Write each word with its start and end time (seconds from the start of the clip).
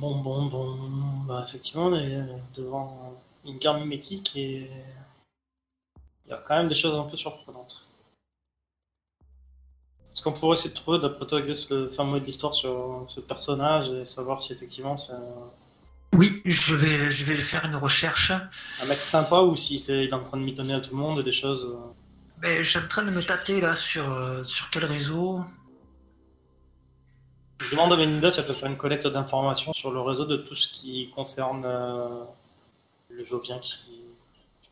Bon, 0.00 0.16
bon, 0.16 0.46
bon. 0.46 0.76
Bah, 1.26 1.44
effectivement, 1.46 1.86
on 1.86 1.94
est 1.94 2.18
devant 2.54 3.14
une 3.44 3.58
guerre 3.58 3.78
mimétique 3.78 4.32
et 4.36 4.70
il 6.24 6.30
y 6.30 6.32
a 6.32 6.38
quand 6.38 6.56
même 6.56 6.68
des 6.68 6.74
choses 6.74 6.94
un 6.98 7.04
peu 7.04 7.16
surprenantes. 7.18 7.86
Est-ce 10.12 10.22
qu'on 10.22 10.32
pourrait 10.32 10.54
essayer 10.54 10.70
de 10.70 10.74
trouver, 10.74 10.98
d'après 10.98 11.26
toi, 11.26 11.40
le 11.40 11.90
fin 11.90 12.04
mot 12.04 12.18
de 12.18 12.24
l'histoire 12.24 12.54
sur 12.54 13.04
ce 13.08 13.20
personnage 13.20 13.88
et 13.90 14.06
savoir 14.06 14.40
si 14.42 14.52
effectivement 14.52 14.96
c'est 14.96 15.12
Oui, 16.14 16.42
je 16.44 16.74
vais, 16.74 17.10
je 17.10 17.24
vais 17.24 17.36
faire 17.36 17.64
une 17.66 17.76
recherche. 17.76 18.30
un 18.32 18.86
mec 18.88 18.96
sympa 18.96 19.40
ou 19.42 19.54
si 19.54 19.78
c'est 19.78 20.04
il 20.04 20.08
est 20.10 20.12
en 20.14 20.24
train 20.24 20.38
de 20.38 20.42
mitonner 20.42 20.74
à 20.74 20.80
tout 20.80 20.90
le 20.90 20.96
monde 20.96 21.20
et 21.20 21.22
des 21.22 21.32
choses. 21.32 21.64
euh, 21.66 21.92
Mais 22.42 22.62
je 22.62 22.70
suis 22.70 22.78
en 22.78 22.88
train 22.88 23.04
de 23.04 23.10
me 23.10 23.22
tâter 23.22 23.60
là 23.60 23.74
sur, 23.74 24.10
euh, 24.10 24.42
sur 24.44 24.70
quel 24.70 24.84
réseau. 24.84 25.40
Je 27.60 27.70
demande 27.70 27.92
à 27.92 27.96
Melinda 27.96 28.30
si 28.30 28.40
elle 28.40 28.46
peut 28.46 28.54
faire 28.54 28.70
une 28.70 28.76
collecte 28.78 29.06
d'informations 29.06 29.72
sur 29.72 29.90
le 29.92 30.00
réseau 30.00 30.24
de 30.24 30.36
tout 30.36 30.56
ce 30.56 30.68
qui 30.68 31.10
concerne 31.10 31.64
euh, 31.66 32.24
le 33.10 33.22
Jovien 33.24 33.58
qui, 33.58 34.00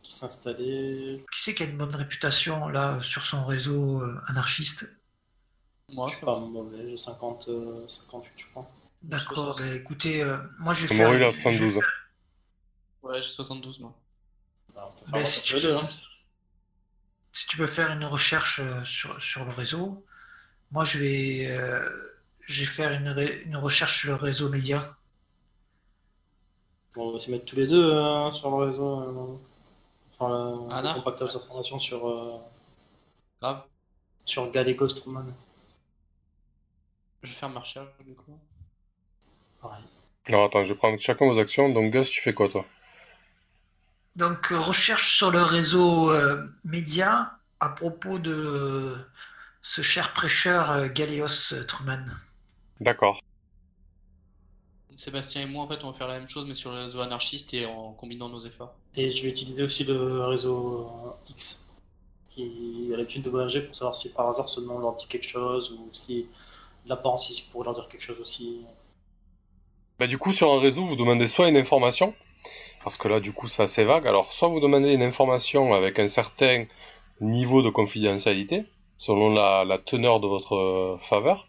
qui 0.02 0.12
s'est 0.12 0.24
installé. 0.24 1.24
Qui 1.32 1.42
c'est 1.42 1.54
qui 1.54 1.62
a 1.64 1.66
une 1.66 1.76
bonne 1.76 1.94
réputation 1.94 2.68
là 2.68 2.98
sur 3.00 3.22
son 3.26 3.44
réseau 3.44 4.00
euh, 4.00 4.18
anarchiste? 4.26 4.98
Moi, 5.90 6.06
Je 6.08 6.16
suis 6.16 6.24
pas 6.24 6.38
mauvais, 6.38 6.90
j'ai 6.90 6.96
50, 6.96 7.48
euh, 7.48 7.86
58 7.86 8.32
je 8.36 8.46
crois. 8.50 8.70
D'accord, 9.02 9.56
bah, 9.58 9.74
écoutez, 9.74 10.22
euh, 10.22 10.36
moi 10.58 10.74
je 10.74 10.86
vais 10.86 10.94
Moi, 10.96 11.06
faire. 11.06 11.14
il 11.14 11.22
a 11.24 11.30
je 11.30 11.64
vais 11.64 11.70
72 11.70 11.76
ans. 11.78 11.80
Ouais, 13.02 13.22
j'ai 13.22 13.28
72 13.28 13.80
moi. 13.80 13.94
Bah, 14.74 14.92
on 14.94 15.04
peut 15.04 15.10
bah, 15.10 15.24
si, 15.24 15.42
tu, 15.42 15.60
deux, 15.62 15.74
hein. 15.76 15.82
si 17.32 17.46
tu 17.46 17.56
peux 17.56 17.66
faire 17.66 17.90
une 17.92 18.04
recherche 18.04 18.60
euh, 18.60 18.82
sur, 18.84 19.20
sur 19.20 19.44
le 19.44 19.50
réseau, 19.52 20.04
moi 20.72 20.84
je 20.84 20.98
vais, 20.98 21.46
euh, 21.50 21.88
je 22.48 22.62
vais 22.62 22.66
faire 22.66 22.90
une, 22.94 23.08
ré- 23.10 23.42
une 23.46 23.56
recherche 23.56 24.00
sur 24.00 24.08
le 24.10 24.16
réseau 24.16 24.48
média. 24.48 24.96
Bon, 26.94 27.08
on 27.08 27.12
va 27.12 27.20
se 27.20 27.30
mettre 27.30 27.46
tous 27.46 27.56
les 27.56 27.66
deux 27.66 27.82
euh, 27.82 28.30
sur 28.32 28.50
le 28.50 28.66
réseau. 28.66 29.00
euh, 29.00 29.38
enfin, 30.12 30.28
le- 30.28 30.72
Ah, 30.72 30.82
le 30.82 30.88
non. 30.88 30.94
compactage 30.94 31.32
d'informations 31.34 31.78
sur, 31.78 32.08
euh, 32.08 32.38
Grave. 33.40 33.64
sur 34.24 34.48
Gallegos 34.52 34.94
Truman. 34.94 35.26
Je 37.22 37.28
vais 37.28 37.34
faire 37.34 37.48
ma 37.48 37.60
recherche 37.60 37.86
du 38.04 38.14
coup. 38.16 38.40
Pareil. 39.60 39.84
Alors 40.26 40.44
attends, 40.44 40.62
je 40.62 40.72
vais 40.72 40.78
prendre 40.78 40.96
chacun 41.00 41.26
vos 41.26 41.40
actions. 41.40 41.70
Donc 41.70 41.92
Gus, 41.92 42.08
tu 42.08 42.20
fais 42.22 42.32
quoi 42.32 42.48
toi? 42.48 42.64
Donc, 44.16 44.52
euh, 44.52 44.58
recherche 44.58 45.16
sur 45.16 45.30
le 45.30 45.42
réseau 45.42 46.10
euh, 46.10 46.46
média 46.64 47.38
à 47.60 47.70
propos 47.70 48.18
de 48.18 48.94
ce 49.62 49.82
cher 49.82 50.12
prêcheur 50.12 50.70
euh, 50.72 50.88
Truman. 51.66 52.04
D'accord. 52.80 53.20
Sébastien 54.98 55.42
et 55.42 55.46
moi, 55.46 55.62
en 55.62 55.68
fait, 55.68 55.84
on 55.84 55.88
va 55.88 55.92
faire 55.92 56.08
la 56.08 56.18
même 56.18 56.26
chose, 56.26 56.44
mais 56.48 56.54
sur 56.54 56.72
le 56.72 56.78
réseau 56.78 57.00
anarchiste 57.00 57.54
et 57.54 57.66
en 57.66 57.92
combinant 57.92 58.28
nos 58.28 58.40
efforts. 58.40 58.74
Et 58.96 59.06
je 59.06 59.22
vais 59.22 59.28
utiliser 59.28 59.62
aussi 59.62 59.84
le 59.84 60.24
réseau 60.24 60.90
euh, 61.06 61.30
X 61.30 61.64
qui 62.30 62.90
a 62.92 62.96
l'habitude 62.96 63.22
de 63.22 63.30
voyager 63.30 63.60
pour 63.60 63.74
savoir 63.74 63.94
si 63.94 64.12
par 64.12 64.28
hasard 64.28 64.48
ce 64.48 64.60
nom 64.60 64.78
leur 64.78 64.94
dit 64.96 65.06
quelque 65.06 65.26
chose 65.26 65.72
ou 65.72 65.88
si 65.92 66.26
l'apparence 66.86 67.30
ici 67.30 67.48
pourrait 67.50 67.66
leur 67.66 67.74
dire 67.74 67.88
quelque 67.88 68.02
chose 68.02 68.20
aussi. 68.20 68.62
Bah, 70.00 70.06
du 70.06 70.18
coup, 70.18 70.32
sur 70.32 70.52
un 70.52 70.60
réseau, 70.60 70.84
vous 70.84 70.96
demandez 70.96 71.26
soit 71.26 71.48
une 71.48 71.56
information, 71.56 72.14
parce 72.82 72.96
que 72.96 73.08
là, 73.08 73.20
du 73.20 73.32
coup, 73.32 73.48
c'est 73.48 73.62
assez 73.62 73.84
vague. 73.84 74.06
Alors, 74.06 74.32
soit 74.32 74.48
vous 74.48 74.60
demandez 74.60 74.92
une 74.92 75.02
information 75.02 75.74
avec 75.74 75.98
un 75.98 76.06
certain 76.06 76.64
niveau 77.20 77.62
de 77.62 77.70
confidentialité, 77.70 78.64
selon 78.96 79.30
la, 79.30 79.64
la 79.64 79.78
teneur 79.78 80.20
de 80.20 80.26
votre 80.26 80.54
euh, 80.56 80.98
faveur. 80.98 81.48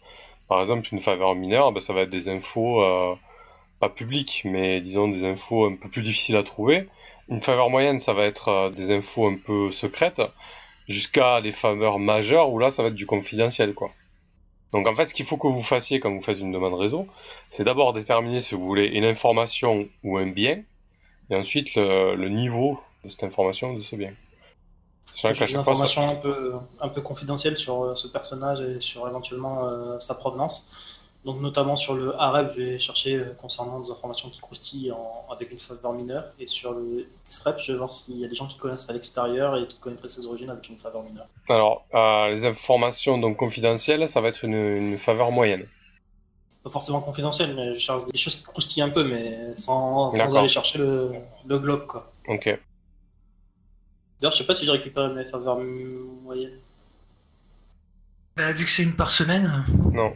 Par 0.50 0.60
exemple, 0.62 0.90
une 0.92 1.00
faveur 1.00 1.36
mineure, 1.36 1.72
bah, 1.72 1.80
ça 1.80 1.94
va 1.94 2.02
être 2.02 2.10
des 2.10 2.28
infos 2.28 2.82
euh, 2.82 3.16
pas 3.80 3.88
publiques, 3.88 4.42
mais 4.46 4.82
disons 4.82 5.08
des 5.08 5.24
infos 5.24 5.66
un 5.66 5.76
peu 5.76 5.90
plus 5.90 6.02
difficiles 6.02 6.38
à 6.38 6.44
trouver. 6.44 6.90
Une 7.30 7.42
faveur 7.42 7.70
moyenne, 7.70 8.00
ça 8.00 8.14
va 8.14 8.26
être 8.26 8.50
euh, 8.50 8.70
des 8.72 8.90
infos 8.92 9.28
un 9.28 9.36
peu 9.36 9.72
secrètes, 9.72 10.22
jusqu'à 10.88 11.40
des 11.42 11.52
faveurs 11.52 12.00
majeures, 12.00 12.52
où 12.52 12.58
là, 12.58 12.72
ça 12.72 12.82
va 12.82 12.90
être 12.90 12.96
du 12.96 13.06
confidentiel, 13.06 13.76
quoi. 13.76 13.92
Donc 14.72 14.88
en 14.88 14.94
fait, 14.94 15.06
ce 15.06 15.14
qu'il 15.14 15.26
faut 15.26 15.38
que 15.38 15.48
vous 15.48 15.64
fassiez 15.64 16.00
quand 16.00 16.12
vous 16.12 16.22
faites 16.22 16.40
une 16.40 16.52
demande 16.52 16.74
réseau, 16.76 17.08
c'est 17.50 17.64
d'abord 17.64 17.94
déterminer 17.94 18.40
si 18.40 18.56
vous 18.56 18.66
voulez 18.66 18.86
une 18.86 19.06
information 19.06 19.88
ou 20.04 20.18
un 20.18 20.28
bien, 20.28 20.64
et 21.30 21.36
ensuite 21.36 21.76
le, 21.76 22.16
le 22.16 22.30
niveau 22.30 22.80
de 23.04 23.10
cette 23.10 23.24
information 23.24 23.74
de 23.74 23.82
ce 23.82 23.96
bien. 23.96 24.14
J'ai 25.16 25.22
qu'à 25.34 25.46
des 25.46 25.56
informations 25.56 26.08
un 26.08 26.16
peu, 26.16 26.54
un 26.82 26.90
peu 26.90 27.02
confidentielles 27.02 27.58
sur 27.58 27.84
euh, 27.84 27.96
ce 27.96 28.08
personnage 28.08 28.62
et 28.62 28.80
sur 28.80 29.08
éventuellement 29.08 29.68
euh, 29.68 30.00
sa 30.00 30.16
provenance. 30.16 30.72
Donc 31.26 31.42
notamment 31.42 31.76
sur 31.76 31.96
le 31.96 32.16
AREP, 32.16 32.54
je 32.56 32.62
vais 32.62 32.80
chercher 32.80 33.16
euh, 33.16 33.34
concernant 33.42 33.80
des 33.82 33.92
informations 33.92 34.30
qui 34.30 34.40
croustillent 34.40 34.94
en- 34.94 35.26
avec 35.30 35.52
une 35.52 35.60
faveur 35.60 35.92
mineure. 35.92 36.24
Et 36.40 36.46
sur 36.46 36.72
le 36.72 37.08
XREP, 37.28 37.60
je 37.60 37.72
vais 37.74 37.78
voir 37.78 37.92
s'il 37.92 38.18
y 38.18 38.24
a 38.24 38.30
des 38.30 38.36
gens 38.36 38.48
qui 38.48 38.58
connaissent 38.58 38.90
à 38.90 38.94
l'extérieur 38.94 39.58
et 39.58 39.68
qui 39.68 39.78
connaîtraient 39.80 40.08
ses 40.08 40.26
origines 40.26 40.50
avec 40.50 40.70
une 40.70 40.78
faveur 40.78 41.04
mineure. 41.04 41.26
Alors, 41.50 41.84
euh, 41.94 42.30
les 42.30 42.46
informations 42.46 43.18
donc 43.18 43.36
confidentielles, 43.36 44.08
ça 44.08 44.22
va 44.22 44.30
être 44.30 44.46
une, 44.46 44.54
une 44.54 44.98
faveur 44.98 45.32
moyenne. 45.32 45.66
Pas 46.64 46.70
forcément 46.70 47.02
confidentielles, 47.02 47.54
mais 47.56 47.74
je 47.74 47.80
cherche 47.80 48.06
des 48.06 48.18
choses 48.18 48.36
qui 48.36 48.44
croustillent 48.44 48.84
un 48.84 48.90
peu, 48.90 49.04
mais 49.04 49.54
sans, 49.56 50.12
aller 50.38 50.48
chercher 50.48 50.78
le, 50.78 51.12
le 51.46 51.60
globe. 51.60 51.86
Quoi. 51.86 52.10
Ok. 52.30 52.58
D'ailleurs, 54.20 54.32
je 54.34 54.38
sais 54.38 54.46
pas 54.46 54.56
si 54.56 54.66
j'ai 54.66 54.72
récupéré 54.72 55.14
mes 55.14 55.26
faveurs 55.26 55.58
moyennes. 55.60 56.58
Bah, 58.36 58.52
vu 58.52 58.66
que 58.66 58.72
c'est 58.72 58.84
une 58.84 58.96
par 58.96 59.12
semaine, 59.12 59.66
Non. 59.92 60.14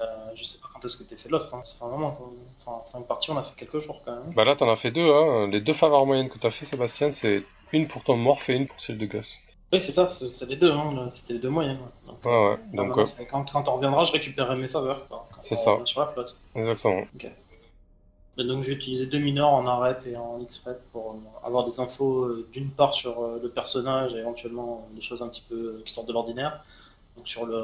Euh, 0.00 0.04
je 0.34 0.44
sais 0.44 0.58
pas 0.58 0.68
quand 0.72 0.82
est-ce 0.84 0.96
que 0.96 1.02
t'es 1.04 1.16
fait 1.16 1.28
l'autre, 1.28 1.54
hein. 1.54 1.60
ça 1.64 1.76
fait 1.78 1.84
un 1.84 1.88
moment. 1.88 2.12
quoi. 2.12 2.30
Enfin, 2.64 2.82
cinq 2.86 3.06
parties, 3.06 3.30
on 3.30 3.36
a 3.36 3.42
fait 3.42 3.52
quelques 3.56 3.78
jours 3.80 4.00
quand 4.04 4.12
même. 4.12 4.32
Bah 4.34 4.44
là, 4.44 4.56
t'en 4.56 4.70
as 4.70 4.76
fait 4.76 4.90
deux. 4.90 5.10
Hein. 5.12 5.48
Les 5.48 5.60
deux 5.60 5.72
faveurs 5.74 6.06
moyennes 6.06 6.28
que 6.30 6.38
t'as 6.38 6.50
fait, 6.50 6.64
Sébastien, 6.64 7.10
c'est 7.10 7.44
une 7.72 7.86
pour 7.86 8.02
ton 8.02 8.16
morph 8.16 8.48
et 8.48 8.54
une 8.54 8.66
pour 8.66 8.80
celle 8.80 8.96
de 8.98 9.04
Gus. 9.06 9.38
Oui, 9.72 9.80
c'est 9.80 9.92
ça, 9.92 10.08
c'est 10.08 10.46
les 10.48 10.56
deux, 10.56 10.72
hein. 10.72 11.08
c'était 11.10 11.34
les 11.34 11.38
deux 11.38 11.50
moyennes. 11.50 11.78
ouais. 11.78 12.08
Donc, 12.12 12.24
Ouais, 12.24 12.30
ouais. 12.48 12.56
Ah, 12.60 12.76
Donc, 12.76 12.98
euh, 12.98 13.04
c'est- 13.04 13.26
quand, 13.26 13.44
quand 13.52 13.68
on 13.68 13.76
reviendra, 13.76 14.04
je 14.04 14.12
récupérerai 14.12 14.56
mes 14.56 14.68
faveurs. 14.68 15.06
C'est 15.40 15.54
ça. 15.54 15.78
Sur 15.84 16.00
la 16.00 16.06
flotte. 16.08 16.36
exactement. 16.54 17.02
Et 18.40 18.44
donc 18.44 18.62
j'ai 18.62 18.72
utilisé 18.72 19.04
deux 19.06 19.18
mineurs 19.18 19.50
en 19.50 19.66
AREP 19.66 20.06
et 20.06 20.16
en 20.16 20.38
XREP 20.38 20.80
pour 20.92 21.10
euh, 21.12 21.46
avoir 21.46 21.64
des 21.64 21.78
infos 21.78 22.24
euh, 22.24 22.48
d'une 22.52 22.70
part 22.70 22.94
sur 22.94 23.20
euh, 23.22 23.38
le 23.42 23.50
personnage 23.50 24.14
et 24.14 24.18
éventuellement 24.18 24.88
des 24.94 25.02
choses 25.02 25.20
un 25.20 25.28
petit 25.28 25.44
peu 25.46 25.54
euh, 25.54 25.82
qui 25.84 25.92
sortent 25.92 26.08
de 26.08 26.12
l'ordinaire. 26.14 26.64
Donc 27.16 27.28
sur 27.28 27.44
le 27.44 27.60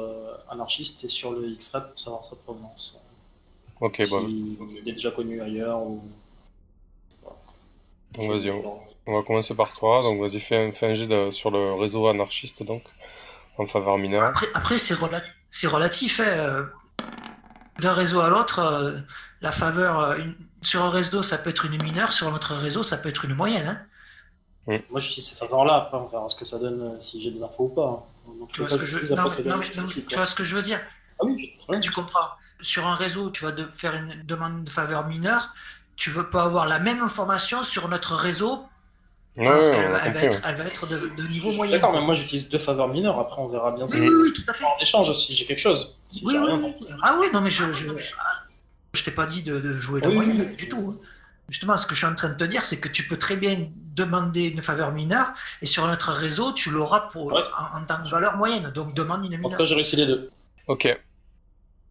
anarchiste 0.49 1.03
et 1.03 1.07
sur 1.09 1.31
le 1.31 1.47
XREP 1.55 1.89
pour 1.89 1.99
savoir 1.99 2.25
sa 2.25 2.35
provenance. 2.35 3.03
Ok, 3.81 4.01
si 4.05 4.11
bon. 4.11 4.27
il 4.27 4.87
est 4.87 4.91
déjà 4.91 5.11
connu 5.11 5.41
ailleurs 5.41 5.81
ou. 5.81 6.01
Donc, 8.13 8.31
vas-y, 8.31 8.49
on, 8.51 8.79
on 9.07 9.15
va 9.17 9.23
commencer 9.23 9.53
par 9.55 9.73
toi. 9.73 10.01
Donc, 10.01 10.19
vas-y, 10.21 10.39
fais 10.39 10.57
un, 10.57 10.71
fais 10.71 10.87
un 10.87 10.93
jet 10.93 11.07
de- 11.07 11.29
sur 11.31 11.51
le 11.51 11.73
réseau 11.73 12.07
anarchiste, 12.07 12.63
donc, 12.63 12.83
en 13.57 13.65
faveur 13.65 13.97
mineure. 13.97 14.23
après, 14.23 14.47
après 14.55 14.77
c'est 14.77 14.95
rela- 14.95 15.23
c'est 15.49 15.67
relatif. 15.67 16.19
hein, 16.23 16.67
D'un 17.79 17.93
réseau 17.93 18.19
à 18.21 18.29
l'autre, 18.29 18.57
euh, 18.59 18.97
la 19.41 19.51
faveur, 19.51 19.99
euh, 19.99 20.17
une- 20.17 20.35
sur 20.61 20.83
un 20.83 20.89
réseau, 20.89 21.21
ça 21.23 21.37
peut 21.37 21.49
être 21.49 21.65
une 21.65 21.81
mineure, 21.81 22.11
sur 22.11 22.31
notre 22.31 22.55
réseau, 22.55 22.83
ça 22.83 22.97
peut 22.97 23.09
être 23.09 23.25
une 23.25 23.35
moyenne. 23.35 23.67
hein. 24.67 24.79
Moi 24.89 24.99
j'utilise 24.99 25.29
ces 25.29 25.35
faveurs-là, 25.35 25.75
après 25.75 25.97
on 25.97 26.07
verra 26.07 26.27
ce 26.27 26.35
que 26.35 26.43
ça 26.45 26.59
donne 26.59 26.81
euh, 26.81 26.99
si 26.99 27.21
j'ai 27.21 27.31
des 27.31 27.41
infos 27.41 27.65
ou 27.65 27.69
pas. 27.69 28.05
Donc, 28.39 28.51
Tu 28.51 28.59
vois 28.59 28.67
je 28.69 28.73
ce 28.73 28.79
que 28.79 28.85
je 28.85 29.05
si 29.05 29.13
non, 29.13 29.19
après, 29.23 29.29
mais- 29.29 29.35
c'est 29.43 29.49
non, 29.49 29.55
des 29.55 29.59
mais- 29.61 29.65
non, 29.67 29.81
mais 29.83 29.87
spécifiques, 29.87 30.07
tu 30.07 30.15
quoi. 30.15 30.17
vois 30.17 30.25
ce 30.25 30.35
que 30.35 30.43
je 30.43 30.55
veux 30.55 30.61
dire 30.61 30.79
Ah 31.19 31.23
oui, 31.25 31.37
je 31.53 31.57
sais 31.59 31.63
très 31.63 31.71
bien. 31.71 31.79
Tu 31.79 31.91
comprends. 31.91 32.27
Sur 32.59 32.85
un 32.85 32.95
réseau, 32.95 33.29
tu 33.29 33.45
vas 33.45 33.51
de 33.53 33.63
faire 33.63 33.95
une 33.95 34.23
demande 34.25 34.63
de 34.65 34.69
faveur 34.69 35.07
mineure, 35.07 35.53
tu 35.95 36.09
veux 36.09 36.29
pas 36.29 36.43
avoir 36.43 36.67
la 36.67 36.79
même 36.79 37.01
information 37.01 37.63
sur 37.63 37.87
notre 37.87 38.15
réseau, 38.15 38.65
Ouais, 39.37 39.47
ouais, 39.47 39.71
elle 40.03 40.13
va 40.13 40.23
être, 40.23 40.41
elle 40.45 40.55
va 40.55 40.63
être 40.65 40.87
de, 40.87 41.09
de 41.15 41.27
niveau 41.27 41.51
moyen. 41.51 41.71
D'accord, 41.73 41.93
mais 41.93 42.01
moi 42.01 42.15
j'utilise 42.15 42.49
deux 42.49 42.57
faveurs 42.57 42.87
mineures, 42.87 43.19
après 43.19 43.39
on 43.39 43.47
verra 43.47 43.69
bien 43.71 43.85
Oui, 43.85 43.91
si 43.91 44.01
oui, 44.01 44.09
oui, 44.23 44.33
tout 44.33 44.41
à 44.47 44.53
fait. 44.53 44.63
en 44.65 44.77
échange 44.81 45.13
si 45.13 45.35
j'ai 45.35 45.45
quelque 45.45 45.59
chose. 45.59 45.95
Si 46.09 46.23
Oui, 46.25 46.33
oui, 46.39 46.45
rien, 46.47 46.55
oui. 46.55 46.61
bon. 46.81 46.87
Ah 47.03 47.15
oui, 47.19 47.27
non, 47.31 47.41
mais 47.41 47.51
je, 47.51 47.71
je, 47.71 47.87
je 48.97 49.03
t'ai 49.05 49.11
pas 49.11 49.25
dit 49.25 49.43
de, 49.43 49.59
de 49.59 49.73
jouer 49.79 50.01
la 50.01 50.09
Oui, 50.09 50.27
du 50.57 50.67
tout. 50.69 50.99
Justement, 51.49 51.77
ce 51.77 51.85
que 51.87 51.93
je 51.95 51.99
suis 51.99 52.07
en 52.07 52.15
train 52.15 52.29
de 52.29 52.35
te 52.35 52.43
dire, 52.43 52.63
c'est 52.65 52.79
que 52.79 52.89
tu 52.89 53.07
peux 53.07 53.17
très 53.17 53.37
bien 53.37 53.69
demander 53.95 54.49
une 54.49 54.61
faveur 54.61 54.91
mineure, 54.91 55.27
et 55.61 55.65
sur 55.65 55.87
notre 55.87 56.11
réseau, 56.11 56.51
tu 56.51 56.69
l'auras 56.71 57.07
pour 57.11 57.27
Ouais. 57.27 57.41
en, 57.57 57.79
en 57.79 57.85
tant 57.85 58.03
que 58.03 58.09
valeur 58.09 58.35
moyenne. 58.35 58.69
Donc 58.75 58.93
demande 58.93 59.21
une 59.25 59.33
En 59.33 59.37
tout 59.37 59.43
mineure. 59.43 59.57
cas, 59.59 59.65
j'ai 59.65 59.75
réussi 59.75 59.95
les 59.95 60.05
deux. 60.05 60.29
Ok. 60.67 60.87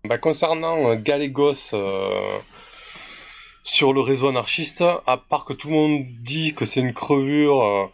Bah, 0.04 0.18
concernant 0.18 0.90
euh, 0.90 0.96
Galégos 0.96 1.72
euh, 1.72 2.38
sur 3.64 3.92
le 3.92 4.00
réseau 4.00 4.28
anarchiste, 4.28 4.84
à 5.06 5.16
part 5.16 5.44
que 5.44 5.52
tout 5.52 5.68
le 5.68 5.74
monde 5.74 6.04
dit 6.20 6.54
que 6.54 6.64
c'est 6.64 6.80
une 6.80 6.92
crevure 6.94 7.64
euh, 7.64 7.86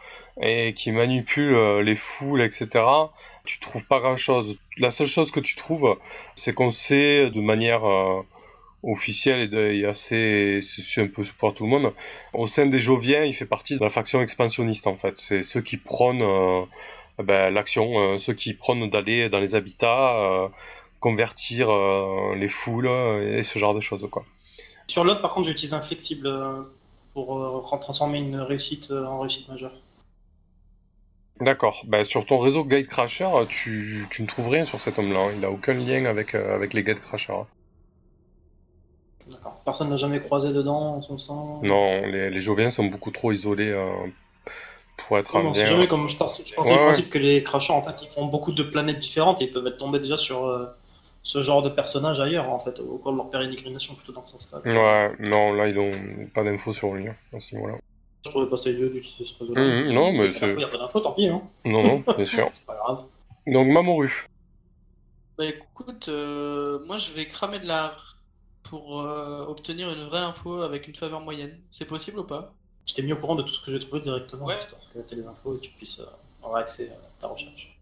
et 0.43 0.75
qui 0.75 0.91
manipule 0.91 1.55
euh, 1.55 1.83
les 1.83 1.97
foules, 1.97 2.43
etc., 2.43 2.85
tu 3.45 3.59
trouves 3.61 3.85
pas 3.87 3.99
grand-chose. 4.01 4.59
La 4.79 4.91
seule 4.91 5.07
chose 5.07 5.31
que 5.31 5.41
tu 5.41 5.57
trouves, 5.57 5.97
c'est 6.35 6.53
qu'on 6.53 6.71
sait 6.71 7.31
de 7.31 7.41
manière 7.41 7.83
officielle 8.83 9.55
et, 9.55 9.85
assez, 9.87 10.61
c'est 10.63 11.03
un 11.03 11.07
peu 11.07 11.23
pour 11.39 11.55
tout 11.55 11.65
le 11.65 11.71
monde, 11.71 11.93
au 12.33 12.47
sein 12.47 12.67
des 12.67 12.81
Joviens, 12.81 13.25
il 13.25 13.33
fait 13.33 13.47
partie 13.47 13.77
de 13.77 13.81
la 13.81 13.91
faction 13.91 14.21
expansionniste 14.23 14.87
en 14.87 14.97
fait. 14.97 15.17
C'est 15.17 15.43
ceux 15.43 15.61
qui 15.61 15.77
prônent 15.77 16.23
euh, 16.23 16.63
ben, 17.23 17.51
l'action, 17.51 17.99
euh, 17.99 18.19
ceux 18.19 18.35
qui 18.35 18.55
prônent 18.55 18.91
d'aller 18.91 19.29
dans 19.29 19.41
les 19.41 19.55
habitats. 19.55 20.17
euh, 20.17 20.49
convertir 21.01 21.67
les 22.37 22.49
foules 22.49 22.87
et 22.87 23.43
ce 23.43 23.59
genre 23.59 23.75
de 23.75 23.81
choses 23.81 24.07
quoi. 24.09 24.25
Sur 24.87 25.03
l'autre, 25.03 25.21
par 25.21 25.33
contre, 25.33 25.49
j'utilise 25.49 25.75
un 25.75 25.81
flexible 25.81 26.31
pour 27.13 27.79
transformer 27.81 28.19
une 28.21 28.37
réussite 28.37 28.93
en 28.93 29.19
réussite 29.19 29.49
majeure. 29.49 29.73
D'accord. 31.41 31.83
Bah, 31.89 32.05
sur 32.05 32.25
ton 32.25 32.39
réseau 32.39 32.63
Gatecrasher, 32.65 33.31
tu, 33.49 34.07
tu 34.11 34.23
ne 34.23 34.29
trouves 34.29 34.49
rien 34.49 34.65
sur 34.65 34.79
cet 34.79 35.01
homme-là. 35.01 35.19
hein. 35.19 35.31
Il 35.35 35.41
n'a 35.41 35.51
aucun 35.51 35.75
lien 35.75 36.05
avec, 36.05 36.37
avec 36.37 36.73
les 36.73 36.85
Gatecrashers. 36.85 37.47
D'accord. 39.33 39.61
Personne 39.65 39.89
n'a 39.91 39.97
jamais 39.97 40.21
croisé 40.21 40.53
dedans, 40.53 40.97
en 40.97 41.03
son 41.03 41.19
sein 41.19 41.35
Non, 41.63 42.03
les, 42.03 42.31
les 42.31 42.41
Joviens 42.41 42.71
sont 42.71 42.85
beaucoup 42.85 43.11
trop 43.11 43.33
isolés 43.33 43.71
euh, 43.71 43.91
pour 44.97 45.19
être 45.19 45.35
Oui, 45.35 45.41
un 45.41 45.45
mais 45.45 45.49
on 45.51 45.55
sait 45.55 45.63
bien. 45.65 45.71
jamais, 45.73 45.89
comme 45.89 46.09
je 46.09 46.17
pense, 46.17 46.43
je 46.45 46.61
Ouais, 46.61 46.67
du 46.67 46.73
ouais. 46.73 46.79
principe 46.85 47.11
que 47.11 47.19
les 47.19 47.43
crashers, 47.43 47.73
en 47.73 47.83
fait, 47.83 48.03
ils 48.03 48.09
font 48.11 48.27
beaucoup 48.27 48.53
de 48.53 48.63
planètes 48.63 48.99
différentes 48.99 49.41
et 49.41 49.45
ils 49.45 49.51
peuvent 49.51 49.67
être 49.67 49.79
tombés 49.79 49.99
déjà 50.01 50.17
sur 50.17 50.47
euh, 50.47 50.67
ce 51.23 51.43
genre 51.43 51.63
de 51.63 51.69
personnages 51.71 52.21
ailleurs, 52.21 52.51
en 52.51 52.59
fait, 52.59 52.79
au 52.81 52.99
cours 52.99 53.13
de 53.13 53.17
leur 53.17 53.31
pérégrination, 53.31 53.95
plutôt 53.95 54.13
dans 54.13 54.25
ce 54.25 54.39
sens-là. 54.39 54.61
Ouais, 54.65 55.13
non, 55.21 55.53
là, 55.53 55.69
ils 55.69 55.75
n'ont 55.75 56.27
pas 56.35 56.43
d'infos 56.45 56.73
sur 56.73 56.93
lui, 56.95 57.09
hein, 57.09 57.17
à 57.35 57.41
ce 57.41 57.55
niveau-là. 57.55 57.75
Je 58.25 58.31
trouvais 58.31 58.47
pas 58.49 58.57
ça 58.57 58.71
idiot 58.71 58.89
d'utiliser 58.89 59.25
ce 59.25 59.39
réseau-là. 59.39 59.61
Mhm, 59.63 59.93
non, 59.93 60.13
mais 60.13 60.27
Il 60.27 60.33
c'est... 60.33 60.53
y 60.53 60.63
a 60.65 60.69
pas 60.69 60.79
d'infos, 60.79 61.01
tant 61.01 61.13
pis, 61.13 61.27
hein. 61.27 61.43
Non, 61.65 61.83
non, 61.83 62.03
bien 62.17 62.25
sûr. 62.25 62.49
c'est 62.53 62.67
pas 62.67 62.75
grave. 62.77 63.05
Donc, 63.47 63.67
Mamoru. 63.69 64.27
Bah 65.39 65.47
écoute, 65.47 66.09
euh, 66.09 66.79
moi 66.87 66.99
je 66.99 67.11
vais 67.13 67.27
cramer 67.27 67.59
de 67.59 67.67
l'art 67.67 68.12
pour 68.65 69.01
euh, 69.03 69.45
obtenir 69.47 69.91
une 69.91 70.05
vraie 70.07 70.21
info 70.21 70.63
avec 70.63 70.89
une 70.89 70.95
faveur 70.95 71.21
moyenne. 71.21 71.59
C'est 71.71 71.87
possible 71.87 72.19
ou 72.21 72.25
pas? 72.25 72.55
Je 72.87 72.95
t'ai 72.95 73.03
mis 73.03 73.13
au 73.13 73.17
courant 73.17 73.35
de 73.37 73.43
tout 73.43 73.55
ce 73.55 73.65
que 73.65 73.71
j'ai 73.71 73.81
trouvé 73.81 74.01
directement, 74.01 74.47
Ouais. 74.47 74.59
histoire 74.59 74.83
que 74.93 74.99
tu 75.01 75.15
aies 75.15 75.19
les 75.19 75.27
infos 75.27 75.57
et 75.57 75.61
tu 75.61 75.71
puisses 75.73 76.01
euh, 76.01 76.07
avoir 76.43 76.61
accès 76.63 76.91
à 76.91 77.21
ta 77.21 77.27
recherche. 77.29 77.79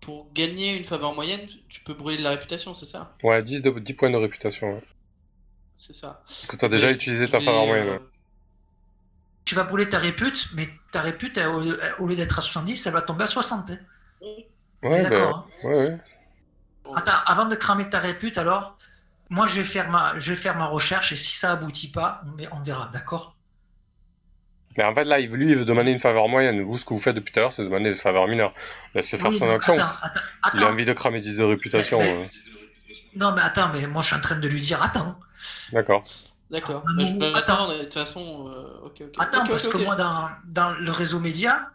Pour 0.00 0.32
gagner 0.32 0.76
une 0.76 0.84
faveur 0.84 1.14
moyenne, 1.14 1.46
tu 1.68 1.80
peux 1.82 1.94
brûler 1.94 2.18
de 2.18 2.22
la 2.24 2.30
réputation, 2.30 2.74
c'est 2.74 2.86
ça? 2.86 3.14
Ouais, 3.22 3.42
10, 3.42 3.62
de, 3.62 3.70
10 3.70 3.94
points 3.94 4.10
de 4.10 4.16
réputation. 4.16 4.74
ouais. 4.74 4.82
C'est 5.76 5.94
ça. 5.94 6.22
Parce 6.26 6.46
que 6.46 6.56
t'as 6.56 6.68
déjà 6.68 6.88
Mais 6.88 6.92
utilisé 6.92 7.28
ta 7.28 7.40
faveur 7.40 7.64
euh, 7.64 7.66
moyenne. 7.66 7.88
ouais. 7.88 8.00
Tu 9.44 9.54
vas 9.54 9.64
brûler 9.64 9.88
ta 9.88 9.98
répute, 9.98 10.48
mais 10.54 10.68
ta 10.92 11.00
répute, 11.00 11.36
elle, 11.36 11.48
au 11.48 11.60
lieu, 11.60 11.78
au 11.98 12.06
lieu 12.06 12.16
d'être 12.16 12.38
à 12.38 12.42
70, 12.42 12.86
elle 12.86 12.92
va 12.92 13.02
tomber 13.02 13.24
à 13.24 13.26
60. 13.26 13.70
hein. 13.70 13.78
Ouais, 14.82 15.02
bah, 15.02 15.02
d'accord. 15.02 15.48
hein. 15.64 15.68
ouais, 15.68 15.74
ouais. 15.74 15.98
Attends, 16.94 17.12
avant 17.26 17.46
de 17.46 17.54
cramer 17.54 17.88
ta 17.90 17.98
répute, 17.98 18.38
alors, 18.38 18.76
moi 19.32 19.46
je 19.46 19.54
vais 19.56 19.64
faire 19.64 19.90
ma, 19.90 20.18
je 20.18 20.30
vais 20.30 20.36
faire 20.36 20.56
ma 20.56 20.66
recherche 20.66 21.10
et 21.12 21.16
si 21.16 21.36
ça 21.36 21.52
aboutit 21.52 21.90
pas, 21.90 22.22
on, 22.26 22.36
ver- 22.36 22.50
on 22.52 22.60
verra, 22.62 22.88
d'accord? 22.92 23.36
Mais 24.76 24.84
en 24.84 24.94
fait, 24.94 25.04
là, 25.04 25.18
lui, 25.20 25.48
il 25.50 25.54
veut 25.56 25.64
demander 25.66 25.90
une 25.90 25.98
faveur 25.98 26.28
moyenne. 26.28 26.62
Vous, 26.62 26.78
ce 26.78 26.84
que 26.86 26.94
vous 26.94 27.00
faites 27.00 27.14
depuis 27.14 27.30
tout 27.32 27.40
à 27.40 27.42
l'heure, 27.42 27.52
c'est 27.52 27.62
demander 27.62 27.90
des 27.90 27.94
faveurs 27.94 28.26
mineures. 28.26 28.54
Laisse-le 28.94 29.18
faire 29.18 29.28
Oui, 29.30 29.38
son 29.38 29.44
non, 29.44 29.56
action. 29.56 29.74
attends, 29.74 29.92
attends, 30.42 30.58
Il 30.58 30.64
a 30.64 30.68
envie 30.70 30.84
de 30.86 30.92
cramer 30.94 31.20
10 31.20 31.36
de 31.36 31.44
réputation. 31.44 31.98
Mais- 31.98 32.16
ouais. 32.20 32.30
Non, 33.16 33.32
mais 33.32 33.42
attends, 33.42 33.68
mais 33.74 33.86
moi 33.86 34.00
je 34.02 34.06
suis 34.08 34.16
en 34.16 34.20
train 34.20 34.38
de 34.38 34.48
lui 34.48 34.60
dire, 34.60 34.82
attends, 34.82 35.18
D'accord. 35.72 36.04
D'accord. 36.50 36.84
Ah, 36.86 37.04
je 37.04 37.14
attends. 37.16 37.34
attendre, 37.36 37.78
de 37.78 37.84
toute 37.84 37.94
façon. 37.94 38.48
euh, 38.48 38.86
ok, 38.86 39.02
ok. 39.02 39.14
attends, 39.18 39.46
parce 39.46 39.68
que 39.68 39.76
moi 39.78 39.96
dans, 39.96 40.28
dans 40.46 40.70
le 40.78 40.90
réseau 40.90 41.20
média, 41.20 41.70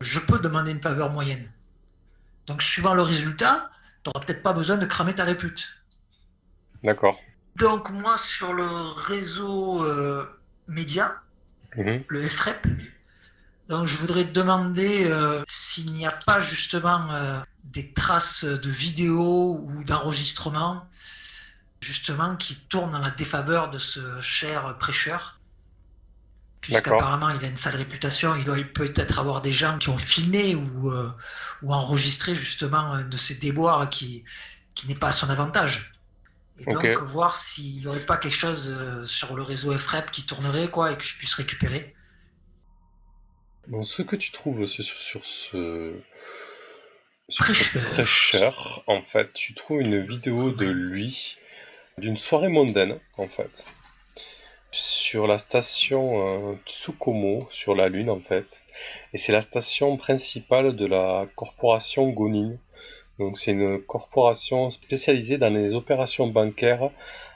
je 0.00 0.18
peux 0.20 0.38
demander 0.38 0.70
une 0.72 0.80
faveur 0.82 1.10
moyenne. 1.10 1.50
Donc 2.46 2.60
suivant 2.62 2.92
le 2.94 3.02
résultat, 3.02 3.70
tu 4.04 4.10
n'auras 4.10 4.24
peut-être 4.26 4.42
pas 4.42 4.52
besoin 4.52 4.76
de 4.76 4.84
cramer 4.86 5.14
ta 5.14 5.24
répute. 5.24 5.68
D'accord. 6.82 7.18
Donc 7.56 7.90
moi 7.90 8.16
sur 8.18 8.52
le 8.52 8.66
réseau 9.06 9.84
euh, 9.84 10.26
média, 10.68 11.20
Mhm. 11.76 12.04
le 12.08 12.28
FREP. 12.28 12.66
Donc 13.68 13.86
je 13.86 13.96
voudrais 13.96 14.24
te 14.24 14.32
demander 14.32 15.06
euh, 15.06 15.42
s'il 15.48 15.92
n'y 15.92 16.04
a 16.06 16.10
pas 16.10 16.40
justement 16.42 17.10
euh, 17.12 17.40
des 17.64 17.92
traces 17.92 18.44
de 18.44 18.70
vidéos 18.70 19.60
ou 19.62 19.84
d'enregistrements 19.84 20.86
justement 21.80 22.36
qui 22.36 22.56
tournent 22.68 22.90
dans 22.90 22.98
la 22.98 23.10
défaveur 23.10 23.70
de 23.70 23.78
ce 23.78 24.20
cher 24.20 24.76
prêcheur. 24.78 25.40
D'accord. 26.68 26.96
Puisqu'apparemment 26.96 27.30
il 27.30 27.44
a 27.44 27.48
une 27.48 27.56
sale 27.56 27.76
réputation, 27.76 28.36
il 28.36 28.44
doit 28.44 28.56
peut-être 28.74 29.18
avoir 29.18 29.40
des 29.40 29.52
gens 29.52 29.78
qui 29.78 29.88
ont 29.88 29.98
filmé 29.98 30.54
ou, 30.54 30.92
ou 31.62 31.74
enregistré 31.74 32.36
justement 32.36 33.00
de 33.02 33.16
ces 33.16 33.34
déboires 33.36 33.90
qui, 33.90 34.24
qui 34.74 34.86
n'est 34.86 34.94
pas 34.94 35.08
à 35.08 35.12
son 35.12 35.28
avantage. 35.30 35.91
Et 36.58 36.64
donc 36.64 36.98
voir 37.02 37.34
s'il 37.34 37.80
n'y 37.80 37.86
aurait 37.86 38.06
pas 38.06 38.16
quelque 38.16 38.34
chose 38.34 38.70
euh, 38.70 39.04
sur 39.04 39.34
le 39.34 39.42
réseau 39.42 39.76
FREP 39.76 40.10
qui 40.10 40.26
tournerait 40.26 40.68
quoi 40.68 40.92
et 40.92 40.96
que 40.96 41.04
je 41.04 41.16
puisse 41.16 41.34
récupérer. 41.34 41.94
Bon, 43.68 43.84
ce 43.84 44.02
que 44.02 44.16
tu 44.16 44.32
trouves 44.32 44.66
sur, 44.66 45.24
ce... 45.24 45.94
Sur 47.28 47.54
ce 47.54 48.90
en 48.90 49.02
fait, 49.02 49.32
tu 49.32 49.54
trouves 49.54 49.80
une 49.80 50.00
vidéo 50.00 50.50
de 50.50 50.66
lui, 50.66 51.36
d'une 51.96 52.16
soirée 52.16 52.48
mondaine, 52.48 52.98
en 53.16 53.28
fait, 53.28 53.64
sur 54.72 55.26
la 55.26 55.38
station 55.38 56.50
euh, 56.52 56.56
Tsukumo, 56.66 57.46
sur 57.50 57.74
la 57.74 57.88
Lune, 57.88 58.10
en 58.10 58.20
fait. 58.20 58.62
Et 59.12 59.18
c'est 59.18 59.32
la 59.32 59.42
station 59.42 59.96
principale 59.96 60.74
de 60.74 60.86
la 60.86 61.26
corporation 61.36 62.08
Gonin. 62.10 62.56
Donc 63.18 63.38
c'est 63.38 63.52
une 63.52 63.80
corporation 63.80 64.70
spécialisée 64.70 65.38
dans 65.38 65.50
les 65.50 65.74
opérations 65.74 66.26
bancaires, 66.26 66.90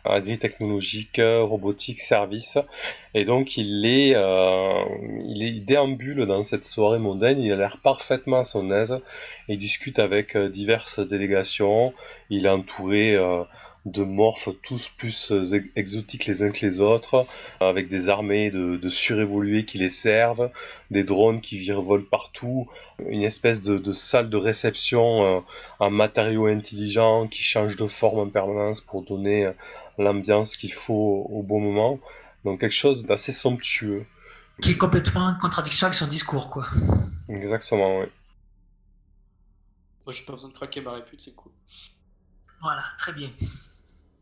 agri-technologiques, 0.04 1.20
robotiques, 1.20 2.00
services. 2.00 2.58
Et 3.14 3.24
donc 3.24 3.56
il 3.56 3.84
est, 3.86 4.14
euh, 4.14 4.84
il 5.24 5.42
est, 5.42 5.48
il 5.48 5.64
déambule 5.64 6.26
dans 6.26 6.42
cette 6.42 6.64
soirée 6.64 6.98
mondaine, 6.98 7.40
il 7.40 7.52
a 7.52 7.56
l'air 7.56 7.78
parfaitement 7.78 8.40
à 8.40 8.44
son 8.44 8.70
aise, 8.70 8.98
il 9.48 9.58
discute 9.58 9.98
avec 9.98 10.36
euh, 10.36 10.48
diverses 10.48 11.00
délégations, 11.00 11.92
il 12.30 12.46
est 12.46 12.50
entouré 12.50 13.14
euh, 13.14 13.42
de 13.86 14.02
morphes 14.02 14.48
tous 14.62 14.90
plus 14.98 15.30
euh, 15.30 15.64
exotiques 15.76 16.26
les 16.26 16.42
uns 16.42 16.50
que 16.50 16.66
les 16.66 16.80
autres, 16.80 17.24
avec 17.60 17.88
des 17.88 18.08
armées 18.08 18.50
de, 18.50 18.76
de 18.76 18.88
surévolués 18.88 19.64
qui 19.64 19.78
les 19.78 19.90
servent, 19.90 20.50
des 20.90 21.04
drones 21.04 21.40
qui 21.40 21.56
virevolent 21.56 22.04
partout, 22.04 22.68
une 23.08 23.22
espèce 23.22 23.62
de, 23.62 23.78
de 23.78 23.92
salle 23.92 24.28
de 24.28 24.36
réception 24.36 25.24
euh, 25.24 25.40
en 25.78 25.90
matériaux 25.90 26.46
intelligents 26.46 27.28
qui 27.28 27.42
change 27.42 27.76
de 27.76 27.86
forme 27.86 28.18
en 28.18 28.28
permanence 28.28 28.80
pour 28.80 29.02
donner 29.02 29.46
euh, 29.46 29.52
l'ambiance 29.98 30.56
qu'il 30.56 30.72
faut 30.72 31.26
au 31.30 31.42
bon 31.44 31.60
moment. 31.60 32.00
Donc 32.44 32.60
quelque 32.60 32.72
chose 32.72 33.04
d'assez 33.04 33.32
somptueux. 33.32 34.04
Qui 34.60 34.72
est 34.72 34.78
complètement 34.78 35.26
en 35.26 35.38
contradiction 35.38 35.86
avec 35.86 35.94
son 35.94 36.08
discours, 36.08 36.50
quoi. 36.50 36.66
Exactement, 37.28 38.00
oui. 38.00 38.06
Moi, 40.04 40.12
j'ai 40.12 40.24
pas 40.24 40.32
besoin 40.32 40.50
de 40.50 40.54
craquer 40.54 40.80
ma 40.80 40.92
répute, 40.92 41.20
c'est 41.20 41.34
cool. 41.34 41.52
Voilà, 42.62 42.82
très 42.98 43.12
bien. 43.12 43.30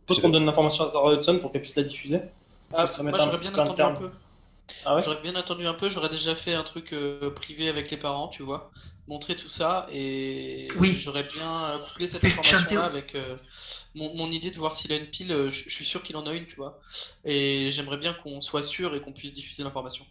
Je 0.04 0.14
pense 0.14 0.20
qu'on 0.20 0.28
donne 0.30 0.44
l'information 0.46 0.84
à 0.84 0.88
Sarah 0.88 1.14
Hudson 1.14 1.38
pour 1.40 1.50
qu'elle 1.50 1.62
puisse 1.62 1.76
la 1.76 1.82
diffuser. 1.84 2.20
Ah, 2.73 2.87
ça 2.87 3.02
moi 3.02 3.18
j'aurais 3.20 3.38
bien 3.38 3.54
peu 3.54 3.61
attendu 3.61 3.84
un 3.84 3.90
peu. 3.92 4.11
Ah 4.84 4.96
ouais 4.96 5.02
J'aurais 5.02 5.23
bien 5.23 5.34
attendu 5.37 5.66
un 5.66 5.75
peu, 5.75 5.88
j'aurais 5.90 6.08
déjà 6.11 6.34
fait 6.37 6.54
un 6.54 6.64
truc 6.64 6.92
euh, 6.94 7.30
privé 7.30 7.68
avec 7.68 7.90
les 7.90 7.96
parents, 7.99 8.28
tu 8.28 8.42
vois, 8.42 8.70
montrer 9.08 9.37
tout 9.37 9.49
ça 9.50 9.87
et 9.90 10.68
Oui. 10.78 10.99
j'aurais 10.99 11.25
bien 11.25 11.64
euh, 11.66 11.78
couplé 11.80 12.06
cette 12.08 12.26
information-là 12.26 12.84
avec 12.84 13.14
euh, 13.16 13.37
mon, 13.94 14.14
mon 14.16 14.30
idée 14.32 14.50
de 14.52 14.58
voir 14.58 14.75
s'il 14.75 14.92
a 14.92 14.96
une 14.96 15.11
pile, 15.11 15.32
euh, 15.32 15.50
je 15.50 15.64
je 15.68 15.75
suis 15.75 15.84
sûr 15.87 16.02
qu'il 16.02 16.16
en 16.16 16.26
a 16.26 16.34
une, 16.34 16.46
tu 16.46 16.56
vois, 16.56 16.80
et 17.25 17.70
j'aimerais 17.73 17.99
bien 17.99 18.14
qu'on 18.14 18.40
soit 18.42 18.62
sûr 18.64 18.94
et 18.96 19.00
qu'on 19.02 19.12
puisse 19.14 19.32
diffuser 19.34 19.64
l'information. 19.64 20.06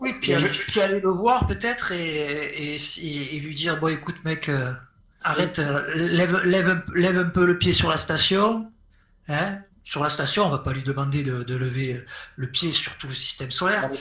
Oui, 0.00 0.10
puis 0.20 0.32
aller, 0.34 0.48
puis 0.68 0.80
aller 0.80 1.00
le 1.00 1.10
voir 1.10 1.46
peut-être 1.48 1.92
et, 1.92 2.74
et, 2.74 2.78
si- 2.78 3.18
et 3.32 3.40
lui 3.40 3.54
dire 3.54 3.80
bon 3.80 3.88
écoute 3.88 4.16
mec, 4.24 4.48
euh, 4.48 4.72
arrête, 5.24 5.58
euh, 5.58 5.82
lève, 5.94 6.36
lève, 6.44 6.84
lève 6.94 7.18
un 7.18 7.24
peu 7.30 7.44
le 7.44 7.58
pied 7.58 7.72
sur 7.72 7.88
la 7.88 7.96
station. 7.96 8.60
Hein? 9.28 9.58
Sur 9.84 10.02
la 10.02 10.10
station, 10.10 10.44
on 10.46 10.50
va 10.50 10.58
pas 10.58 10.72
lui 10.72 10.82
demander 10.82 11.22
de, 11.22 11.42
de 11.42 11.54
lever 11.56 12.04
le 12.36 12.50
pied 12.50 12.72
sur 12.72 12.96
tout 12.98 13.08
le 13.08 13.14
système 13.14 13.50
solaire. 13.50 13.90
De 13.90 13.96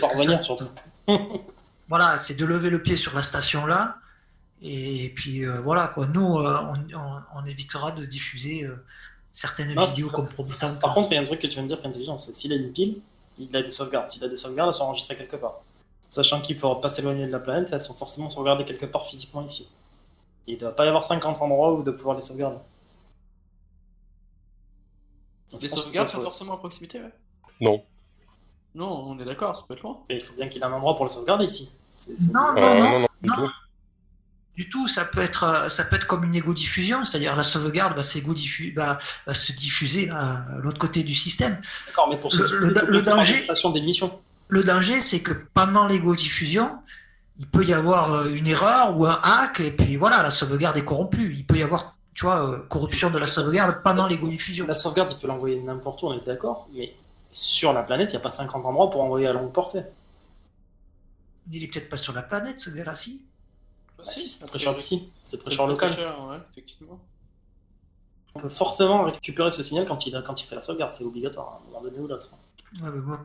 pas 0.00 0.06
Parce 0.08 0.12
que 0.12 0.18
revenir 0.18 0.38
surtout. 0.38 0.64
Voilà, 1.88 2.16
c'est 2.18 2.34
de 2.36 2.44
lever 2.44 2.70
le 2.70 2.82
pied 2.82 2.96
sur 2.96 3.14
la 3.14 3.22
station 3.22 3.66
là. 3.66 3.96
Et 4.62 5.12
puis 5.16 5.44
euh, 5.46 5.60
voilà 5.62 5.88
quoi, 5.88 6.06
nous 6.06 6.38
euh, 6.38 6.58
on, 6.62 6.96
on- 6.96 7.20
on 7.34 7.46
évitera 7.46 7.92
de 7.92 8.04
diffuser 8.04 8.64
euh, 8.64 8.84
certaines 9.32 9.74
Non, 9.74 9.86
vidéos 9.86 10.08
compromettantes. 10.10 10.80
Par 10.80 10.92
contre, 10.94 11.08
il 11.10 11.14
y 11.14 11.18
a 11.18 11.22
un 11.22 11.24
truc 11.24 11.40
que 11.40 11.46
tu 11.46 11.54
viens 11.54 11.62
de 11.62 11.68
dire 11.68 11.78
qui 11.80 11.86
est 11.86 11.88
intelligent, 11.88 12.18
c'est 12.18 12.34
s'il 12.34 12.52
a 12.52 12.56
une 12.56 12.70
pile, 12.72 13.00
il 13.38 13.54
a 13.56 13.62
des 13.62 13.70
sauvegardes. 13.70 14.10
S'il 14.10 14.22
a 14.22 14.28
des 14.28 14.36
sauvegardes, 14.36 14.68
elles 14.68 14.74
sont 14.74 14.84
enregistrées 14.84 15.16
quelque 15.16 15.36
part. 15.36 15.62
Sachant 16.10 16.40
qu'il 16.42 16.56
ne 16.56 16.60
pourra 16.60 16.80
pas 16.80 16.88
s'éloigner 16.90 17.26
de 17.26 17.32
la 17.32 17.38
planète, 17.40 17.70
elles 17.72 17.80
sont 17.80 17.94
forcément 17.94 18.28
sauvegardées 18.28 18.64
quelque 18.66 18.86
part 18.86 19.06
physiquement 19.06 19.42
ici. 19.44 19.70
Il 20.46 20.54
ne 20.54 20.60
doit 20.60 20.76
pas 20.76 20.84
y 20.84 20.88
avoir 20.88 21.04
50 21.04 21.40
endroits 21.40 21.72
où 21.74 21.82
de 21.82 21.90
pouvoir 21.90 22.16
les 22.16 22.22
sauvegarder. 22.22 22.58
Donc, 25.50 25.62
Les 25.62 25.68
sauvegardes 25.68 26.08
sont 26.08 26.22
forcément 26.22 26.54
à 26.54 26.58
proximité, 26.58 27.00
ouais. 27.00 27.12
Non. 27.60 27.82
Non, 28.74 29.04
on 29.08 29.18
est 29.18 29.24
d'accord, 29.24 29.56
ça 29.56 29.64
peut 29.66 29.74
être 29.74 29.82
loin. 29.82 29.98
Et 30.08 30.16
il 30.16 30.22
faut 30.22 30.34
bien 30.34 30.48
qu'il 30.48 30.62
ait 30.62 30.64
un 30.64 30.72
endroit 30.72 30.94
pour 30.96 31.04
les 31.04 31.10
sauvegarder 31.12 31.44
ici. 31.46 31.70
Non, 32.32 32.56
Euh, 32.56 32.60
non, 32.60 32.74
non, 32.90 32.98
non, 33.00 33.06
du 33.22 33.28
non. 33.28 33.34
tout. 33.36 33.50
Du 34.56 34.68
tout, 34.68 34.88
ça 34.88 35.04
peut 35.06 35.20
être, 35.20 35.44
euh, 35.44 35.68
ça 35.68 35.84
peut 35.84 35.96
être 35.96 36.06
comme 36.06 36.24
une 36.24 36.34
égo-diffusion, 36.34 37.04
c'est-à-dire 37.04 37.34
la 37.34 37.42
sauvegarde 37.42 37.96
va, 37.96 38.02
s'égo-diffu- 38.02 38.74
va- 38.74 38.98
va 39.26 39.34
se 39.34 39.52
diffuser 39.52 40.06
là, 40.06 40.44
à 40.52 40.56
l'autre 40.58 40.78
côté 40.78 41.02
du 41.02 41.14
système. 41.14 41.58
D'accord, 41.86 42.08
mais 42.10 42.16
pour 42.16 42.30
ce 42.32 42.38
Le- 42.42 42.48
qui 42.48 42.54
est 42.54 42.58
le- 42.58 42.72
de 42.72 42.80
le 42.92 43.02
danger- 43.02 43.46
des 43.72 43.80
missions. 43.80 44.18
Le 44.48 44.62
danger, 44.64 45.00
c'est 45.00 45.20
que 45.20 45.32
pendant 45.54 45.86
l'égo-diffusion, 45.86 46.78
il 47.38 47.46
peut 47.46 47.64
y 47.64 47.72
avoir 47.72 48.12
euh, 48.12 48.28
une 48.34 48.46
erreur 48.46 48.96
ou 48.98 49.06
un 49.06 49.18
hack, 49.22 49.60
et 49.60 49.70
puis 49.72 49.96
voilà, 49.96 50.22
la 50.22 50.30
sauvegarde 50.30 50.76
est 50.76 50.84
corrompue. 50.84 51.32
Il 51.34 51.46
peut 51.46 51.56
y 51.56 51.62
avoir 51.62 51.96
tu 52.14 52.24
vois, 52.24 52.50
euh, 52.50 52.58
corruption 52.68 53.10
de 53.10 53.18
la 53.18 53.26
sauvegarde 53.26 53.82
pendant 53.82 54.06
les 54.06 54.16
diffusion. 54.16 54.66
La 54.66 54.74
sauvegarde, 54.74 55.10
il 55.12 55.18
peut 55.18 55.28
l'envoyer 55.28 55.60
n'importe 55.60 56.02
où, 56.02 56.06
on 56.06 56.12
est 56.12 56.24
d'accord, 56.24 56.68
mais 56.72 56.94
sur 57.30 57.72
la 57.72 57.82
planète, 57.82 58.12
il 58.12 58.16
n'y 58.16 58.20
a 58.20 58.22
pas 58.22 58.30
50 58.30 58.64
endroits 58.64 58.90
pour 58.90 59.02
envoyer 59.02 59.26
à 59.26 59.32
longue 59.32 59.52
portée. 59.52 59.82
Il 61.50 61.62
est 61.62 61.68
peut-être 61.68 61.88
pas 61.88 61.96
sur 61.96 62.12
la 62.12 62.22
planète, 62.22 62.60
ce 62.60 62.70
gars-là, 62.70 62.94
si. 62.94 63.24
Bah, 63.96 64.04
si, 64.04 64.28
c'est 64.28 64.46
très 64.46 64.58
cher 64.58 64.76
ici, 64.76 65.10
c'est 65.24 65.42
très 65.42 65.50
cher 65.50 65.66
local. 65.66 65.90
ouais, 65.90 66.38
effectivement. 66.48 67.00
On 68.34 68.40
peut 68.40 68.48
forcément 68.48 69.04
récupérer 69.04 69.50
ce 69.50 69.62
signal 69.62 69.86
quand 69.86 70.06
il, 70.06 70.22
quand 70.24 70.40
il 70.40 70.44
fait 70.44 70.54
la 70.54 70.62
sauvegarde, 70.62 70.92
c'est 70.92 71.04
obligatoire, 71.04 71.54
à 71.54 71.56
un 71.56 71.66
moment 71.66 71.82
donné 71.82 71.98
ou 71.98 72.06
l'autre. 72.06 72.30
Ouais, 72.80 72.90
mais 72.92 73.00
bon, 73.00 73.18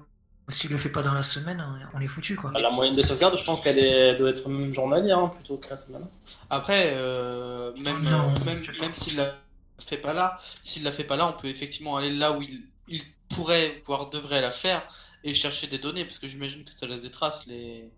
s'il 0.50 0.72
le 0.72 0.78
fait 0.78 0.90
pas 0.90 1.02
dans 1.02 1.14
la 1.14 1.24
semaine, 1.24 1.64
on 1.94 2.02
est 2.02 2.08
foutu 2.08 2.36
quoi. 2.36 2.52
La 2.60 2.70
moyenne 2.70 2.96
de 2.96 3.02
sauvegarde, 3.02 3.38
je 3.38 3.44
pense 3.44 3.62
qu'elle 3.62 4.18
doit 4.18 4.30
être 4.30 4.48
même 4.48 4.72
journalière 4.74 5.18
hein, 5.18 5.32
plutôt 5.34 5.58
que 5.58 5.70
la 5.70 5.78
semaine. 5.78 6.08
Après, 6.50 6.94
euh, 6.96 7.72
même, 7.78 8.08
euh, 8.08 8.46
même, 8.46 8.62
même 8.80 8.94
s'il 8.94 9.16
la 9.16 9.36
fait 9.84 9.98
pas 9.98 10.14
là, 10.14 10.38
s'il 10.62 10.84
la 10.84 10.92
fait 10.92 11.04
pas 11.04 11.16
là, 11.16 11.28
on 11.28 11.34
peut 11.40 11.48
effectivement 11.48 11.98
aller 11.98 12.12
là 12.12 12.34
où 12.34 12.42
il, 12.42 12.64
il 12.88 13.02
pourrait, 13.36 13.76
voire 13.86 14.10
devrait 14.10 14.42
la 14.42 14.52
faire 14.52 14.84
et 15.24 15.34
chercher 15.34 15.66
des 15.66 15.80
données, 15.80 16.06
parce 16.06 16.20
que 16.20 16.28
j'imagine 16.28 16.64
que 16.64 16.72
ça 16.72 16.86
laisse 16.86 17.02
des 17.02 17.12
traces 17.12 17.48
les, 17.48 17.90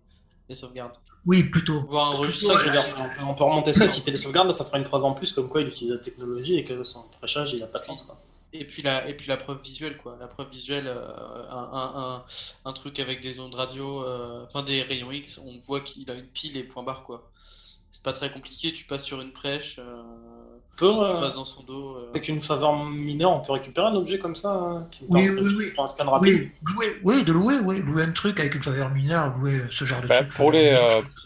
les 0.48 0.54
sauvegardes. 0.54 0.96
Oui, 1.26 1.42
plutôt. 1.42 1.82
Voir 1.82 2.12
un 2.12 2.14
registre, 2.14 2.54
on 3.26 3.34
peut 3.34 3.44
remonter 3.44 3.74
ça, 3.74 3.88
s'il 3.90 4.02
fait 4.02 4.10
des 4.10 4.16
sauvegardes, 4.16 4.50
ça 4.52 4.64
fera 4.64 4.78
une 4.78 4.84
preuve 4.84 5.04
en 5.04 5.12
plus 5.12 5.32
comme 5.32 5.48
quoi 5.48 5.60
il 5.60 5.68
utilise 5.68 5.92
la 5.92 5.98
technologie 5.98 6.56
et 6.56 6.64
que 6.64 6.82
son 6.84 7.02
prêchage 7.18 7.52
il 7.52 7.62
a 7.62 7.66
pas 7.66 7.80
de 7.80 7.84
sens. 7.84 8.02
Quoi. 8.02 8.18
Et 8.52 8.64
puis 8.64 8.82
la, 8.82 9.06
et 9.08 9.14
puis 9.14 9.28
la 9.28 9.36
preuve 9.36 9.60
visuelle, 9.60 9.96
quoi. 9.98 10.16
La 10.18 10.26
preuve 10.26 10.48
visuelle, 10.48 10.86
euh, 10.86 11.50
un, 11.50 11.68
un, 11.72 12.24
un, 12.64 12.72
truc 12.72 12.98
avec 12.98 13.20
des 13.20 13.40
ondes 13.40 13.54
radio, 13.54 14.02
euh, 14.02 14.44
enfin 14.46 14.62
des 14.62 14.82
rayons 14.82 15.12
X, 15.12 15.38
on 15.44 15.58
voit 15.58 15.80
qu'il 15.80 16.10
a 16.10 16.14
une 16.14 16.26
pile 16.26 16.56
et 16.56 16.62
point 16.62 16.82
barre, 16.82 17.04
quoi. 17.04 17.28
C'est 17.90 18.02
pas 18.02 18.12
très 18.12 18.30
compliqué, 18.30 18.72
tu 18.72 18.84
passes 18.84 19.04
sur 19.04 19.20
une 19.20 19.32
prêche, 19.32 19.78
euh, 19.78 20.02
pour, 20.78 21.02
euh, 21.02 21.28
dans 21.30 21.44
son 21.44 21.62
dos. 21.62 21.98
Avec 22.10 22.28
une 22.28 22.40
faveur 22.40 22.84
mineure, 22.84 23.32
on 23.32 23.40
peut 23.40 23.52
récupérer 23.52 23.88
un 23.88 23.94
objet 23.94 24.18
comme 24.18 24.36
ça 24.36 24.52
hein, 24.52 24.88
Oui, 25.08 25.28
oui, 25.28 25.54
oui. 25.58 25.64
Un 25.76 25.86
scan 25.86 26.10
rapide. 26.10 26.50
Oui, 26.78 26.86
oui, 27.02 27.24
de 27.24 27.32
louer, 27.32 27.56
oui. 27.62 27.82
Louer 27.82 28.04
un 28.04 28.12
truc 28.12 28.40
avec 28.40 28.54
une 28.54 28.62
faveur 28.62 28.90
mineure, 28.90 29.36
louer 29.36 29.60
ce 29.68 29.84
genre 29.84 30.00
de 30.00 30.06
bah, 30.06 30.22
truc. 30.22 30.32
Pour 30.34 30.52
les, 30.52 30.74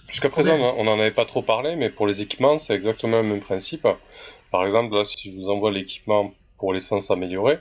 Jusqu'à 0.09 0.29
présent, 0.29 0.59
on 0.76 0.85
n'en 0.85 0.99
avait 0.99 1.12
pas 1.12 1.25
trop 1.25 1.41
parlé, 1.41 1.76
mais 1.76 1.88
pour 1.88 2.07
les 2.07 2.21
équipements, 2.21 2.59
c'est 2.59 2.75
exactement 2.75 3.23
le 3.23 3.29
même 3.29 3.41
principe. 3.41 3.87
Par 4.50 4.64
exemple, 4.64 4.95
là, 4.95 5.05
si 5.05 5.31
je 5.31 5.37
vous 5.37 5.49
envoie 5.49 5.71
l'équipement 5.71 6.35
pour 6.62 6.73
l'essence 6.73 7.11
améliorée, 7.11 7.59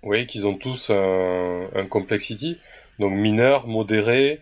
vous 0.00 0.08
voyez 0.08 0.24
qu'ils 0.24 0.46
ont 0.46 0.56
tous 0.56 0.88
un, 0.88 1.86
complexity. 1.90 2.56
Donc 2.98 3.12
mineur, 3.12 3.66
modéré 3.66 4.40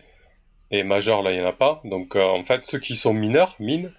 et 0.71 0.83
majeur, 0.83 1.21
là, 1.21 1.33
il 1.33 1.39
n'y 1.39 1.43
en 1.43 1.49
a 1.49 1.51
pas. 1.51 1.81
Donc 1.83 2.15
euh, 2.15 2.23
en 2.23 2.45
fait, 2.45 2.63
ceux 2.63 2.79
qui 2.79 2.95
sont 2.95 3.13
mineurs, 3.13 3.57
mine, 3.59 3.91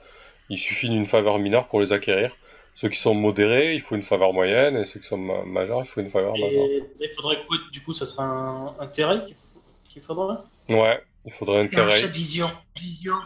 il 0.49 0.57
suffit 0.57 0.89
d'une 0.89 1.05
faveur 1.05 1.39
mineure 1.39 1.69
pour 1.69 1.83
les 1.83 1.93
acquérir. 1.93 2.35
Ceux 2.75 2.89
qui 2.89 2.99
sont 2.99 3.15
modérés, 3.15 3.75
il 3.75 3.83
faut 3.83 3.95
une 3.95 4.03
faveur 4.03 4.33
moyenne, 4.33 4.75
et 4.79 4.87
ceux 4.87 5.01
qui 5.01 5.07
sont 5.07 5.19
majeurs, 5.19 5.81
il 5.81 5.87
faut 5.87 6.01
une 6.01 6.09
faveur 6.09 6.33
majeure. 6.33 6.69
il 6.99 7.11
faudrait 7.15 7.45
quoi 7.47 7.59
Du 7.71 7.83
coup, 7.83 7.93
ça 7.93 8.07
sera 8.07 8.25
un, 8.25 8.75
un 8.81 8.87
qu'il 8.87 10.01
faudrait? 10.01 10.39
Ouais, 10.71 10.99
il 11.27 11.31
faudrait 11.31 11.63
un 11.63 11.67
terrain. 11.67 12.07
vision. 12.07 12.51
vision. 12.75 13.17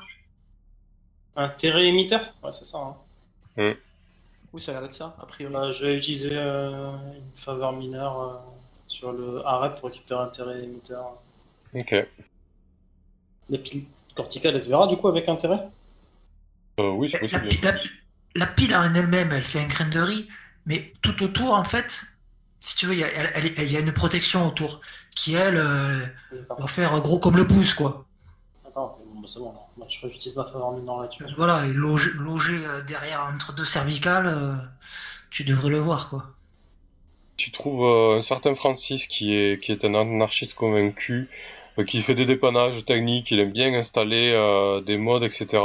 Un 1.36 1.50
terrain 1.50 1.78
émetteur? 1.78 2.34
Ouais, 2.42 2.50
c'est 2.50 2.64
ça. 2.64 2.78
Hein. 2.78 2.96
Hmm. 3.56 3.76
Oui, 4.56 4.62
ça 4.62 4.70
a 4.70 4.74
l'air 4.76 4.84
d'être 4.84 4.94
ça, 4.94 5.14
a 5.20 5.26
priori. 5.26 5.52
Bah, 5.52 5.70
je 5.70 5.84
vais 5.84 5.98
utiliser 5.98 6.30
euh, 6.32 6.92
une 7.14 7.36
faveur 7.36 7.74
mineure 7.74 8.22
euh, 8.22 8.36
sur 8.86 9.12
le 9.12 9.46
arrêt 9.46 9.74
pour 9.74 9.90
récupérer 9.90 10.22
un 10.22 10.28
terrain 10.28 10.56
émetteur. 10.56 11.12
Ok. 11.74 11.94
La 13.50 13.58
pile 13.58 13.84
corticale, 14.14 14.54
elle 14.54 14.62
se 14.62 14.70
verra 14.70 14.86
du 14.86 14.96
coup 14.96 15.08
avec 15.08 15.26
terrain? 15.38 15.70
Euh, 16.80 16.88
Oui, 16.92 17.06
c'est 17.06 17.18
possible. 17.18 17.50
La, 18.34 18.46
pile 18.46 18.74
en 18.74 18.94
elle-même, 18.94 19.30
elle 19.30 19.42
fait 19.42 19.60
un 19.60 19.66
grain 19.66 19.90
de 19.90 20.00
riz, 20.00 20.26
mais 20.64 20.90
tout 21.02 21.22
autour, 21.22 21.52
en 21.52 21.64
fait, 21.64 22.04
si 22.58 22.76
tu 22.76 22.86
veux, 22.86 22.94
il 22.94 23.00
y, 23.00 23.72
y, 23.72 23.76
a 23.76 23.80
une 23.80 23.92
protection 23.92 24.46
autour 24.46 24.80
qui, 25.14 25.34
elle, 25.34 25.58
va 25.58 26.66
faire 26.66 26.98
gros 27.02 27.18
comme 27.18 27.36
le 27.36 27.46
pouce, 27.46 27.74
quoi. 27.74 28.05
Bon, 29.26 29.32
c'est 29.32 29.40
bon, 29.40 29.52
moi, 29.76 29.86
j'utilise 29.88 30.36
ma 30.36 30.44
faveur 30.44 30.70
mineure 30.70 31.00
là-dessus. 31.00 31.24
Voilà, 31.36 31.66
et 31.66 31.72
logé, 31.72 32.60
derrière 32.86 33.28
entre 33.34 33.52
deux 33.52 33.64
cervicales, 33.64 34.70
tu 35.30 35.42
devrais 35.42 35.70
le 35.70 35.80
voir, 35.80 36.10
quoi. 36.10 36.22
Tu 37.36 37.50
trouves 37.50 37.84
un 38.16 38.22
certain 38.22 38.54
Francis 38.54 39.08
qui 39.08 39.34
est, 39.34 39.60
qui 39.60 39.72
est 39.72 39.84
un 39.84 39.94
anarchiste 39.94 40.54
convaincu, 40.54 41.28
qui 41.88 42.00
fait 42.02 42.14
des 42.14 42.24
dépannages 42.24 42.84
techniques, 42.84 43.32
il 43.32 43.40
aime 43.40 43.50
bien 43.50 43.74
installer 43.74 44.30
des 44.86 44.96
modes, 44.96 45.24
etc. 45.24 45.60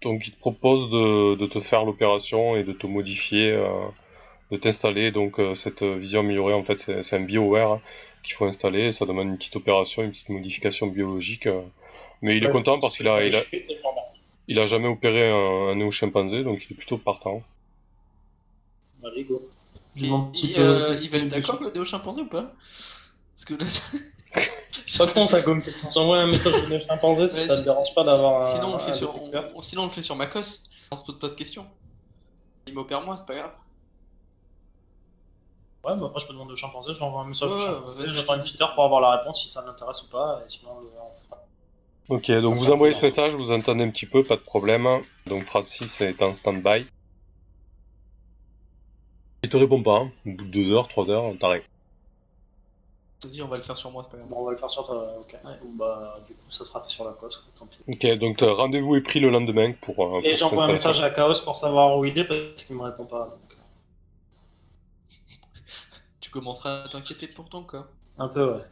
Donc 0.00 0.26
il 0.26 0.30
te 0.32 0.38
propose 0.38 0.88
de, 0.88 1.34
de 1.34 1.46
te 1.46 1.60
faire 1.60 1.84
l'opération 1.84 2.56
et 2.56 2.64
de 2.64 2.72
te 2.72 2.86
modifier 2.86 3.56
de 4.50 4.56
t'installer 4.56 5.10
donc 5.10 5.40
euh, 5.40 5.54
cette 5.54 5.82
vision 5.82 6.20
améliorée 6.20 6.54
en 6.54 6.62
fait 6.62 6.78
c'est 7.02 7.16
un 7.16 7.20
BioWare 7.20 7.72
hein, 7.72 7.80
qu'il 8.22 8.34
faut 8.34 8.44
installer 8.44 8.92
ça 8.92 9.04
demande 9.04 9.28
une 9.28 9.36
petite 9.36 9.56
opération 9.56 10.02
une 10.02 10.10
petite 10.10 10.28
modification 10.28 10.86
biologique 10.86 11.46
euh. 11.46 11.62
Mais 12.22 12.36
il 12.36 12.44
est 12.44 12.50
content 12.50 12.78
parce 12.78 12.96
qu'il 12.96 13.08
a 13.08 13.24
il 13.24 13.34
a, 13.34 13.42
il 14.48 14.58
a 14.58 14.66
jamais 14.66 14.88
opéré 14.88 15.30
un, 15.30 15.74
néo-chimpanzé 15.74 16.42
donc 16.42 16.64
il 16.64 16.72
est 16.72 16.76
plutôt 16.76 16.98
partant 16.98 17.42
allez 19.04 19.24
go 19.24 19.48
il, 19.96 20.12
euh, 20.58 20.98
il 21.00 21.10
va 21.10 21.18
être 21.18 21.28
d'accord 21.28 21.54
avec 21.56 21.68
le 21.68 21.72
néo-chimpanzé 21.72 22.22
ou 22.22 22.28
pas? 22.28 22.52
Parce 23.34 23.44
que 23.44 23.54
là 23.54 23.66
ça 24.86 25.42
comme 25.42 25.62
question. 25.62 25.90
J'envoie 25.92 26.18
un 26.18 26.26
message 26.26 26.54
au 26.54 26.66
néo-chimpanzé 26.66 27.28
si 27.28 27.46
ça 27.46 27.56
te 27.56 27.64
dérange 27.64 27.94
pas 27.94 28.02
d'avoir 28.02 28.38
un. 28.38 28.42
Sinon, 28.42 28.70
on 28.70 28.72
le 28.74 28.78
fait 28.78 28.92
sur, 28.92 29.14
sinon, 29.62 29.82
on 29.82 29.86
le 29.86 29.90
fait 29.90 30.02
sur 30.02 30.16
Macos. 30.16 30.64
On 30.90 30.96
se 30.96 31.04
pose 31.04 31.18
pas 31.18 31.28
de 31.28 31.34
questions. 31.34 31.66
Il 32.66 32.74
m'opère 32.74 33.02
moi, 33.02 33.16
c'est 33.16 33.26
pas 33.26 33.34
grave. 33.34 33.52
Ouais, 35.84 35.96
bah 35.96 36.06
après 36.06 36.20
je 36.20 36.26
peux 36.26 36.32
demander 36.32 36.52
au 36.52 36.56
chimpanzé, 36.56 36.92
je 36.92 36.98
l'envoie 36.98 37.20
un 37.20 37.26
message 37.26 37.48
au 37.48 37.58
chimpanzé, 37.58 38.02
j'attends 38.12 38.34
une 38.34 38.42
petite 38.42 38.60
heure 38.60 38.74
pour 38.74 38.82
avoir 38.82 39.00
la 39.00 39.18
réponse 39.18 39.40
si 39.40 39.48
ça 39.48 39.62
m'intéresse 39.62 40.02
ou 40.02 40.08
pas, 40.08 40.42
et 40.44 40.50
sinon 40.50 40.70
on 40.72 41.14
fera. 41.14 41.45
Ok, 42.08 42.30
donc 42.30 42.54
vous 42.56 42.70
envoyez 42.70 42.94
ce 42.94 43.02
message, 43.02 43.34
vous 43.34 43.50
entendez 43.50 43.84
un 43.84 43.90
petit 43.90 44.06
peu, 44.06 44.22
pas 44.22 44.36
de 44.36 44.42
problème. 44.42 44.86
Donc 45.26 45.44
Francis 45.44 46.00
est 46.00 46.22
en 46.22 46.32
stand-by. 46.34 46.86
Il 49.42 49.48
te 49.48 49.56
répond 49.56 49.82
pas, 49.82 49.98
hein. 49.98 50.10
au 50.24 50.30
bout 50.30 50.44
de 50.44 50.50
2 50.50 50.72
heures, 50.72 50.88
3 50.88 51.10
heures, 51.10 51.32
t'arrêtes. 51.38 51.68
Vas-y, 53.22 53.42
on 53.42 53.48
va 53.48 53.56
le 53.56 53.62
faire 53.62 53.76
sur 53.76 53.90
moi, 53.90 54.02
c'est 54.02 54.10
pas 54.10 54.18
grave. 54.18 54.28
Bon, 54.28 54.40
on 54.40 54.44
va 54.44 54.52
le 54.52 54.56
faire 54.56 54.70
sur 54.70 54.84
toi, 54.84 55.14
ok. 55.20 55.36
Bah, 55.78 56.20
du 56.26 56.34
coup, 56.34 56.50
ça 56.50 56.64
sera 56.64 56.80
fait 56.80 56.90
sur 56.90 57.04
la 57.04 57.12
poste, 57.12 57.44
tant 57.58 57.66
pis. 57.66 57.78
Ok, 57.88 58.18
donc 58.18 58.36
rendez-vous 58.40 58.96
est 58.96 59.00
pris 59.00 59.20
le 59.20 59.30
lendemain 59.30 59.72
pour. 59.80 60.18
Euh, 60.18 60.20
et 60.22 60.36
j'envoie 60.36 60.64
un 60.64 60.72
message 60.72 61.00
à 61.00 61.10
Chaos 61.10 61.40
pour 61.44 61.56
savoir 61.56 61.98
où 61.98 62.04
il 62.04 62.18
est 62.18 62.24
parce 62.24 62.64
qu'il 62.64 62.76
me 62.76 62.82
répond 62.82 63.04
pas. 63.04 63.36
Donc 63.40 63.56
commenceras 66.36 66.84
à 66.84 66.88
t'inquiéter 66.88 67.28
pour 67.28 67.48
ton 67.48 67.62
cas. 67.62 67.86
Un 68.18 68.28
peu, 68.28 68.56
ouais. 68.56 68.64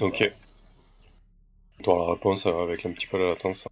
Ok. 0.00 0.32
Toi, 1.82 1.98
la 2.06 2.12
réponse 2.12 2.46
euh, 2.46 2.62
avec 2.62 2.84
un 2.86 2.92
petit 2.92 3.06
peu 3.06 3.18
de 3.18 3.24
latence. 3.24 3.66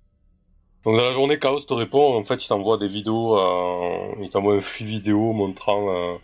Donc 0.84 0.96
dans 0.96 1.04
la 1.04 1.10
journée, 1.10 1.38
Chaos 1.38 1.60
te 1.60 1.74
répond, 1.74 2.16
en 2.16 2.22
fait 2.22 2.44
il 2.44 2.48
t'envoie 2.48 2.78
des 2.78 2.88
vidéos, 2.88 3.38
euh, 3.38 4.14
il 4.20 4.30
t'envoie 4.30 4.54
un 4.54 4.60
flux 4.60 4.86
vidéo 4.86 5.32
montrant 5.32 5.90
euh, 5.90 6.14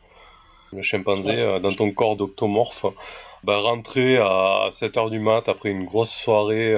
le 0.73 0.83
chimpanzé 0.83 1.59
dans 1.61 1.73
ton 1.73 1.91
corps 1.93 2.17
d'octomorphe. 2.17 2.87
Bah, 3.43 3.59
rentrer 3.59 4.17
à 4.17 4.69
7h 4.71 5.11
du 5.11 5.19
mat 5.19 5.49
après 5.49 5.71
une 5.71 5.85
grosse 5.85 6.13
soirée 6.13 6.75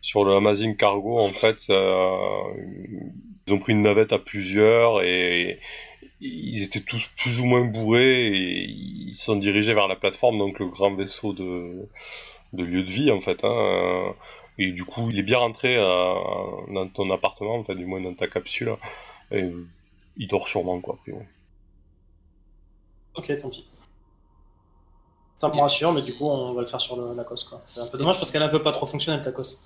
sur 0.00 0.24
le 0.24 0.34
Amazing 0.34 0.76
Cargo 0.76 1.18
en 1.18 1.32
fait 1.32 1.64
ils 1.68 3.52
ont 3.52 3.58
pris 3.58 3.72
une 3.72 3.82
navette 3.82 4.14
à 4.14 4.18
plusieurs 4.18 5.02
et, 5.02 5.60
ils 6.20 6.62
étaient 6.62 6.80
tous 6.80 7.10
plus 7.16 7.40
ou 7.40 7.44
moins 7.44 7.64
bourrés 7.64 8.28
et 8.28 8.64
ils 8.64 9.14
sont 9.14 9.36
dirigés 9.36 9.74
vers 9.74 9.86
la 9.86 9.94
plateforme, 9.94 10.38
donc 10.38 10.58
le 10.58 10.66
grand 10.66 10.94
vaisseau 10.94 11.32
de, 11.32 11.86
de 12.52 12.64
lieu 12.64 12.82
de 12.82 12.90
vie 12.90 13.10
en 13.10 13.20
fait. 13.20 13.44
Hein. 13.44 14.14
Et 14.58 14.72
du 14.72 14.84
coup, 14.84 15.08
il 15.10 15.18
est 15.18 15.22
bien 15.22 15.38
rentré 15.38 15.76
euh, 15.76 16.14
dans 16.68 16.88
ton 16.88 17.10
appartement, 17.10 17.56
enfin 17.56 17.74
du 17.74 17.86
moins 17.86 18.00
dans 18.00 18.14
ta 18.14 18.26
capsule. 18.26 18.74
Et 19.30 19.50
il 20.16 20.28
dort 20.28 20.48
sûrement 20.48 20.80
quoi, 20.80 20.98
a 21.06 21.10
Ok, 23.18 23.38
tant 23.40 23.50
pis. 23.50 23.66
Ça 25.40 25.48
me 25.48 25.60
rassure, 25.60 25.92
mais 25.92 26.02
du 26.02 26.16
coup, 26.16 26.26
on 26.26 26.52
va 26.52 26.62
le 26.62 26.66
faire 26.66 26.80
sur 26.80 26.96
le, 26.96 27.14
la 27.14 27.22
cause 27.22 27.44
quoi. 27.44 27.62
C'est 27.64 27.80
un 27.80 27.86
peu 27.86 27.98
dommage 27.98 28.16
parce 28.16 28.32
qu'elle 28.32 28.42
ne 28.42 28.48
peut 28.48 28.62
pas 28.62 28.72
trop 28.72 28.86
fonctionner 28.86 29.22
ta 29.22 29.30
cause. 29.30 29.62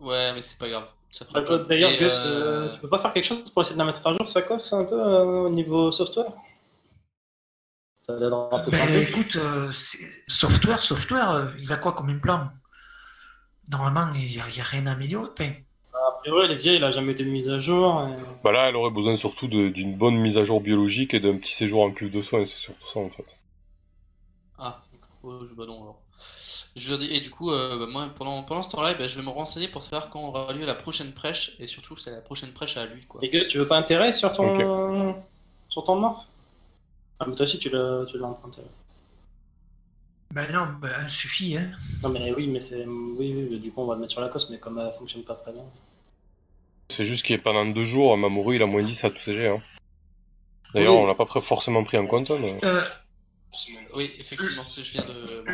Ouais, 0.00 0.32
mais 0.32 0.42
c'est 0.42 0.58
pas 0.58 0.68
grave. 0.68 0.88
Bah, 1.32 1.42
d'ailleurs, 1.68 1.96
Gus, 1.96 2.22
euh, 2.24 2.74
tu 2.74 2.80
peux 2.80 2.88
pas 2.88 2.98
faire 2.98 3.12
quelque 3.12 3.24
chose 3.24 3.50
pour 3.50 3.62
essayer 3.62 3.76
de 3.76 3.78
la 3.78 3.84
mettre 3.84 4.04
à 4.06 4.12
jour, 4.12 4.28
ça 4.28 4.42
cosse 4.42 4.72
un 4.72 4.84
peu 4.84 5.00
euh, 5.00 5.44
au 5.44 5.48
niveau 5.48 5.92
software? 5.92 6.32
Ça 8.06 8.14
l'aidera 8.16 8.50
peut-être 8.62 8.82
un 8.82 8.86
peu. 8.86 9.00
Écoute, 9.00 9.36
euh, 9.36 9.70
software, 10.26 10.80
software, 10.80 11.54
il 11.58 11.72
a 11.72 11.76
quoi 11.76 11.92
comme 11.92 12.10
implant? 12.10 12.50
Normalement, 13.70 14.12
il 14.14 14.26
n'y 14.26 14.38
a, 14.38 14.44
rien 14.44 14.86
à 14.86 14.92
améliorer. 14.92 15.64
A 15.94 16.12
priori, 16.20 16.48
les 16.48 16.56
vieilles, 16.56 16.76
il 16.76 16.84
a 16.84 16.90
jamais 16.90 17.12
été 17.12 17.24
mise 17.24 17.48
à 17.48 17.60
jour. 17.60 18.06
Bah 18.42 18.52
là, 18.52 18.68
elle 18.68 18.76
aurait 18.76 18.90
besoin 18.90 19.16
surtout 19.16 19.48
d'une 19.48 19.94
bonne 19.96 20.16
mise 20.16 20.36
à 20.36 20.44
jour 20.44 20.60
biologique 20.60 21.14
et 21.14 21.20
d'un 21.20 21.36
petit 21.38 21.54
séjour 21.54 21.82
en 21.82 21.92
cuve 21.92 22.10
de 22.10 22.20
soins, 22.20 22.44
c'est 22.44 22.58
surtout 22.58 22.86
ça 22.86 23.00
en 23.00 23.08
fait. 23.08 23.38
Ah. 24.58 24.82
Oh, 25.22 25.42
je, 25.48 25.54
bah 25.54 25.64
non, 25.66 25.82
alors. 25.82 26.00
Je 26.76 26.90
leur 26.90 26.98
dis, 26.98 27.06
et 27.06 27.20
du 27.20 27.30
coup, 27.30 27.50
euh, 27.50 27.78
bah, 27.78 27.86
moi, 27.90 28.08
pendant, 28.14 28.42
pendant 28.42 28.62
ce 28.62 28.70
temps-là, 28.72 28.94
bah, 28.94 29.06
je 29.06 29.16
vais 29.18 29.24
me 29.24 29.30
renseigner 29.30 29.68
pour 29.68 29.80
savoir 29.80 30.10
quand 30.10 30.22
aura 30.22 30.52
lieu 30.52 30.66
la 30.66 30.74
prochaine 30.74 31.12
prêche, 31.12 31.56
et 31.58 31.66
surtout, 31.66 31.96
c'est 31.96 32.10
la 32.10 32.20
prochaine 32.20 32.52
prêche 32.52 32.76
à 32.76 32.84
lui, 32.84 33.06
quoi. 33.06 33.20
Et 33.24 33.30
que 33.30 33.46
tu 33.46 33.56
veux 33.56 33.66
pas 33.66 33.78
intérêt 33.78 34.12
sur 34.12 34.32
ton, 34.34 35.16
sur 35.70 35.84
ton 35.84 35.96
morph? 35.96 36.26
Ah, 37.24 37.28
mais 37.28 37.36
toi 37.36 37.44
aussi, 37.44 37.58
tu 37.58 37.70
l'as, 37.70 38.04
tu 38.06 38.18
l'as 38.18 38.26
emprunté. 38.26 38.60
Ben 40.30 40.50
non, 40.52 40.66
ben, 40.80 41.06
suffit, 41.06 41.56
hein. 41.56 41.70
Non, 42.02 42.08
mais 42.08 42.32
oui, 42.32 42.48
mais 42.48 42.60
c'est. 42.60 42.84
Oui, 42.84 43.46
oui, 43.50 43.58
du 43.58 43.70
coup, 43.70 43.82
on 43.82 43.86
va 43.86 43.94
le 43.94 44.00
mettre 44.00 44.12
sur 44.12 44.20
la 44.20 44.28
coste, 44.28 44.50
mais 44.50 44.58
comme 44.58 44.78
elle 44.78 44.92
fonctionne 44.92 45.22
pas 45.22 45.34
très 45.34 45.52
bien. 45.52 45.62
C'est 46.88 47.04
juste 47.04 47.24
qu'il 47.24 47.36
est 47.36 47.38
pendant 47.38 47.64
deux 47.64 47.84
jours, 47.84 48.16
Mamoru, 48.16 48.56
il 48.56 48.62
a 48.62 48.66
moins 48.66 48.82
10 48.82 49.04
à 49.04 49.10
tout 49.10 49.18
CG, 49.18 49.48
hein. 49.48 49.62
D'ailleurs, 50.74 50.94
on 50.94 51.06
l'a 51.06 51.14
pas 51.14 51.26
forcément 51.26 51.84
pris 51.84 51.96
en 51.98 52.06
compte. 52.06 52.30
Mais... 52.30 52.58
Euh... 52.64 52.80
Oui, 53.94 54.10
effectivement, 54.18 54.64
je 54.64 54.80
viens 54.80 55.04
de. 55.04 55.44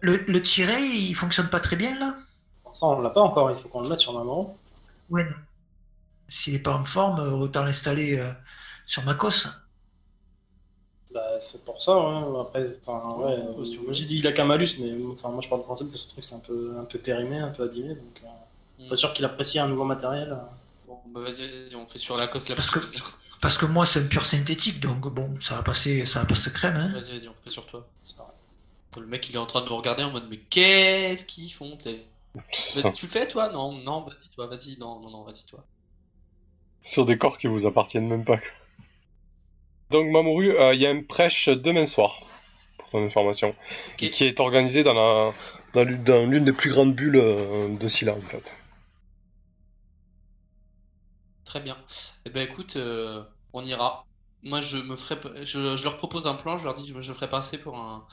Le, 0.00 0.24
le 0.28 0.42
tiré, 0.42 0.80
il 0.80 1.14
fonctionne 1.14 1.48
pas 1.48 1.58
très 1.58 1.74
bien 1.74 1.98
là? 1.98 2.14
Ça, 2.72 2.86
on 2.86 3.00
l'a 3.00 3.10
pas 3.10 3.20
encore, 3.20 3.50
il 3.50 3.60
faut 3.60 3.68
qu'on 3.68 3.80
le 3.80 3.88
mette 3.88 3.98
sur 3.98 4.12
Mamoru. 4.12 4.52
Ouais, 5.10 5.24
non. 5.24 5.36
S'il 6.28 6.54
est 6.54 6.60
pas 6.60 6.74
en 6.74 6.84
forme, 6.84 7.18
autant 7.42 7.64
l'installer 7.64 8.18
euh, 8.18 8.30
sur 8.86 9.02
Macos. 9.04 9.48
Bah, 11.38 11.44
c'est 11.44 11.64
pour 11.64 11.80
ça, 11.80 11.92
hein. 11.92 12.40
après, 12.40 12.66
enfin, 12.84 13.16
ouais, 13.16 13.36
moi 13.54 13.92
j'ai 13.92 14.06
dit 14.06 14.18
il 14.18 14.26
a 14.26 14.32
qu'un 14.32 14.44
malus, 14.44 14.70
mais 14.80 14.90
enfin, 15.12 15.28
moi 15.28 15.40
je 15.40 15.48
parle 15.48 15.60
du 15.60 15.66
principe 15.66 15.92
que 15.92 15.96
ce 15.96 16.08
truc 16.08 16.24
c'est 16.24 16.34
un 16.34 16.40
peu, 16.40 16.74
un 16.80 16.84
peu 16.84 16.98
périmé, 16.98 17.38
un 17.38 17.50
peu 17.50 17.62
abîmé, 17.62 17.90
donc 17.90 18.22
euh, 18.24 18.84
mm. 18.84 18.88
pas 18.88 18.96
sûr 18.96 19.12
qu'il 19.12 19.24
apprécie 19.24 19.60
un 19.60 19.68
nouveau 19.68 19.84
matériel. 19.84 20.36
Bon, 20.88 20.98
bah 21.14 21.20
vas-y, 21.20 21.48
vas-y, 21.48 21.76
on 21.76 21.86
fait 21.86 21.98
sur 21.98 22.16
la 22.16 22.26
coste 22.26 22.48
la 22.48 22.56
parce 22.56 22.72
que, 22.72 22.80
parce 23.40 23.56
que 23.56 23.66
moi 23.66 23.86
c'est 23.86 24.00
un 24.00 24.06
pur 24.06 24.26
synthétique, 24.26 24.80
donc 24.80 25.06
bon, 25.06 25.30
ça 25.40 25.54
va 25.54 25.62
passer, 25.62 26.04
ça 26.04 26.20
va 26.20 26.26
passer 26.26 26.52
crème. 26.52 26.74
Hein. 26.74 26.90
Vas-y, 26.92 27.16
vas-y, 27.16 27.28
on 27.28 27.34
fait 27.44 27.50
sur 27.50 27.66
toi. 27.66 27.86
Le 28.96 29.06
mec 29.06 29.28
il 29.28 29.36
est 29.36 29.38
en 29.38 29.46
train 29.46 29.60
de 29.60 29.68
nous 29.68 29.76
regarder 29.76 30.02
en 30.02 30.10
mode 30.10 30.24
mais 30.28 30.38
qu'est-ce 30.38 31.24
qu'ils 31.24 31.52
font, 31.52 31.76
tu 31.76 31.90
Tu 32.50 33.06
le 33.06 33.08
fais 33.08 33.28
toi? 33.28 33.48
Non, 33.52 33.70
non, 33.70 34.00
vas-y 34.00 34.28
toi, 34.34 34.48
vas-y, 34.48 34.76
non, 34.80 34.98
non, 34.98 35.10
non, 35.10 35.22
vas-y 35.22 35.46
toi. 35.46 35.64
Sur 36.82 37.06
des 37.06 37.16
corps 37.16 37.38
qui 37.38 37.46
vous 37.46 37.64
appartiennent 37.64 38.08
même 38.08 38.24
pas. 38.24 38.40
Donc 39.90 40.10
Mamoru, 40.10 40.50
euh, 40.50 40.74
il 40.74 40.80
y 40.80 40.86
a 40.86 40.90
une 40.90 41.06
prêche 41.06 41.48
demain 41.48 41.84
soir, 41.84 42.20
pour 42.76 42.90
ton 42.90 43.04
information, 43.04 43.54
qui 43.96 44.06
est 44.06 44.40
organisée 44.40 44.82
dans 44.82 44.94
la 44.94 45.32
dans 45.74 45.84
l'une 46.26 46.44
des 46.44 46.52
plus 46.52 46.70
grandes 46.70 46.94
bulles 46.94 47.16
euh, 47.16 47.68
de 47.68 47.88
Scylla 47.88 48.14
en 48.14 48.20
fait. 48.20 48.56
Très 51.44 51.60
bien. 51.60 51.76
Eh 52.24 52.30
ben 52.30 52.46
écoute, 52.48 52.76
euh, 52.76 53.22
on 53.52 53.64
ira. 53.64 54.04
Moi, 54.42 54.60
je 54.60 54.78
me 54.78 54.96
ferai, 54.96 55.44
je, 55.44 55.82
leur 55.82 55.98
propose 55.98 56.26
un 56.26 56.34
plan. 56.34 56.58
Je 56.58 56.64
leur 56.64 56.74
dis, 56.74 56.94
je 56.96 57.12
ferai 57.12 57.28
passer 57.28 57.58
pour 57.58 57.76
un, 57.76 58.06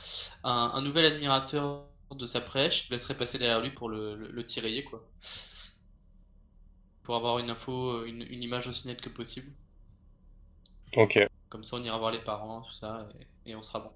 un, 0.44 0.82
nouvel 0.82 1.06
admirateur 1.06 1.86
de 2.12 2.26
sa 2.26 2.42
prêche. 2.42 2.88
Je 2.88 2.94
laisserai 2.94 3.16
passer 3.16 3.38
derrière 3.38 3.62
lui 3.62 3.70
pour 3.70 3.90
le, 3.90 4.16
le, 4.16 4.82
quoi. 4.82 5.04
Pour 7.04 7.16
avoir 7.16 7.38
une 7.40 7.50
info, 7.52 8.06
une, 8.06 8.24
une 8.24 8.42
image 8.42 8.68
aussi 8.68 8.88
nette 8.88 9.02
que 9.02 9.10
possible. 9.10 9.52
Ok. 10.96 11.20
Comme 11.56 11.64
ça, 11.64 11.78
on 11.78 11.84
ira 11.84 11.98
voir 11.98 12.12
les 12.12 12.20
parents, 12.20 12.64
tout 12.64 12.74
ça, 12.74 13.08
et, 13.46 13.56
on 13.56 13.62
sera 13.62 13.80
bon. 13.80 13.90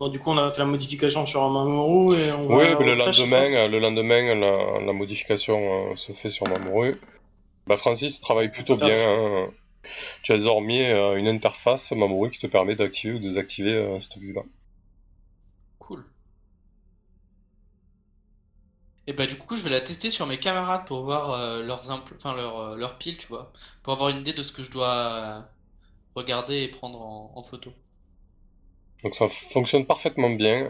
Bon, 0.00 0.08
du 0.08 0.18
coup, 0.18 0.30
on 0.30 0.38
a 0.38 0.50
fait 0.50 0.60
la 0.60 0.64
modification 0.64 1.26
sur 1.26 1.46
Mamoru 1.50 2.16
et 2.16 2.32
on 2.32 2.46
Oui, 2.46 2.64
le 2.80 2.94
lendemain, 2.94 3.68
le 3.68 3.78
lendemain, 3.78 4.34
la, 4.80 4.92
modification 4.94 5.90
euh, 5.90 5.96
se 5.96 6.12
fait 6.12 6.30
sur 6.30 6.48
Mamoru. 6.48 6.98
Bah, 7.66 7.76
Francis 7.76 8.22
travaille 8.22 8.50
plutôt 8.50 8.76
bien. 8.76 8.88
Hein. 8.88 9.50
Tu 10.22 10.32
as 10.32 10.38
désormais 10.38 10.90
euh, 10.94 11.16
une 11.16 11.28
interface 11.28 11.92
Mamoru 11.92 12.30
qui 12.30 12.38
te 12.38 12.46
permet 12.46 12.74
d'activer 12.74 13.12
ou 13.12 13.18
désactiver 13.18 13.74
euh, 13.74 14.00
cette 14.00 14.16
vue-là. 14.16 14.44
Et 19.08 19.14
bah 19.14 19.26
du 19.26 19.36
coup 19.36 19.56
je 19.56 19.62
vais 19.64 19.70
la 19.70 19.80
tester 19.80 20.10
sur 20.10 20.26
mes 20.26 20.38
camarades 20.38 20.86
pour 20.86 21.02
voir 21.02 21.30
euh, 21.30 21.62
leurs 21.62 21.90
enfin 21.90 22.36
leur, 22.36 22.58
euh, 22.58 22.76
leur 22.76 22.98
pile, 22.98 23.16
tu 23.16 23.26
vois, 23.28 23.50
pour 23.82 23.94
avoir 23.94 24.10
une 24.10 24.18
idée 24.18 24.34
de 24.34 24.42
ce 24.42 24.52
que 24.52 24.62
je 24.62 24.70
dois 24.70 24.94
euh, 24.94 25.40
regarder 26.14 26.64
et 26.64 26.68
prendre 26.68 27.00
en, 27.00 27.40
photo. 27.40 27.72
Donc 29.02 29.14
ça 29.14 29.26
fonctionne 29.26 29.86
parfaitement 29.86 30.28
bien. 30.28 30.66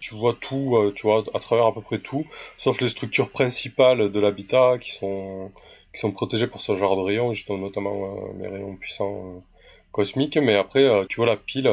tu 0.00 0.16
vois 0.16 0.34
tout, 0.34 0.92
tu 0.96 1.02
vois 1.06 1.22
à 1.32 1.38
travers 1.38 1.66
à 1.66 1.72
peu 1.72 1.82
près 1.82 2.00
tout, 2.00 2.26
sauf 2.58 2.80
les 2.80 2.88
structures 2.88 3.30
principales 3.30 4.10
de 4.10 4.18
l'habitat 4.20 4.76
qui 4.80 4.90
sont 4.90 5.52
qui 5.94 6.00
sont 6.00 6.10
protégées 6.10 6.48
pour 6.48 6.62
ce 6.62 6.74
genre 6.74 6.96
de 6.96 7.02
rayons, 7.02 7.32
justement 7.32 7.58
notamment 7.58 8.16
les 8.40 8.48
rayons 8.48 8.74
puissants 8.74 9.44
cosmiques. 9.92 10.36
Mais 10.36 10.56
après, 10.56 11.06
tu 11.08 11.16
vois 11.16 11.26
la 11.26 11.36
pile 11.36 11.70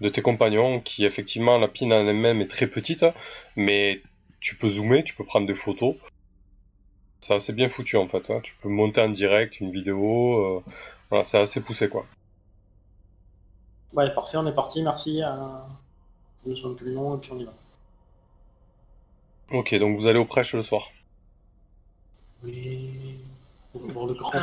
de 0.00 0.08
tes 0.08 0.22
compagnons 0.22 0.80
qui 0.80 1.04
effectivement 1.04 1.58
la 1.58 1.68
pile 1.68 1.92
en 1.92 2.08
elle-même 2.08 2.40
est 2.40 2.48
très 2.48 2.66
petite, 2.66 3.04
mais 3.54 4.02
tu 4.42 4.56
peux 4.56 4.68
zoomer, 4.68 5.04
tu 5.04 5.14
peux 5.14 5.24
prendre 5.24 5.46
des 5.46 5.54
photos. 5.54 5.94
C'est 7.20 7.34
assez 7.34 7.52
bien 7.52 7.68
foutu 7.68 7.96
en 7.96 8.08
fait. 8.08 8.28
Hein. 8.30 8.40
Tu 8.42 8.54
peux 8.60 8.68
monter 8.68 9.00
en 9.00 9.08
direct 9.08 9.60
une 9.60 9.70
vidéo. 9.70 10.58
Euh, 10.58 10.64
voilà, 11.08 11.22
c'est 11.22 11.40
assez 11.40 11.60
poussé 11.60 11.88
quoi. 11.88 12.04
Ouais, 13.92 14.12
parfait, 14.12 14.36
on 14.36 14.46
est 14.46 14.54
parti. 14.54 14.82
Merci. 14.82 15.22
Je 16.44 16.50
ne 16.50 16.74
plus 16.74 16.92
long 16.92 17.16
et 17.16 17.20
puis 17.20 17.30
on 17.32 17.38
y 17.38 17.44
va. 17.44 17.54
Ok, 19.52 19.74
donc 19.76 19.98
vous 19.98 20.06
allez 20.06 20.18
au 20.18 20.24
prêche 20.24 20.54
le 20.54 20.62
soir. 20.62 20.90
Oui. 22.42 23.20
Pour 23.92 24.08
le 24.08 24.14
grand. 24.14 24.34
Euh... 24.34 24.40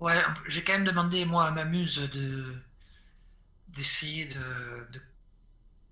Ouais, 0.00 0.14
j'ai 0.48 0.62
quand 0.64 0.72
même 0.72 0.84
demandé 0.84 1.24
moi 1.24 1.44
à 1.44 1.50
ma 1.52 1.64
muse 1.64 2.10
de 2.10 2.44
d'essayer 3.68 4.26
de 4.26 5.00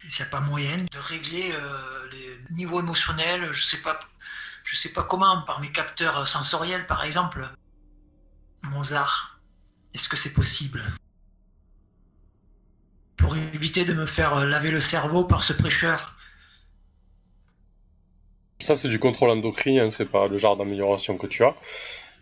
s'il 0.08 0.24
n'y 0.24 0.28
a 0.28 0.30
pas 0.30 0.40
moyen 0.40 0.78
de 0.78 0.98
régler 0.98 1.52
euh, 1.52 2.08
les 2.12 2.38
niveaux 2.50 2.80
émotionnels, 2.80 3.50
je 3.52 3.62
sais 3.62 3.82
pas, 3.82 3.98
je 4.64 4.76
sais 4.76 4.92
pas 4.92 5.02
comment, 5.02 5.42
par 5.42 5.60
mes 5.60 5.72
capteurs 5.72 6.26
sensoriels 6.28 6.86
par 6.86 7.04
exemple. 7.04 7.48
Mozart, 8.62 9.40
est-ce 9.94 10.08
que 10.08 10.16
c'est 10.16 10.32
possible? 10.32 10.82
Pour 13.16 13.36
éviter 13.36 13.84
de 13.84 13.94
me 13.94 14.06
faire 14.06 14.44
laver 14.44 14.70
le 14.70 14.80
cerveau 14.80 15.24
par 15.24 15.42
ce 15.42 15.52
prêcheur. 15.52 16.14
Ça, 18.60 18.74
c'est 18.74 18.88
du 18.88 18.98
contrôle 18.98 19.30
endocrinien, 19.30 19.86
hein, 19.86 19.90
c'est 19.90 20.06
pas 20.06 20.28
le 20.28 20.38
genre 20.38 20.56
d'amélioration 20.56 21.18
que 21.18 21.26
tu 21.26 21.44
as. 21.44 21.54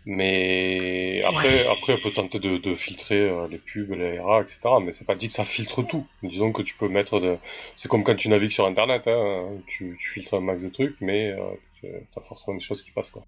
Mais 0.05 1.21
après, 1.23 1.65
après, 1.65 1.93
on 1.93 1.99
peut 1.99 2.11
tenter 2.11 2.39
de, 2.39 2.75
filtrer 2.75 3.21
euh, 3.21 3.47
les 3.47 3.57
pubs, 3.57 3.91
les 3.91 4.19
RA, 4.19 4.41
etc. 4.41 4.59
Mais 4.81 4.91
c'est 4.91 5.05
pas 5.05 5.15
dit 5.15 5.27
que 5.27 5.33
ça 5.33 5.45
filtre 5.45 5.81
tout. 5.81 6.05
Disons 6.23 6.51
que 6.51 6.61
tu 6.61 6.75
peux 6.75 6.89
mettre 6.89 7.19
de. 7.19 7.37
C'est 7.77 7.87
comme 7.87 8.03
quand 8.03 8.15
tu 8.15 8.27
navigues 8.27 8.51
sur 8.51 8.65
Internet, 8.65 9.07
hein, 9.07 9.47
tu, 9.67 9.97
filtres 9.97 10.33
un 10.33 10.41
max 10.41 10.61
de 10.61 10.69
trucs, 10.69 10.99
mais 10.99 11.31
euh, 11.31 11.39
tu 11.79 11.87
as 12.17 12.21
forcément 12.21 12.55
des 12.55 12.63
choses 12.63 12.83
qui 12.83 12.91
passent, 12.91 13.11
quoi. 13.11 13.25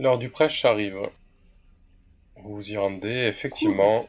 L'heure 0.00 0.18
du 0.18 0.30
prêche 0.30 0.64
arrive. 0.64 0.98
Vous 2.36 2.54
vous 2.54 2.72
y 2.72 2.76
rendez, 2.76 3.26
effectivement. 3.28 4.08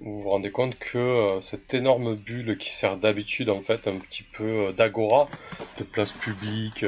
Vous 0.00 0.22
vous 0.22 0.30
rendez 0.30 0.50
compte 0.50 0.76
que 0.78 0.98
euh, 0.98 1.40
cette 1.40 1.74
énorme 1.74 2.16
bulle 2.16 2.56
qui 2.58 2.70
sert 2.70 2.96
d'habitude, 2.96 3.50
en 3.50 3.60
fait, 3.60 3.86
un 3.86 3.98
petit 3.98 4.24
peu 4.24 4.72
d'agora, 4.72 5.28
de 5.78 5.84
place 5.84 6.12
publique 6.12 6.84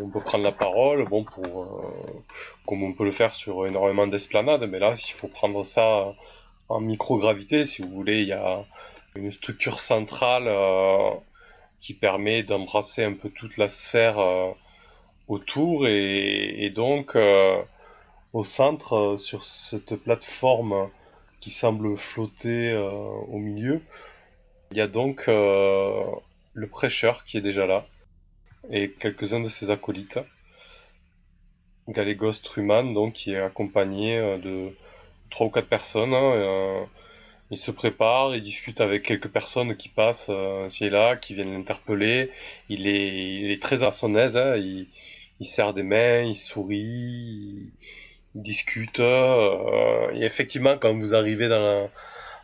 on 0.00 0.08
peut 0.08 0.20
prendre 0.20 0.44
la 0.44 0.52
parole, 0.52 1.04
bon, 1.04 1.24
pour, 1.24 1.62
euh, 1.62 2.22
comme 2.66 2.82
on 2.82 2.92
peut 2.92 3.04
le 3.04 3.10
faire 3.10 3.34
sur 3.34 3.66
énormément 3.66 4.06
d'esplanades, 4.06 4.64
mais 4.68 4.78
là, 4.78 4.94
il 4.94 5.12
faut 5.12 5.28
prendre 5.28 5.64
ça 5.64 6.14
en 6.68 6.80
microgravité, 6.80 7.64
si 7.64 7.82
vous 7.82 7.90
voulez, 7.90 8.22
il 8.22 8.28
y 8.28 8.32
a 8.32 8.64
une 9.14 9.30
structure 9.30 9.80
centrale 9.80 10.44
euh, 10.46 11.10
qui 11.80 11.94
permet 11.94 12.42
d'embrasser 12.42 13.04
un 13.04 13.12
peu 13.12 13.28
toute 13.28 13.58
la 13.58 13.68
sphère 13.68 14.18
euh, 14.18 14.50
autour, 15.28 15.86
et, 15.86 16.64
et 16.64 16.70
donc 16.70 17.16
au 18.32 18.44
centre, 18.44 19.16
sur 19.18 19.44
cette 19.44 19.96
plateforme 19.96 20.88
qui 21.40 21.50
semble 21.50 21.96
flotter 21.96 22.74
au 23.28 23.38
milieu, 23.38 23.82
il 24.70 24.78
y 24.78 24.80
a 24.80 24.86
donc 24.86 25.26
le 25.26 26.66
prêcheur 26.70 27.24
qui 27.24 27.36
est 27.36 27.42
déjà 27.42 27.66
là 27.66 27.84
et 28.70 28.90
quelques-uns 28.90 29.40
de 29.40 29.48
ses 29.48 29.70
acolytes. 29.70 30.18
Galégos 31.88 32.40
Truman, 32.42 32.84
donc, 32.84 33.14
qui 33.14 33.32
est 33.32 33.40
accompagné 33.40 34.16
euh, 34.16 34.38
de 34.38 34.70
trois 35.30 35.46
ou 35.48 35.50
quatre 35.50 35.68
personnes. 35.68 36.14
Hein, 36.14 36.32
euh, 36.34 36.84
il 37.50 37.58
se 37.58 37.70
prépare, 37.70 38.34
il 38.34 38.42
discute 38.42 38.80
avec 38.80 39.02
quelques 39.02 39.28
personnes 39.28 39.76
qui 39.76 39.88
passent 39.88 40.30
euh, 40.30 40.68
ci 40.68 40.84
et 40.84 40.90
là, 40.90 41.16
qui 41.16 41.34
viennent 41.34 41.52
l'interpeller. 41.52 42.30
Il 42.68 42.86
est, 42.86 43.60
très 43.60 43.82
à 43.82 43.92
son 43.92 44.14
aise, 44.14 44.36
hein, 44.36 44.56
il, 44.56 44.86
serre 45.42 45.74
des 45.74 45.82
mains, 45.82 46.22
il 46.22 46.36
sourit, 46.36 46.78
il, 48.34 48.42
discute. 48.42 49.00
et 49.00 50.22
effectivement, 50.22 50.78
quand 50.78 50.94
vous 50.94 51.14
arrivez 51.14 51.48
dans 51.48 51.60
la, 51.60 51.88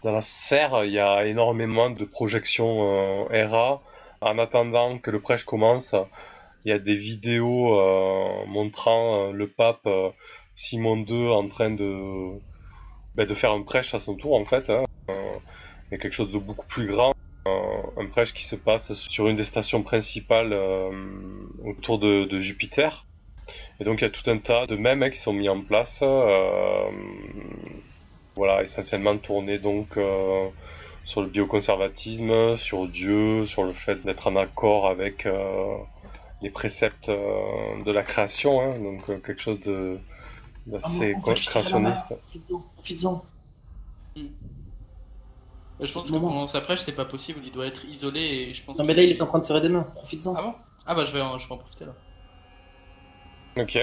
dans 0.03 0.13
la 0.13 0.21
sphère, 0.21 0.85
il 0.85 0.93
y 0.93 0.99
a 0.99 1.25
énormément 1.25 1.91
de 1.91 2.05
projections 2.05 3.25
RA 3.31 3.81
en 4.21 4.39
attendant 4.39 4.99
que 4.99 5.11
le 5.11 5.21
prêche 5.21 5.45
commence, 5.45 5.95
il 6.65 6.71
y 6.71 6.75
a 6.75 6.79
des 6.79 6.95
vidéos 6.95 7.79
euh, 7.79 8.45
montrant 8.47 9.29
euh, 9.29 9.33
le 9.33 9.49
pape 9.49 9.87
euh, 9.87 10.11
Simon 10.55 11.05
II 11.05 11.29
en 11.29 11.47
train 11.49 11.71
de, 11.71 12.33
ben, 13.15 13.27
de 13.27 13.35
faire 13.35 13.53
un 13.53 13.63
prêche 13.63 13.95
à 13.95 13.99
son 13.99 14.17
tour 14.17 14.35
en 14.35 14.45
fait. 14.45 14.71
Hein. 14.71 14.85
mais 15.91 15.99
quelque 15.99 16.13
chose 16.13 16.33
de 16.33 16.39
beaucoup 16.39 16.67
plus 16.67 16.87
grand. 16.87 17.15
Un, 17.97 18.07
prêche 18.07 18.35
qui 18.35 18.45
se 18.45 18.57
passe 18.57 18.93
sur 18.93 19.29
une 19.29 19.37
des 19.37 19.45
stations 19.45 19.83
principales 19.83 20.55
autour 21.65 21.99
de, 21.99 22.39
Jupiter. 22.39 23.07
Et 23.81 23.85
donc 23.85 24.01
il 24.01 24.05
y 24.05 24.07
a 24.07 24.11
tout 24.11 24.29
un 24.31 24.39
tas 24.39 24.67
de 24.67 24.77
mèmes 24.77 25.09
qui 25.11 25.17
sont 25.19 25.33
mis 25.33 25.49
en 25.49 25.63
place. 25.63 26.03
voilà, 28.37 28.63
essentiellement 28.63 29.17
tournés 29.17 29.59
donc 29.59 29.97
sur 31.09 31.23
le 31.23 31.29
bioconservatisme, 31.29 32.59
sur 32.59 32.87
Dieu, 32.87 33.47
sur 33.47 33.65
le 33.65 33.73
fait 33.73 34.05
d'être 34.05 34.27
en 34.27 34.37
accord 34.37 34.89
avec 34.89 35.25
euh, 35.25 35.79
les 36.43 36.51
préceptes 36.51 37.09
euh, 37.09 37.83
de 37.83 37.91
la 37.91 38.03
création, 38.03 38.61
hein, 38.61 38.75
donc 38.79 39.09
euh, 39.09 39.17
quelque 39.17 39.41
chose 39.41 39.59
de 39.61 39.99
d'assez 40.67 41.15
ah, 41.17 41.35
créationniste. 41.35 42.13
Profites-en. 42.75 43.25
Hmm. 44.17 44.27
Je 45.81 45.91
pense 45.91 46.11
que 46.11 46.17
pendant 46.19 46.47
sa 46.47 46.61
prêche, 46.61 46.81
c'est 46.81 46.93
pas 46.95 47.07
possible, 47.07 47.41
il 47.43 47.53
doit 47.53 47.67
être 47.67 47.87
isolé 47.87 48.21
et 48.21 48.53
je 48.53 48.63
pense. 48.63 48.79
Non, 48.79 48.85
mais 48.85 48.93
là, 48.93 49.03
il 49.03 49.11
est 49.11 49.23
en 49.23 49.27
train 49.27 49.39
de 49.39 49.47
serrer 49.47 49.63
des 49.63 49.71
mains, 49.71 49.85
profites-en. 49.95 50.35
Ah 50.37 50.43
bon? 50.43 50.55
Ah 50.85 50.95
bah, 50.95 51.07
je 51.07 51.15
vais, 51.15 51.23
en, 51.23 51.39
je 51.39 51.49
vais 51.49 51.55
en 51.55 51.57
profiter 51.57 51.87
là. 51.87 51.95
Ok. 53.57 53.79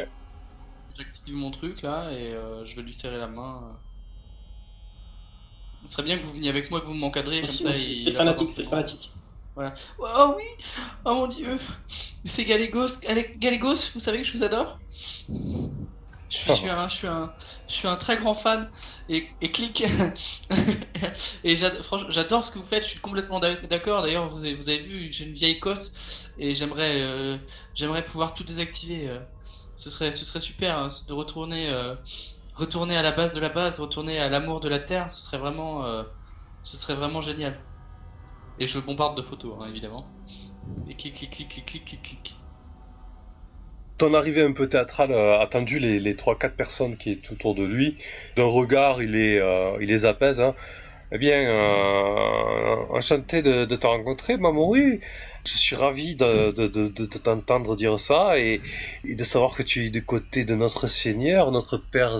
J'active 0.95 1.35
mon 1.35 1.49
truc 1.49 1.81
là 1.81 2.11
et 2.11 2.35
je 2.65 2.75
vais 2.75 2.83
lui 2.83 2.93
serrer 2.93 3.17
la 3.17 3.27
main. 3.27 3.79
Ce 5.87 5.93
serait 5.93 6.03
bien 6.03 6.17
que 6.17 6.23
vous 6.23 6.33
veniez 6.33 6.49
avec 6.49 6.71
moi, 6.71 6.81
que 6.81 6.85
vous 6.85 6.93
m'encadrez. 6.93 7.41
Comme 7.41 7.49
ça, 7.49 7.73
fanatique, 8.11 8.49
faites 8.49 8.67
fanatique. 8.67 9.11
Voilà. 9.55 9.73
Oh 9.99 10.35
oui 10.35 10.43
Oh 11.05 11.15
mon 11.15 11.27
dieu 11.27 11.57
C'est 12.25 12.43
Galégos. 12.43 12.99
Galégos, 13.37 13.91
vous 13.93 13.99
savez 13.99 14.21
que 14.21 14.27
je 14.27 14.33
vous 14.33 14.43
adore? 14.43 14.79
Je 16.27 16.37
suis, 16.53 16.69
un, 16.69 16.87
je, 16.87 16.93
suis 16.93 17.07
un, 17.07 17.31
je 17.67 17.73
suis 17.73 17.87
un 17.87 17.95
très 17.95 18.17
grand 18.17 18.33
fan 18.33 18.69
et, 19.07 19.27
et 19.41 19.51
clique. 19.51 19.85
et 21.43 21.55
j'adore 21.55 22.45
ce 22.45 22.51
que 22.51 22.59
vous 22.59 22.65
faites, 22.65 22.83
je 22.83 22.89
suis 22.89 22.99
complètement 22.99 23.39
d'accord. 23.39 24.01
D'ailleurs, 24.01 24.27
vous, 24.27 24.39
avez, 24.39 24.55
vous 24.55 24.67
avez 24.67 24.79
vu, 24.79 25.11
j'ai 25.11 25.25
une 25.25 25.33
vieille 25.33 25.59
cosse 25.59 26.27
et 26.37 26.53
j'aimerais 26.53 27.01
euh, 27.01 27.37
j'aimerais 27.73 28.03
pouvoir 28.03 28.33
tout 28.33 28.43
désactiver. 28.43 29.07
Euh. 29.07 29.19
Ce 29.77 29.89
serait, 29.89 30.11
ce 30.11 30.23
serait 30.23 30.39
super 30.39 30.77
hein, 30.77 30.89
de 31.07 31.13
retourner 31.13 31.69
euh, 31.69 31.95
retourner 32.55 32.95
à 32.95 33.01
la 33.01 33.11
base 33.11 33.33
de 33.33 33.39
la 33.39 33.49
base, 33.49 33.79
retourner 33.79 34.17
à 34.19 34.29
l'amour 34.29 34.59
de 34.59 34.69
la 34.69 34.79
terre, 34.79 35.11
ce 35.11 35.21
serait 35.21 35.37
vraiment, 35.37 35.85
euh, 35.85 36.03
ce 36.63 36.77
serait 36.77 36.95
vraiment 36.95 37.21
génial. 37.21 37.55
Et 38.59 38.67
je 38.67 38.79
bombarde 38.79 39.17
de 39.17 39.21
photos, 39.21 39.53
hein, 39.59 39.67
évidemment. 39.69 40.07
Et 40.89 40.95
clic, 40.95 41.13
clic, 41.15 41.29
clic, 41.29 41.49
clic, 41.49 41.65
clic, 41.65 41.85
clic, 41.85 42.01
clic. 42.01 42.37
Ton 43.97 44.13
arrivée 44.13 44.41
un 44.43 44.51
peu 44.51 44.67
théâtrale 44.67 45.13
a 45.13 45.39
attendu 45.39 45.79
les, 45.79 45.99
les 45.99 46.15
3-4 46.15 46.51
personnes 46.51 46.97
qui 46.97 47.11
est 47.11 47.31
autour 47.31 47.55
de 47.55 47.63
lui. 47.63 47.97
D'un 48.35 48.45
regard, 48.45 49.01
il, 49.01 49.15
est, 49.15 49.39
euh, 49.39 49.77
il 49.79 49.87
les 49.87 50.05
apaise. 50.05 50.41
Hein. 50.41 50.53
Eh 51.11 51.17
bien, 51.17 51.37
euh, 51.37 52.75
enchanté 52.89 53.41
de, 53.41 53.65
de 53.65 53.75
te 53.75 53.87
rencontrer, 53.87 54.37
Mamoru. 54.37 54.99
Je 55.45 55.57
suis 55.57 55.75
ravi 55.75 56.15
de, 56.15 56.51
de, 56.51 57.05
t'entendre 57.05 57.75
dire 57.75 57.99
ça 57.99 58.39
et, 58.39 58.61
de 59.05 59.23
savoir 59.23 59.55
que 59.55 59.63
tu 59.63 59.85
es 59.85 59.89
du 59.89 60.03
côté 60.03 60.43
de 60.43 60.55
notre 60.55 60.87
Seigneur, 60.87 61.51
notre 61.51 61.77
Père 61.77 62.17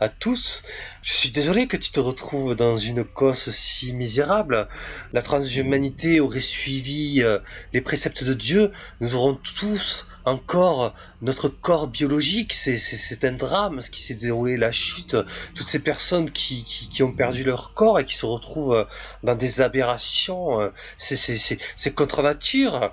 à 0.00 0.08
tous. 0.08 0.62
Je 1.02 1.12
suis 1.12 1.30
désolé 1.30 1.66
que 1.66 1.78
tu 1.78 1.90
te 1.90 2.00
retrouves 2.00 2.54
dans 2.54 2.76
une 2.76 3.04
cause 3.04 3.50
si 3.50 3.92
misérable. 3.92 4.68
La 5.12 5.22
transhumanité 5.22 6.20
aurait 6.20 6.40
suivi 6.40 7.22
euh, 7.22 7.38
les 7.72 7.80
préceptes 7.80 8.24
de 8.24 8.34
Dieu. 8.34 8.70
Nous 9.00 9.14
aurons 9.14 9.34
tous 9.34 10.06
encore 10.28 10.94
notre 11.22 11.48
corps 11.48 11.88
biologique. 11.88 12.52
C'est 12.52 13.24
un 13.24 13.32
drame 13.32 13.80
ce 13.80 13.90
qui 13.90 14.02
s'est 14.02 14.14
déroulé, 14.14 14.56
la 14.56 14.72
chute. 14.72 15.16
Toutes 15.54 15.66
ces 15.66 15.78
personnes 15.78 16.30
qui, 16.30 16.64
ont 17.02 17.12
perdu 17.12 17.44
leur 17.44 17.74
corps 17.74 17.98
et 17.98 18.04
qui 18.04 18.16
se 18.16 18.26
retrouvent 18.26 18.86
dans 19.22 19.34
des 19.34 19.60
aberrations, 19.60 20.60
euh, 20.60 20.70
c'est 20.96 21.94
contre 21.94 22.22
nature. 22.22 22.92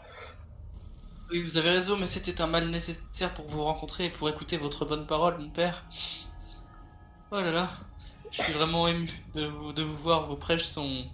Oui, 1.31 1.41
vous 1.41 1.57
avez 1.57 1.71
raison, 1.71 1.97
mais 1.97 2.05
c'était 2.05 2.39
un 2.41 2.47
mal 2.47 2.69
nécessaire 2.69 3.33
pour 3.33 3.45
vous 3.47 3.63
rencontrer 3.63 4.05
et 4.05 4.09
pour 4.11 4.29
écouter 4.29 4.57
votre 4.57 4.85
bonne 4.85 5.07
parole, 5.07 5.39
mon 5.39 5.49
père. 5.49 5.83
Oh 7.31 7.37
là 7.37 7.51
là, 7.51 7.69
je 8.31 8.43
suis 8.43 8.53
vraiment 8.53 8.87
ému 8.87 9.09
de 9.33 9.45
vous, 9.45 9.73
de 9.73 9.81
vous 9.81 9.97
voir. 9.97 10.25
Vos 10.25 10.35
prêches 10.35 10.65
sont 10.65 11.05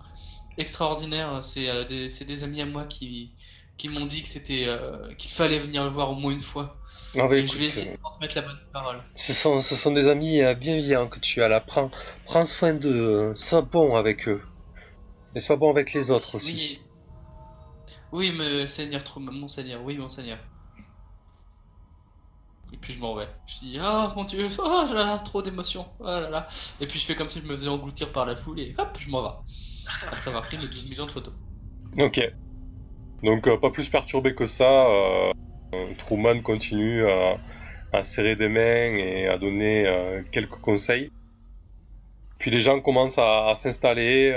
extraordinaires. 0.57 1.39
C'est 1.43 1.69
euh, 1.69 1.85
des 1.85 2.43
amis 2.43 2.61
à 2.61 2.65
moi 2.65 2.85
qui, 2.85 3.31
qui 3.77 3.89
m'ont 3.89 4.05
dit 4.05 4.21
que 4.21 4.29
c'était 4.29 4.65
euh, 4.67 5.13
qu'il 5.15 5.31
fallait 5.31 5.59
venir 5.59 5.83
le 5.83 5.89
voir 5.89 6.11
au 6.11 6.15
moins 6.15 6.31
une 6.31 6.43
fois. 6.43 6.77
je 7.15 7.21
vais 7.21 7.41
essayer 7.41 7.91
de 7.91 7.97
transmettre 7.97 8.35
la 8.35 8.41
bonne 8.43 8.59
parole. 8.71 8.99
Ce 9.15 9.33
sont, 9.33 9.59
ce 9.59 9.75
sont 9.75 9.91
des 9.91 10.07
amis 10.07 10.41
euh, 10.41 10.53
bienveillants 10.53 11.07
que 11.07 11.19
tu 11.19 11.41
as 11.41 11.47
là. 11.47 11.59
Prends, 11.59 11.89
prends 12.25 12.45
soin 12.45 12.73
d'eux. 12.73 13.33
Sois 13.35 13.61
bon 13.61 13.95
avec 13.95 14.27
eux. 14.27 14.41
Et 15.35 15.39
sois 15.39 15.55
bon 15.55 15.71
avec 15.71 15.93
les 15.93 16.11
autres 16.11 16.35
aussi. 16.35 16.81
Oui, 18.11 18.33
oui 18.37 18.67
Seigneur, 18.67 19.01
mon 19.17 19.47
Seigneur. 19.47 19.81
Oui, 19.83 19.97
mon 19.97 20.09
Seigneur. 20.09 20.37
Et 22.73 22.77
puis 22.77 22.93
je 22.93 22.99
m'en 22.99 23.15
vais. 23.15 23.27
Je 23.47 23.59
dis, 23.59 23.79
oh 23.81 24.07
mon 24.15 24.23
dieu, 24.23 24.47
oh 24.59 24.85
là 24.93 25.19
trop 25.19 25.41
d'émotions. 25.41 25.85
Oh 25.99 26.05
là 26.05 26.29
là. 26.29 26.47
Et 26.79 26.87
puis 26.87 26.99
je 26.99 27.05
fais 27.05 27.15
comme 27.15 27.29
si 27.29 27.41
je 27.41 27.45
me 27.45 27.55
faisais 27.55 27.69
engloutir 27.69 28.11
par 28.11 28.25
la 28.25 28.35
foule 28.35 28.59
et 28.59 28.73
hop, 28.77 28.97
je 28.97 29.09
m'en 29.09 29.21
vais. 29.23 29.35
Après 30.07 30.29
avoir 30.29 30.43
pris 30.43 30.57
les 30.57 30.67
12 30.67 30.85
millions 30.87 31.05
de 31.05 31.11
photos. 31.11 31.33
Ok. 31.97 32.21
Donc 33.23 33.47
euh, 33.47 33.57
pas 33.57 33.69
plus 33.69 33.89
perturbé 33.89 34.33
que 34.33 34.45
ça, 34.45 34.87
euh, 34.87 35.31
Truman 35.97 36.41
continue 36.41 37.05
à, 37.93 38.03
serrer 38.03 38.35
des 38.35 38.47
mains 38.47 38.95
et 38.95 39.27
à 39.27 39.37
donner 39.37 39.85
euh, 39.85 40.21
quelques 40.31 40.59
conseils. 40.59 41.09
Puis 42.39 42.49
les 42.49 42.59
gens 42.59 42.79
commencent 42.81 43.19
à, 43.19 43.51
s'installer, 43.53 44.33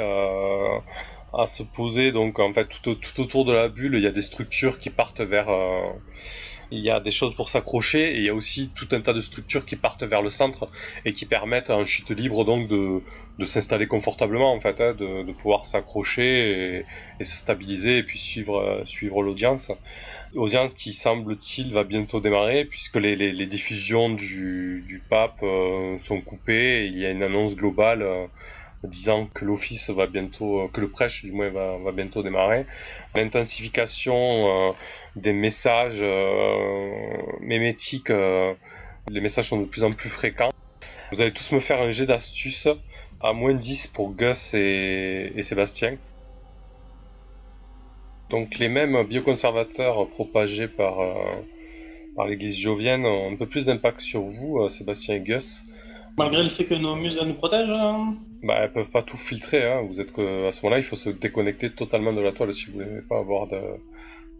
à 1.33 1.47
se 1.47 1.62
poser. 1.62 2.12
Donc 2.12 2.38
en 2.38 2.53
fait 2.53 2.68
tout, 2.83 2.99
autour 3.18 3.47
de 3.47 3.53
la 3.53 3.68
bulle, 3.68 3.94
il 3.94 4.03
y 4.03 4.07
a 4.07 4.11
des 4.11 4.20
structures 4.20 4.79
qui 4.79 4.90
partent 4.90 5.23
vers 5.23 5.49
il 6.70 6.81
y 6.81 6.90
a 6.90 7.00
des 7.00 7.11
choses 7.11 7.35
pour 7.35 7.48
s'accrocher 7.48 8.14
et 8.14 8.18
il 8.18 8.24
y 8.24 8.29
a 8.29 8.35
aussi 8.35 8.70
tout 8.70 8.88
un 8.92 9.00
tas 9.00 9.12
de 9.12 9.20
structures 9.20 9.64
qui 9.64 9.77
partent 9.77 10.03
vers 10.03 10.22
le 10.22 10.31
centre 10.31 10.68
et 11.05 11.12
qui 11.12 11.27
permettent 11.27 11.70
à 11.70 11.74
un 11.74 11.87
chute 11.87 12.11
libre 12.11 12.44
donc 12.44 12.68
de, 12.68 13.03
de 13.38 13.44
s'installer 13.44 13.87
confortablement 13.87 14.53
en 14.53 14.61
fait, 14.61 14.81
hein, 14.81 14.94
de, 14.94 15.22
de, 15.22 15.33
pouvoir 15.33 15.66
s'accrocher 15.66 16.85
et, 17.20 17.24
se 17.24 17.37
stabiliser 17.37 17.98
et 17.98 18.03
puis 18.03 18.18
suivre, 18.18 18.59
euh, 18.59 18.85
suivre 18.85 19.22
l'audience. 19.22 19.70
L'audience 20.35 20.74
qui 20.74 20.92
semble-t-il 20.92 21.72
va 21.72 21.85
bientôt 21.85 22.20
démarrer 22.20 22.64
puisque 22.64 22.96
les, 22.96 23.14
les, 23.14 23.33
les 23.33 23.46
diffusions 23.46 24.11
du, 24.11 24.85
du 24.87 24.98
pape 24.98 25.40
euh, 25.42 25.98
sont 25.98 26.20
coupées 26.20 26.85
et 26.85 26.87
il 26.87 26.98
y 26.98 27.07
a 27.07 27.11
une 27.11 27.22
annonce 27.22 27.55
globale 27.55 28.03
euh, 28.03 28.27
disant 28.87 29.27
que 29.33 29.44
l'office 29.44 29.90
va 29.90 30.07
bientôt, 30.07 30.68
que 30.73 30.81
le 30.81 30.88
prêche 30.88 31.25
du 31.25 31.33
moins 31.33 31.51
va, 31.51 31.79
va 31.79 31.92
bientôt 31.92 32.23
démarrer. 32.23 32.66
L'intensification 33.14 34.14
euh, 34.14 34.73
des 35.16 35.33
messages 35.33 36.01
euh, 36.03 36.90
mémétiques, 37.40 38.11
euh, 38.11 38.55
les 39.09 39.20
messages 39.20 39.49
sont 39.49 39.61
de 39.61 39.66
plus 39.66 39.85
en 39.85 39.90
plus 39.90 40.09
fréquents. 40.09 40.51
Vous 41.12 41.20
allez 41.20 41.33
tous 41.33 41.53
me 41.53 41.61
faire 41.61 41.81
un 41.81 41.90
jet 41.90 42.07
d'astuce 42.07 42.68
à 43.20 43.33
moins 43.33 43.55
10 43.55 43.88
pour 43.88 44.14
Gus 44.14 44.55
et, 44.55 45.33
Sébastien. 45.40 45.97
Donc 48.31 48.59
les 48.59 48.68
mêmes 48.68 49.05
bioconservateurs 49.05 50.09
propagés 50.09 50.66
par, 50.66 50.97
par 52.16 52.27
l'église 52.27 52.59
jovienne 52.59 53.07
ont 53.07 53.33
un 53.33 53.37
peu 53.37 53.47
plus 53.47 53.66
d'impact 53.66 54.01
sur 54.01 54.23
vous, 54.23 54.68
Sébastien 54.68 55.16
et 55.16 55.20
Gus. 55.20 55.62
Malgré 56.16 56.42
le 56.42 56.48
fait 56.48 56.64
que 56.64 56.74
nos 56.74 56.94
muses 56.94 57.20
nous 57.22 57.35
protègent 57.35 57.70
hein 57.70 58.16
Bah, 58.42 58.59
elles 58.61 58.72
peuvent 58.72 58.90
pas 58.90 59.03
tout 59.03 59.16
filtrer. 59.16 59.64
Hein. 59.64 59.83
Vous 59.88 60.00
êtes 60.00 60.12
que... 60.12 60.46
À 60.46 60.53
ce 60.53 60.62
moment-là, 60.62 60.79
il 60.79 60.85
faut 60.85 60.96
se 60.96 61.11
déconnecter 61.11 61.70
totalement 61.70 62.12
de 62.12 62.20
la 62.20 62.33
toile 62.33 62.53
si 62.55 62.66
vous 62.66 62.74
voulez 62.74 63.03
pas 63.09 63.18
avoir 63.18 63.48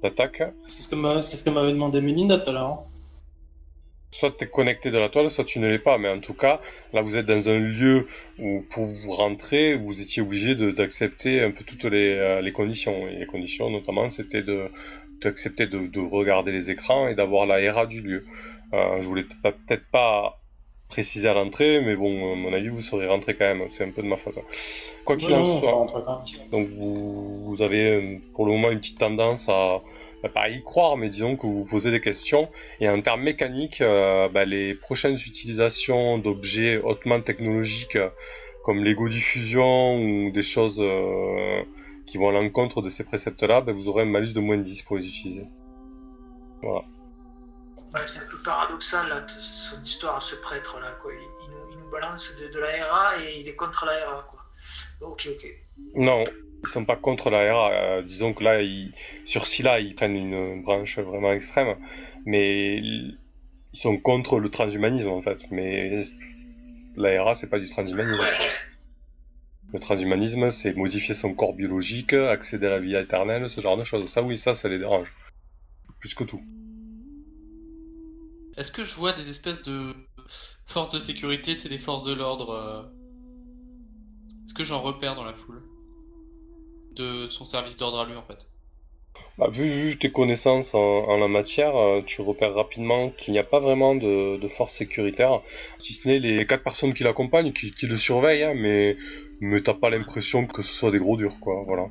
d'attaque. 0.03 0.43
C'est 0.69 0.83
ce 0.83 1.45
que 1.45 1.51
m'avait 1.51 1.73
demandé 1.73 2.01
Melinda 2.01 2.39
tout 2.39 2.51
à 2.51 2.53
l'heure. 2.53 2.85
Soit 4.13 4.39
tu 4.39 4.45
es 4.45 4.47
connecté 4.47 4.93
de 4.93 4.99
la 4.99 5.09
toile, 5.09 5.29
soit 5.29 5.43
tu 5.43 5.59
ne 5.59 5.67
l'es 5.67 5.81
pas. 5.81 5.99
Mais 5.99 6.09
en 6.09 6.21
tout 6.21 6.35
cas, 6.35 6.61
là, 6.93 7.03
vous 7.03 7.19
êtes 7.19 7.27
dans 7.27 7.49
un 7.49 7.59
lieu 7.59 8.07
où, 8.39 8.65
pour 8.71 8.87
vous 8.87 9.11
rentrer, 9.11 9.75
vous 9.75 10.01
étiez 10.01 10.23
obligé 10.23 10.55
d'accepter 10.55 11.43
un 11.43 11.51
peu 11.51 11.65
toutes 11.65 11.85
les, 11.85 12.15
euh, 12.15 12.41
les, 12.41 12.53
conditions. 12.53 13.09
Et 13.09 13.17
les 13.17 13.27
conditions, 13.27 13.71
notamment, 13.71 14.09
c'était 14.09 14.43
de 14.43 14.69
d'accepter 15.23 15.67
de, 15.67 15.87
de, 15.87 16.01
regarder 16.01 16.53
les 16.53 16.71
écrans 16.71 17.09
et 17.09 17.15
d'avoir 17.15 17.47
la 17.47 17.73
RA 17.73 17.87
du 17.87 18.01
lieu. 18.03 18.27
Euh, 18.75 19.01
je 19.01 19.09
voulais 19.09 19.25
peut-être 19.43 19.87
pas 19.91 20.39
précisé 20.95 21.29
à 21.29 21.35
l'entrée, 21.35 21.81
mais 21.81 21.97
bon, 21.97 22.33
à 22.33 22.37
mon 22.37 22.53
avis, 22.53 22.69
vous 22.69 22.81
serez 22.81 23.09
rentré 23.09 23.35
quand 23.35 23.53
même. 23.53 23.69
C'est 23.69 23.83
un 23.83 23.91
peu 23.91 24.01
de 24.01 24.07
ma 24.07 24.17
faute. 24.17 24.39
Quoi 25.05 25.17
qu'il 25.17 25.35
en 25.35 25.43
soit, 25.43 26.23
donc 26.53 26.69
vous, 26.69 27.57
avez 27.59 27.91
euh, 27.91 28.19
pour 28.33 28.47
le 28.47 28.53
moment 28.53 28.71
une 28.71 28.79
petite 28.79 28.99
tendance 28.99 29.49
à 29.49 29.83
bah, 30.23 30.29
pas 30.29 30.49
y 30.49 30.63
croire, 30.63 30.97
mais 30.97 31.09
disons 31.09 31.35
que 31.35 31.49
vous 31.49 31.65
posez 31.65 31.91
des 31.91 32.01
questions. 32.01 32.49
Et 32.81 32.89
en 32.89 33.01
termes 33.01 33.23
mécaniques, 33.23 33.81
euh, 33.81 34.29
bah, 34.29 34.45
les 34.45 34.75
prochaines 34.75 35.17
utilisations 35.17 36.19
d'objets 36.19 36.79
hautement 36.79 37.21
technologiques 37.21 37.99
comme 38.63 38.85
l'ego 38.85 39.09
diffusion 39.09 39.97
ou 39.97 40.31
des 40.31 40.43
choses 40.43 40.79
euh, 40.81 41.63
qui 42.07 42.19
vont 42.19 42.29
à 42.29 42.33
l'encontre 42.33 42.83
de 42.83 42.89
ces 42.89 43.03
préceptes-là, 43.03 43.63
bah, 43.63 43.73
vous 43.73 43.89
aurez 43.89 44.03
un 44.05 44.11
malus 44.17 44.33
de 44.33 44.41
moins 44.41 44.59
10 44.59 44.83
pour 44.83 44.97
les 44.97 45.09
utiliser. 45.09 45.47
Voilà 46.63 46.85
c'est 48.07 48.21
un 48.21 48.27
peu 48.29 48.37
paradoxal, 48.45 49.09
là, 49.09 49.27
son 49.29 49.81
histoire, 49.81 50.23
ce 50.23 50.37
prêtre-là. 50.37 50.97
Quoi. 51.01 51.13
Il, 51.15 51.79
nous, 51.79 51.91
balance 51.91 52.37
de, 52.37 52.59
la 52.59 52.87
RA 52.87 53.23
et 53.23 53.41
il 53.41 53.49
est 53.49 53.55
contre 53.55 53.87
la 53.87 53.93
RA. 54.07 54.27
Quoi. 54.29 54.41
Ok, 55.01 55.29
ok. 55.31 55.47
Non, 55.95 56.25
ils 56.65 56.69
sont 56.69 56.85
pas 56.85 56.97
contre 56.97 57.31
la 57.31 57.53
RA. 57.55 57.73
Euh, 57.73 58.03
disons 58.03 58.33
que 58.35 58.43
là, 58.43 58.63
ils, 58.63 58.93
sur 59.25 59.47
Scylla, 59.47 59.81
ils 59.81 59.95
prennent 59.95 60.17
une 60.17 60.63
branche 60.63 60.99
vraiment 60.99 61.33
extrême, 61.33 61.77
mais 62.27 62.79
ils 62.79 63.19
sont 63.73 63.97
contre 63.99 64.39
le 64.39 64.49
transhumanisme 64.49 65.09
en 65.09 65.23
fait. 65.23 65.45
Mais 65.51 66.03
la 66.97 67.23
RA, 67.23 67.35
c'est 67.35 67.49
pas 67.49 67.59
du 67.59 67.69
transhumanisme. 67.69 68.25
Le 69.73 69.81
transhumanisme, 69.81 70.51
c'est 70.51 70.73
modifier 70.75 71.15
son 71.15 71.35
corps 71.35 71.55
biologique, 71.55 72.13
accéder 72.13 72.67
à 72.67 72.71
la 72.71 72.79
vie 72.79 72.95
éternelle, 72.97 73.49
ce 73.49 73.61
genre 73.61 73.77
de 73.77 73.83
choses. 73.83 74.09
Ça, 74.09 74.23
oui, 74.23 74.37
ça, 74.37 74.55
ça 74.55 74.69
les 74.69 74.79
dérange. 74.79 75.09
Plus 75.99 76.15
que 76.15 76.23
tout. 76.23 76.41
Est-ce 78.57 78.71
que 78.71 78.83
je 78.83 78.95
vois 78.95 79.13
des 79.13 79.31
espèces 79.31 79.63
de 79.63 79.95
forces 80.65 80.93
de 80.93 80.99
sécurité, 80.99 81.59
c'est 81.59 81.69
des 81.69 81.79
forces 81.79 82.05
de 82.05 82.15
l'ordre 82.15 82.51
euh, 82.51 82.83
Est-ce 84.45 84.55
que 84.55 84.65
j'en 84.65 84.81
repère 84.81 85.17
dans 85.17 85.25
la 85.25 85.35
foule 85.35 85.63
De 86.93 87.29
son 87.29 87.45
service 87.45 87.77
d'ordre 87.77 88.01
à 88.01 88.07
lui, 88.07 88.15
en 88.15 88.23
fait? 88.23 88.49
Bah, 89.39 89.49
vu, 89.51 89.97
tes 89.99 90.11
connaissances 90.11 90.75
en, 90.75 91.17
la 91.17 91.29
matière, 91.29 91.77
euh, 91.77 92.03
tu 92.03 92.21
repères 92.21 92.55
rapidement 92.55 93.11
qu'il 93.11 93.33
n'y 93.33 93.41
a 93.41 93.45
pas 93.45 93.61
vraiment 93.61 93.95
de, 93.95 94.37
de 94.37 94.49
force 94.49 94.75
sécuritaire, 94.75 95.41
si 95.79 95.93
ce 95.93 96.07
n'est 96.07 96.21
les 96.21 96.47
quatre 96.47 96.63
personnes 96.63 96.95
qui 96.95 97.03
l'accompagnent, 97.03 97.53
qui, 97.53 97.73
le 97.87 97.97
surveillent, 97.97 98.45
hein, 98.45 98.55
mais, 98.55 98.97
mais 99.41 99.61
t'as 99.61 99.75
pas 99.75 99.91
l'impression 99.91 100.47
que 100.47 100.63
ce 100.63 100.73
soit 100.73 100.93
des 100.93 100.99
gros 100.99 101.17
durs, 101.17 101.41
quoi, 101.41 101.63
voilà. 101.67 101.89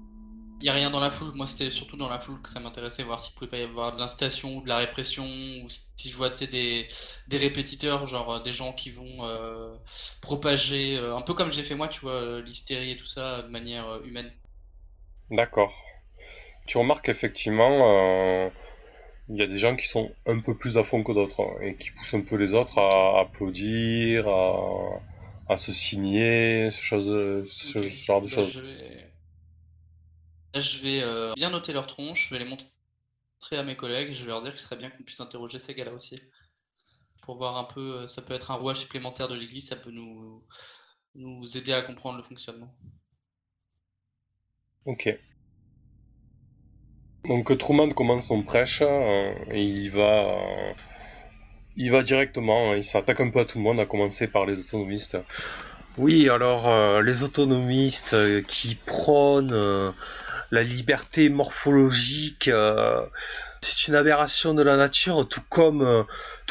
Il 0.64 0.68
n'y 0.68 0.70
a 0.70 0.74
rien 0.76 0.92
dans 0.92 1.02
la 1.02 1.10
foule, 1.10 1.34
moi 1.36 1.46
c'était 1.46 1.70
surtout 1.70 1.98
dans 1.98 2.08
la 2.08 2.20
foule 2.20 2.42
que 2.42 2.48
ça 2.48 2.62
m'intéressait, 2.62 3.04
voir 3.04 3.20
s'il 3.20 3.36
pouvait 3.36 3.52
pas 3.52 3.58
y 3.58 3.64
avoir 3.64 3.94
de 3.94 4.00
l'incitation 4.00 4.56
ou 4.56 4.62
de 4.62 4.70
la 4.70 4.78
répression, 4.78 5.26
ou 5.26 5.68
si 5.68 6.08
je 6.08 6.16
vois 6.16 6.30
des, 6.30 6.88
des 7.28 7.38
répétiteurs, 7.38 8.06
genre 8.06 8.36
euh, 8.36 8.40
des 8.40 8.54
gens 8.54 8.72
qui 8.72 8.90
vont 8.90 9.26
euh, 9.26 9.76
propager, 10.22 10.98
un 10.98 11.22
peu 11.22 11.34
comme 11.34 11.52
j'ai 11.52 11.64
fait 11.64 11.76
moi, 11.76 11.90
tu 11.90 12.00
vois, 12.00 12.40
l'hystérie 12.40 12.92
et 12.92 12.96
tout 12.96 13.06
ça, 13.06 13.42
de 13.42 13.50
manière 13.50 14.02
humaine. 14.06 14.32
D'accord. 15.32 15.76
Tu 16.66 16.78
remarques 16.78 17.10
effectivement, 17.10 18.46
euh, 18.46 18.50
il 19.28 19.36
y 19.36 19.42
a 19.42 19.48
des 19.48 19.58
gens 19.58 19.76
qui 19.76 19.86
sont 19.86 20.14
un 20.26 20.40
peu 20.40 20.56
plus 20.56 20.78
à 20.78 20.86
fond 20.86 21.04
que 21.04 21.12
d'autres 21.12 21.42
hein, 21.42 21.62
et 21.62 21.76
qui 21.76 21.92
poussent 21.92 22.14
un 22.14 22.22
peu 22.22 22.38
les 22.38 22.54
autres 22.54 22.80
à 22.80 23.20
applaudir, 23.20 24.30
à, 24.30 25.58
se 25.58 25.74
signer, 25.74 26.70
ce, 26.72 26.82
genre 26.82 28.22
de 28.22 28.28
bah, 28.28 28.32
choses. 28.32 28.54
Je 28.54 28.62
vais, 28.62 29.14
euh, 30.56 31.34
bien 31.36 31.50
noter 31.50 31.74
leur 31.74 31.88
tronche, 31.88 32.28
je 32.28 32.36
vais 32.36 32.44
les 32.44 32.50
montrer 32.50 32.68
à 33.52 33.64
mes 33.64 33.76
collègues, 33.76 34.12
je 34.12 34.22
vais 34.24 34.30
leur 34.30 34.42
dire 34.42 34.52
qu'il 34.52 34.62
serait 34.62 34.78
bien 34.78 34.90
qu'on 34.90 35.04
puisse 35.04 35.20
interroger 35.20 35.60
ces 35.60 35.74
gars-là 35.74 35.94
aussi. 35.94 36.22
Pour 37.22 37.36
voir 37.36 37.58
un 37.58 37.64
peu, 37.64 38.00
euh, 38.02 38.08
ça 38.08 38.22
peut 38.22 38.34
être 38.34 38.52
un 38.52 38.56
rouage 38.56 38.80
supplémentaire 38.80 39.28
de 39.28 39.36
l'église, 39.36 39.68
ça 39.68 39.76
peut 39.76 39.92
nous, 39.92 40.44
nous 41.16 41.58
aider 41.58 41.74
à 41.74 41.82
comprendre 41.82 42.18
le 42.18 42.24
fonctionnement. 42.24 42.74
Ok. 44.86 45.18
Donc 47.26 47.58
Truman 47.58 47.90
commence 47.90 48.28
son 48.28 48.44
prêche 48.44 48.82
euh, 48.82 49.34
et 49.52 49.64
il 49.64 49.90
va, 49.90 50.26
euh, 50.26 50.74
il 51.78 51.90
va 51.90 52.04
directement, 52.04 52.72
hein, 52.72 52.76
il 52.76 52.84
s'attaque 52.84 53.22
un 53.22 53.30
peu 53.30 53.40
à 53.40 53.46
tout 53.46 53.60
le 53.60 53.64
monde, 53.64 53.80
à 53.80 53.86
commencer 53.86 54.28
par 54.28 54.46
les 54.46 54.60
autonomistes. 54.60 55.18
Oui, 55.98 56.28
alors 56.28 56.68
euh, 56.68 57.02
les 57.02 57.24
autonomistes 57.24 58.46
qui 58.48 58.76
prônent 58.76 59.94
la 60.54 60.62
liberté 60.62 61.30
morphologique, 61.30 62.50
c'est 63.62 63.88
une 63.88 63.96
aberration 63.96 64.54
de 64.54 64.62
la 64.62 64.78
nature, 64.78 65.28
tout 65.28 65.42
comme, 65.50 66.06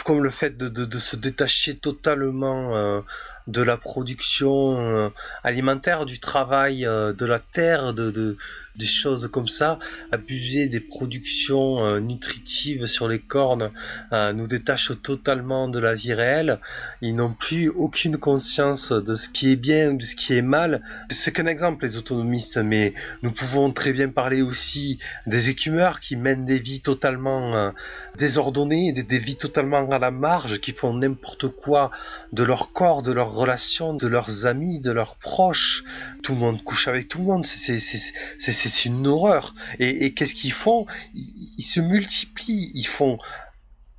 comme 0.04 0.24
le 0.24 0.30
fait 0.30 0.56
de, 0.56 0.98
se 0.98 1.14
détacher 1.14 1.76
totalement 1.76 3.04
de 3.46 3.62
la 3.62 3.76
production 3.76 5.12
alimentaire, 5.44 6.04
du 6.04 6.18
travail 6.18 6.80
de 6.82 7.24
la 7.24 7.38
terre, 7.38 7.94
de, 7.94 8.36
des 8.76 8.86
choses 8.86 9.28
comme 9.30 9.48
ça, 9.48 9.78
abuser 10.12 10.68
des 10.68 10.80
productions 10.80 11.84
euh, 11.84 12.00
nutritives 12.00 12.86
sur 12.86 13.08
les 13.08 13.18
cornes 13.18 13.70
euh, 14.12 14.32
nous 14.32 14.46
détache 14.46 14.90
totalement 15.02 15.68
de 15.68 15.78
la 15.78 15.94
vie 15.94 16.14
réelle. 16.14 16.58
Ils 17.00 17.14
n'ont 17.14 17.32
plus 17.32 17.68
aucune 17.68 18.16
conscience 18.16 18.92
de 18.92 19.14
ce 19.14 19.28
qui 19.28 19.52
est 19.52 19.56
bien 19.56 19.90
ou 19.90 19.96
de 19.98 20.02
ce 20.02 20.16
qui 20.16 20.34
est 20.34 20.42
mal. 20.42 20.82
C'est 21.10 21.32
qu'un 21.32 21.46
exemple, 21.46 21.84
les 21.84 21.96
autonomistes, 21.96 22.58
mais 22.58 22.94
nous 23.22 23.30
pouvons 23.30 23.70
très 23.72 23.92
bien 23.92 24.08
parler 24.08 24.42
aussi 24.42 24.98
des 25.26 25.50
écumeurs 25.50 26.00
qui 26.00 26.16
mènent 26.16 26.46
des 26.46 26.58
vies 26.58 26.80
totalement 26.80 27.54
euh, 27.54 27.70
désordonnées, 28.16 28.92
des, 28.92 29.02
des 29.02 29.18
vies 29.18 29.36
totalement 29.36 29.90
à 29.90 29.98
la 29.98 30.10
marge, 30.10 30.60
qui 30.60 30.72
font 30.72 30.94
n'importe 30.94 31.48
quoi 31.48 31.90
de 32.32 32.42
leur 32.42 32.72
corps, 32.72 33.02
de 33.02 33.12
leurs 33.12 33.32
relations, 33.32 33.94
de 33.94 34.06
leurs 34.06 34.46
amis, 34.46 34.80
de 34.80 34.90
leurs 34.90 35.16
proches. 35.16 35.84
Tout 36.22 36.32
le 36.32 36.38
monde 36.38 36.62
couche 36.64 36.88
avec 36.88 37.08
tout 37.08 37.18
le 37.18 37.24
monde. 37.24 37.44
C'est 37.44 38.61
c'est 38.68 38.88
une 38.88 39.06
horreur. 39.06 39.54
Et, 39.78 40.12
qu'est-ce 40.14 40.34
qu'ils 40.34 40.52
font? 40.52 40.86
Ils, 41.14 41.62
se 41.62 41.80
multiplient, 41.80 42.70
ils 42.74 42.86
font 42.86 43.18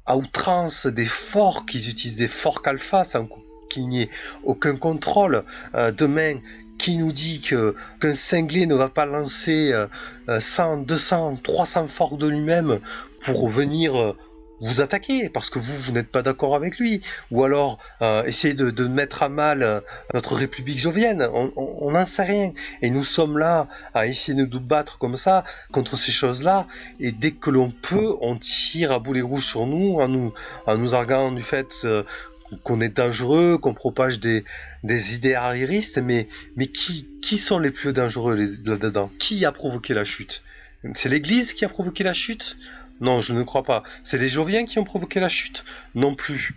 à 0.05 0.17
outrance 0.17 0.85
des 0.85 1.05
forks, 1.05 1.73
ils 1.73 1.89
utilisent 1.89 2.17
des 2.17 2.27
forks 2.27 2.67
alpha 2.67 3.03
sans 3.03 3.27
qu'il 3.69 3.87
n'y 3.87 4.03
ait 4.03 4.09
aucun 4.43 4.75
contrôle. 4.75 5.43
Euh, 5.75 5.91
demain, 5.91 6.39
qui 6.77 6.97
nous 6.97 7.11
dit 7.11 7.39
que 7.39 7.75
qu'un 7.99 8.13
cinglé 8.13 8.65
ne 8.65 8.75
va 8.75 8.89
pas 8.89 9.05
lancer 9.05 9.73
100, 10.27 10.77
200, 10.77 11.37
300 11.37 11.87
forks 11.87 12.17
de 12.17 12.27
lui-même 12.27 12.79
pour 13.21 13.47
venir 13.47 13.95
euh, 13.95 14.17
vous 14.61 14.81
attaquer 14.81 15.29
parce 15.29 15.49
que 15.49 15.59
vous, 15.59 15.75
vous 15.77 15.91
n'êtes 15.91 16.09
pas 16.09 16.21
d'accord 16.21 16.55
avec 16.55 16.77
lui, 16.77 17.01
ou 17.31 17.43
alors 17.43 17.77
euh, 18.01 18.23
essayer 18.23 18.53
de, 18.53 18.87
mettre 18.87 19.23
à 19.23 19.29
mal 19.29 19.63
euh, 19.63 19.81
notre 20.13 20.35
République 20.35 20.79
jovienne. 20.79 21.27
On 21.33 21.91
n'en 21.91 22.05
sait 22.05 22.23
rien. 22.23 22.53
Et 22.81 22.89
nous 22.89 23.03
sommes 23.03 23.37
là 23.37 23.67
à 23.93 24.07
essayer 24.07 24.37
de 24.37 24.45
nous 24.45 24.59
battre 24.59 24.97
comme 24.97 25.17
ça 25.17 25.43
contre 25.71 25.97
ces 25.97 26.11
choses-là. 26.11 26.67
Et 26.99 27.11
dès 27.11 27.31
que 27.31 27.49
l'on 27.49 27.71
peut, 27.71 28.15
on 28.21 28.37
tire 28.37 28.91
à 28.91 28.99
boulet 28.99 29.21
rouge 29.21 29.45
sur 29.45 29.65
nous 29.65 29.99
en 29.99 30.07
nous, 30.07 30.93
arguant 30.93 31.31
du 31.31 31.43
fait 31.43 31.73
euh, 31.85 32.03
qu'on 32.63 32.81
est 32.81 32.95
dangereux, 32.95 33.57
qu'on 33.57 33.73
propage 33.73 34.19
des, 34.19 34.43
idées 34.83 35.33
arriéristes. 35.33 35.97
Mais, 35.97 36.27
mais 36.55 36.67
qui, 36.67 37.07
qui 37.21 37.37
sont 37.37 37.59
les 37.59 37.71
plus 37.71 37.93
dangereux 37.93 38.35
là-dedans? 38.63 39.11
Qui 39.19 39.45
a 39.45 39.51
provoqué 39.51 39.93
la 39.93 40.03
chute? 40.03 40.43
C'est 40.95 41.07
l'Église 41.09 41.53
qui 41.53 41.63
a 41.63 41.69
provoqué 41.69 42.03
la 42.03 42.13
chute? 42.13 42.57
Non, 43.03 43.19
je 43.19 43.33
ne 43.33 43.43
crois 43.43 43.63
pas. 43.63 43.83
C'est 44.05 44.17
les 44.17 44.29
Joviens 44.29 44.65
qui 44.65 44.79
ont 44.79 44.85
provoqué 44.85 45.19
la 45.19 45.27
chute 45.27 45.65
Non 45.93 46.15
plus. 46.15 46.55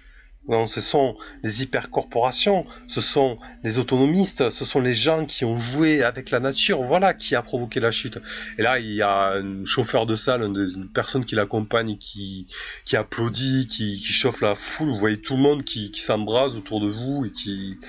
Non, 0.48 0.68
ce 0.68 0.80
sont 0.80 1.16
les 1.42 1.64
hypercorporations, 1.64 2.64
ce 2.86 3.00
sont 3.00 3.36
les 3.64 3.78
autonomistes, 3.78 4.48
ce 4.50 4.64
sont 4.64 4.78
les 4.78 4.94
gens 4.94 5.26
qui 5.26 5.44
ont 5.44 5.58
joué 5.58 6.04
avec 6.04 6.30
la 6.30 6.38
nature, 6.38 6.84
voilà 6.84 7.14
qui 7.14 7.34
a 7.34 7.42
provoqué 7.42 7.80
la 7.80 7.90
chute. 7.90 8.20
Et 8.58 8.62
là, 8.62 8.78
il 8.78 8.92
y 8.92 9.02
a 9.02 9.32
un 9.32 9.64
chauffeur 9.64 10.06
de 10.06 10.14
salle, 10.14 10.44
une 10.44 10.88
personne 10.88 11.24
qui 11.24 11.34
l'accompagne, 11.34 11.96
qui, 11.96 12.46
qui 12.84 12.96
applaudit, 12.96 13.66
qui, 13.66 13.98
chauffe 14.04 14.40
la 14.40 14.54
foule. 14.54 14.90
Vous 14.90 14.98
voyez 14.98 15.20
tout 15.20 15.34
le 15.34 15.42
monde 15.42 15.64
qui, 15.64 15.90
s'embrase 15.96 16.56
autour 16.56 16.80
de 16.80 16.86
vous 16.86 17.24
et 17.24 17.32
qui, 17.32 17.80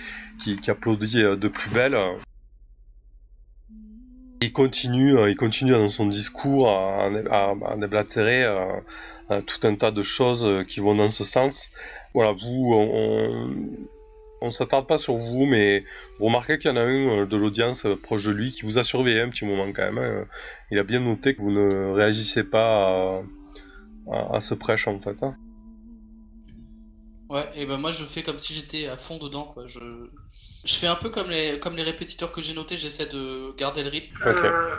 qui, 0.44 0.56
qui 0.56 0.72
applaudit 0.72 1.22
de 1.22 1.48
plus 1.48 1.70
belle. 1.70 1.96
Il 4.42 4.54
continue, 4.54 5.18
euh, 5.18 5.30
il 5.30 5.36
continue 5.36 5.72
dans 5.72 5.90
son 5.90 6.06
discours 6.06 6.70
à, 6.70 7.06
à, 7.06 7.78
déblatérer 7.78 8.44
euh, 8.44 9.42
tout 9.42 9.66
un 9.66 9.76
tas 9.76 9.92
de 9.92 10.04
choses 10.04 10.46
euh, 10.46 10.64
qui 10.64 10.80
vont 10.80 10.96
dans 10.96 11.10
ce 11.10 11.24
sens. 11.24 11.72
Voilà, 12.14 12.34
vous, 12.34 12.74
on, 12.74 13.52
on 14.42 14.52
s'attarde 14.52 14.86
pas 14.86 14.98
sur 15.00 15.16
vous, 15.16 15.46
mais 15.46 15.84
vous 16.20 16.26
remarquez 16.26 16.60
qu'il 16.60 16.70
y 16.70 16.74
en 16.74 16.78
a 16.78 16.82
un 16.82 17.26
de 17.26 17.38
l'audience 17.38 17.88
proche 18.04 18.26
de 18.26 18.32
lui 18.32 18.52
qui 18.52 18.62
vous 18.62 18.78
a 18.78 18.84
surveillé 18.84 19.22
un 19.22 19.30
petit 19.30 19.46
moment 19.46 19.68
quand 19.74 19.92
même. 19.92 19.98
Hein. 19.98 20.26
Il 20.72 20.78
a 20.78 20.84
bien 20.84 21.00
noté 21.00 21.36
que 21.36 21.42
vous 21.42 21.52
ne 21.52 21.94
réagissez 21.94 22.44
pas 22.44 23.24
à, 24.12 24.40
ce 24.40 24.54
prêche 24.54 24.88
en 24.88 25.00
fait. 25.00 25.24
Hein. 25.24 25.36
Ouais, 27.30 27.50
et 27.56 27.66
ben 27.66 27.78
moi 27.78 27.92
je 27.92 28.06
fais 28.06 28.24
comme 28.24 28.40
si 28.40 28.54
j'étais 28.54 28.88
à 28.88 28.96
fond 28.98 29.18
dedans 29.18 29.44
quoi. 29.44 29.66
Je 30.68 30.76
fais 30.76 30.88
un 30.88 30.96
peu 30.96 31.10
comme 31.10 31.30
les, 31.30 31.60
comme 31.60 31.76
les 31.76 31.84
répétiteurs 31.84 32.32
que 32.32 32.42
j'ai 32.42 32.54
notés, 32.54 32.78
j'essaie 32.78 33.06
de 33.06 33.56
garder 33.58 33.84
le 33.84 33.90
rythme. 33.90 34.16
Euh, 34.26 34.76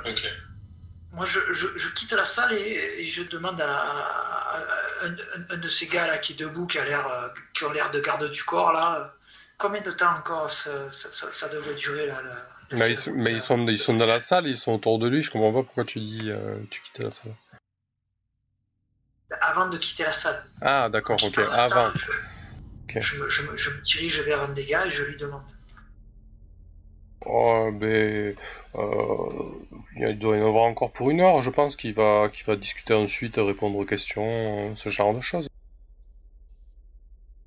moi, 1.12 1.24
je, 1.24 1.40
je, 1.51 1.94
quitte 1.94 2.12
la 2.12 2.27
salle 2.27 2.53
et, 2.53 3.05
je 3.05 3.22
demande 3.22 3.61
à, 3.61 4.62
un, 5.51 5.57
de 5.57 5.68
ces 5.68 5.87
gars 5.87 6.07
là 6.07 6.18
qui 6.18 6.35
est 6.35 6.37
debout, 6.37 6.66
qui 6.66 6.79
a 6.79 6.85
l'air, 6.85 7.09
euh, 7.09 7.29
qui 7.55 7.64
ont 7.64 7.72
l'air 7.72 7.90
de 7.90 8.01
garde 8.01 8.31
du 8.31 8.44
corps 8.44 8.72
là, 8.72 9.14
combien 9.57 9.81
de 9.81 9.90
temps 9.90 10.14
encore 10.16 10.51
ça, 10.51 10.92
ça, 10.92 11.48
devrait 11.48 11.74
durer 11.74 12.07
là 12.07 12.22
mais, 12.70 12.90
ils, 12.90 13.40
sont, 13.40 13.66
ils 13.66 13.79
sont 13.79 13.94
dans 13.94 14.05
la 14.05 14.20
salle, 14.20 14.46
ils 14.46 14.57
sont 14.57 14.72
autour 14.72 14.98
de 14.98 15.09
lui. 15.09 15.22
Je 15.22 15.31
comprends 15.31 15.55
pas 15.55 15.62
pourquoi 15.62 15.87
tu 15.87 16.01
dis 16.01 16.31
euh, 16.31 16.59
tu 16.70 16.83
quittes 16.83 16.98
la 16.98 17.11
salle. 17.11 17.35
Avant 19.40 19.68
de 19.68 19.79
quitter 19.79 20.03
la 20.03 20.12
salle. 20.12 20.44
Ah 20.61 20.90
d'accord, 20.90 21.18
ok. 21.22 21.38
Avant. 21.51 21.90
je, 21.94 23.16
me 23.16 23.83
dirige 23.83 24.20
vers 24.20 24.42
un 24.42 24.48
des 24.48 24.66
gars 24.66 24.85
et 24.85 24.90
je 24.90 25.03
lui 25.05 25.16
demande. 25.16 25.44
Oh, 27.31 27.71
ben, 27.73 28.35
euh, 28.77 29.29
il 29.97 30.19
doit 30.19 30.37
y 30.38 30.41
en 30.41 30.49
avoir 30.49 30.64
encore 30.64 30.93
pour 30.93 31.11
une 31.11 31.21
heure, 31.21 31.43
je 31.43 31.51
pense, 31.51 31.77
qu'il 31.77 31.93
va, 31.93 32.31
qu'il 32.33 32.47
va 32.47 32.57
discuter 32.57 32.95
ensuite, 32.95 33.37
répondre 33.37 33.77
aux 33.77 33.85
questions, 33.85 34.75
ce 34.77 34.88
genre 34.88 35.14
de 35.14 35.21
choses. 35.21 35.47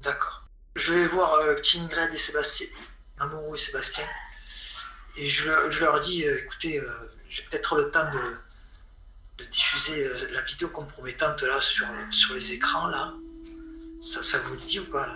D'accord. 0.01 0.43
Je 0.75 0.93
vais 0.93 1.07
voir 1.07 1.33
euh, 1.33 1.55
Kingred 1.61 2.13
et 2.13 2.17
Sébastien, 2.17 2.67
Amourou 3.19 3.55
et 3.55 3.57
Sébastien, 3.57 4.05
et 5.17 5.27
je, 5.27 5.49
leur 5.79 5.99
dis 5.99 6.23
écoutez, 6.23 6.79
j'ai 7.27 7.43
peut-être 7.43 7.75
le 7.75 7.89
temps 7.89 8.09
de, 8.11 9.45
diffuser 9.49 10.07
la 10.31 10.41
vidéo 10.41 10.69
compromettante 10.69 11.41
là 11.41 11.59
sur, 11.59 11.87
sur 12.11 12.35
les 12.35 12.53
écrans 12.53 12.87
là. 12.87 13.15
Ça, 13.99 14.21
ça 14.21 14.37
vous 14.37 14.55
dit 14.55 14.79
ou 14.79 14.85
pas 14.85 15.07
là? 15.07 15.15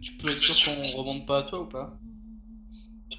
Tu 0.00 0.12
peux 0.12 0.30
être 0.30 0.38
sûr 0.38 0.72
qu'on 0.72 0.92
remonte 0.92 1.26
pas 1.26 1.38
à 1.38 1.42
toi 1.42 1.60
ou 1.62 1.66
pas? 1.66 1.92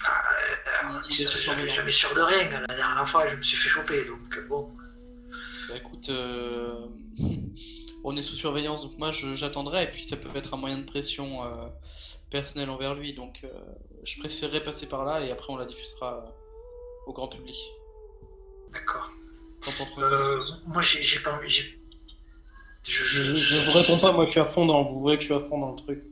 Ah, 0.05 1.01
jamais 1.07 1.91
sûr 1.91 2.13
de 2.15 2.21
rien. 2.21 2.61
La 2.67 2.75
dernière 2.75 3.07
fois, 3.07 3.27
je 3.27 3.35
me 3.35 3.41
suis 3.41 3.57
fait 3.57 3.69
choper, 3.69 4.05
donc 4.05 4.47
bon. 4.47 4.69
Bah 5.69 5.75
écoute, 5.75 6.09
on 8.07 8.15
est 8.15 8.21
sous 8.21 8.35
surveillance, 8.35 8.83
donc 8.83 8.97
moi 8.97 9.11
j'attendrai, 9.11 9.83
et 9.83 9.91
puis 9.91 10.03
ça 10.03 10.15
peut 10.15 10.29
être 10.35 10.53
un 10.53 10.57
moyen 10.57 10.77
de 10.77 10.85
pression 10.85 11.43
euh, 11.43 11.67
personnelle 12.31 12.69
envers 12.69 12.95
lui, 12.95 13.13
donc 13.13 13.41
euh, 13.43 13.49
je 14.05 14.17
préférerais 14.19 14.63
passer 14.63 14.87
par 14.87 15.03
là, 15.03 15.21
et 15.25 15.31
après 15.31 15.51
on 15.51 15.57
la 15.57 15.65
diffusera 15.65 16.23
euh, 16.25 17.07
au 17.07 17.13
grand 17.13 17.27
public. 17.27 17.57
D'accord. 18.71 19.11
moi 20.67 20.81
j'ai 20.81 21.19
pas 21.19 21.33
envie. 21.33 21.49
Je, 22.83 23.03
je, 23.03 23.65
vous 23.65 23.77
réponds 23.77 23.97
pas, 23.97 24.13
moi 24.13 24.25
je 24.25 24.31
suis 24.31 24.39
à 24.39 24.45
fond 24.45 24.65
dans. 24.65 24.83
Vous 24.85 25.01
voyez 25.01 25.17
que 25.17 25.23
je 25.23 25.33
suis 25.33 25.35
à 25.35 25.41
fond 25.41 25.57
dans 25.59 25.71
le 25.71 25.75
truc. 25.75 26.03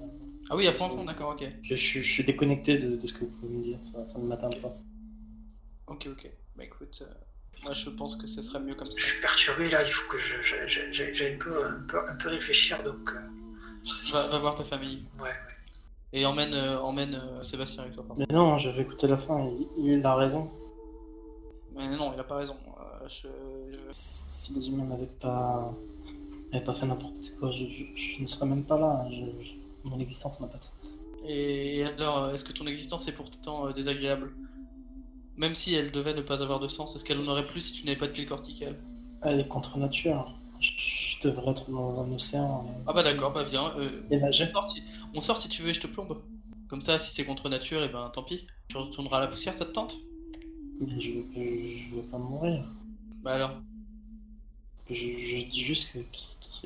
Ah 0.49 0.55
oui, 0.55 0.67
à 0.67 0.71
fond, 0.71 0.85
à 0.85 0.89
fond, 0.89 1.03
d'accord, 1.03 1.31
ok. 1.31 1.47
Je, 1.63 1.75
suis 1.75 2.23
déconnecté 2.23 2.77
de, 2.77 2.95
de, 2.95 3.07
ce 3.07 3.13
que 3.13 3.19
vous 3.19 3.31
pouvez 3.31 3.53
me 3.53 3.63
dire, 3.63 3.79
ça, 3.81 4.07
ça 4.07 4.19
ne 4.19 4.25
m'atteint 4.25 4.49
pas. 4.49 4.77
Ok, 5.87 6.07
ok. 6.11 6.31
Bah 6.55 6.63
écoute, 6.63 7.03
moi, 7.63 7.73
je 7.73 7.89
pense 7.89 8.15
que 8.15 8.27
ce 8.27 8.41
serait 8.41 8.59
mieux 8.59 8.75
comme 8.75 8.85
ça. 8.85 8.93
Je 8.97 9.05
suis 9.05 9.21
perturbé 9.21 9.69
là, 9.69 9.81
il 9.83 9.91
faut 9.91 10.09
que 10.11 10.17
j'aille 10.19 11.33
un 11.33 11.37
peu, 11.37 11.65
un, 11.65 11.81
peu, 11.87 11.97
un 12.09 12.15
peu 12.15 12.29
réfléchir 12.29 12.81
donc. 12.83 13.11
Euh. 13.11 14.11
Va, 14.11 14.37
voir 14.37 14.55
ta 14.55 14.63
famille. 14.63 15.03
Ouais, 15.19 15.33
Et 16.13 16.25
emmène, 16.25 16.53
euh, 16.53 16.79
emmène 16.79 17.15
euh, 17.15 17.43
Sébastien 17.43 17.83
avec 17.83 17.95
toi. 17.95 18.05
Mais 18.17 18.25
non, 18.29 18.57
je 18.59 18.69
vais 18.69 18.83
écouter 18.83 19.07
la 19.07 19.17
fin, 19.17 19.49
il, 19.77 20.05
a 20.05 20.15
raison. 20.15 20.51
Mais 21.75 21.87
non, 21.95 22.13
il 22.13 22.19
a 22.19 22.23
pas 22.23 22.37
raison. 22.37 22.55
Si 23.91 24.53
les 24.53 24.69
humains 24.69 24.85
n'avaient 24.85 25.05
pas, 25.19 25.73
pas 26.65 26.73
fait 26.73 26.85
n'importe 26.85 27.35
quoi, 27.39 27.51
je, 27.51 28.21
ne 28.21 28.27
serais 28.27 28.45
même 28.45 28.63
pas 28.63 28.77
là. 28.79 29.07
Mon 29.85 29.99
existence 29.99 30.39
n'a 30.39 30.47
pas 30.47 30.57
de 30.57 30.63
sens. 30.63 30.95
Et 31.27 31.83
alors, 31.83 32.29
est-ce 32.31 32.43
que 32.43 32.53
ton 32.53 32.67
existence 32.67 33.07
est 33.07 33.13
pourtant 33.13 33.71
désagréable? 33.71 34.33
Même 35.37 35.55
si 35.55 35.73
elle 35.73 35.91
devait 35.91 36.13
ne 36.13 36.21
pas 36.21 36.41
avoir 36.43 36.59
de 36.59 36.67
sens, 36.67 36.95
est-ce 36.95 37.03
qu'elle 37.03 37.19
en 37.19 37.27
aurait 37.27 37.47
plus 37.47 37.61
si 37.61 37.73
tu 37.73 37.85
n'avais 37.85 37.97
pas 37.97 38.07
de 38.07 38.13
pile 38.13 38.27
corticale? 38.27 38.77
Elle 39.21 39.39
est 39.39 39.47
contre 39.47 39.77
nature. 39.77 40.33
Je 40.59 41.27
devrais 41.27 41.51
être 41.51 41.69
dans 41.69 41.99
un 41.99 42.11
océan. 42.11 42.65
Ah 42.87 42.93
bah 42.93 43.03
d'accord, 43.03 43.33
bah 43.33 43.43
viens. 43.43 43.75
Euh, 43.77 44.03
et 44.09 44.21
on, 44.21 44.31
sort 44.31 44.69
si... 44.69 44.83
on 45.13 45.21
sort 45.21 45.37
si 45.37 45.49
tu 45.49 45.61
veux 45.61 45.69
et 45.69 45.73
je 45.73 45.81
te 45.81 45.87
plombe. 45.87 46.21
Comme 46.69 46.81
ça, 46.81 46.97
si 46.97 47.13
c'est 47.13 47.25
contre 47.25 47.49
nature, 47.49 47.81
et 47.81 47.87
eh 47.89 47.91
ben 47.91 48.09
tant 48.13 48.23
pis. 48.23 48.47
Tu 48.69 48.77
retourneras 48.77 49.17
à 49.17 49.21
la 49.21 49.27
poussière, 49.27 49.53
ça 49.53 49.65
te 49.65 49.71
tente? 49.71 49.97
Mais 50.79 50.99
je 50.99 51.11
veux, 51.11 51.25
je 51.35 51.95
veux 51.95 52.01
pas 52.03 52.17
mourir. 52.17 52.63
Bah 53.21 53.33
alors? 53.35 53.51
Je, 54.89 54.93
dis 54.93 55.61
juste 55.63 55.95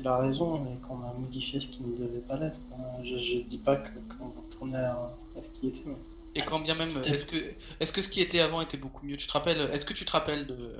qu'il 0.00 0.08
a 0.08 0.16
raison 0.16 0.64
et 0.64 0.86
qu'on 0.86 1.02
a 1.02 1.12
modifié 1.12 1.60
ce 1.60 1.68
qui 1.68 1.82
ne 1.82 1.96
devait 1.96 2.20
pas 2.20 2.36
l'être. 2.36 2.60
Je, 3.04 3.40
dis 3.40 3.58
pas 3.58 3.76
qu'on 3.76 4.30
retournait 4.42 4.78
à, 4.78 5.14
à, 5.36 5.42
ce 5.42 5.50
qui 5.50 5.68
était. 5.68 5.82
Mais... 5.84 5.94
Et 6.34 6.40
quand 6.40 6.60
bien 6.60 6.74
même, 6.74 6.88
est-ce 6.88 7.26
que, 7.26 7.36
est-ce 7.80 7.92
que 7.92 8.02
ce 8.02 8.08
qui 8.08 8.20
était 8.20 8.40
avant 8.40 8.60
était 8.60 8.78
beaucoup 8.78 9.04
mieux? 9.04 9.16
Tu 9.16 9.26
te 9.26 9.32
rappelles 9.32 9.60
Est-ce 9.72 9.84
que 9.84 9.92
tu 9.92 10.04
te 10.04 10.12
rappelles 10.12 10.46
de 10.46 10.76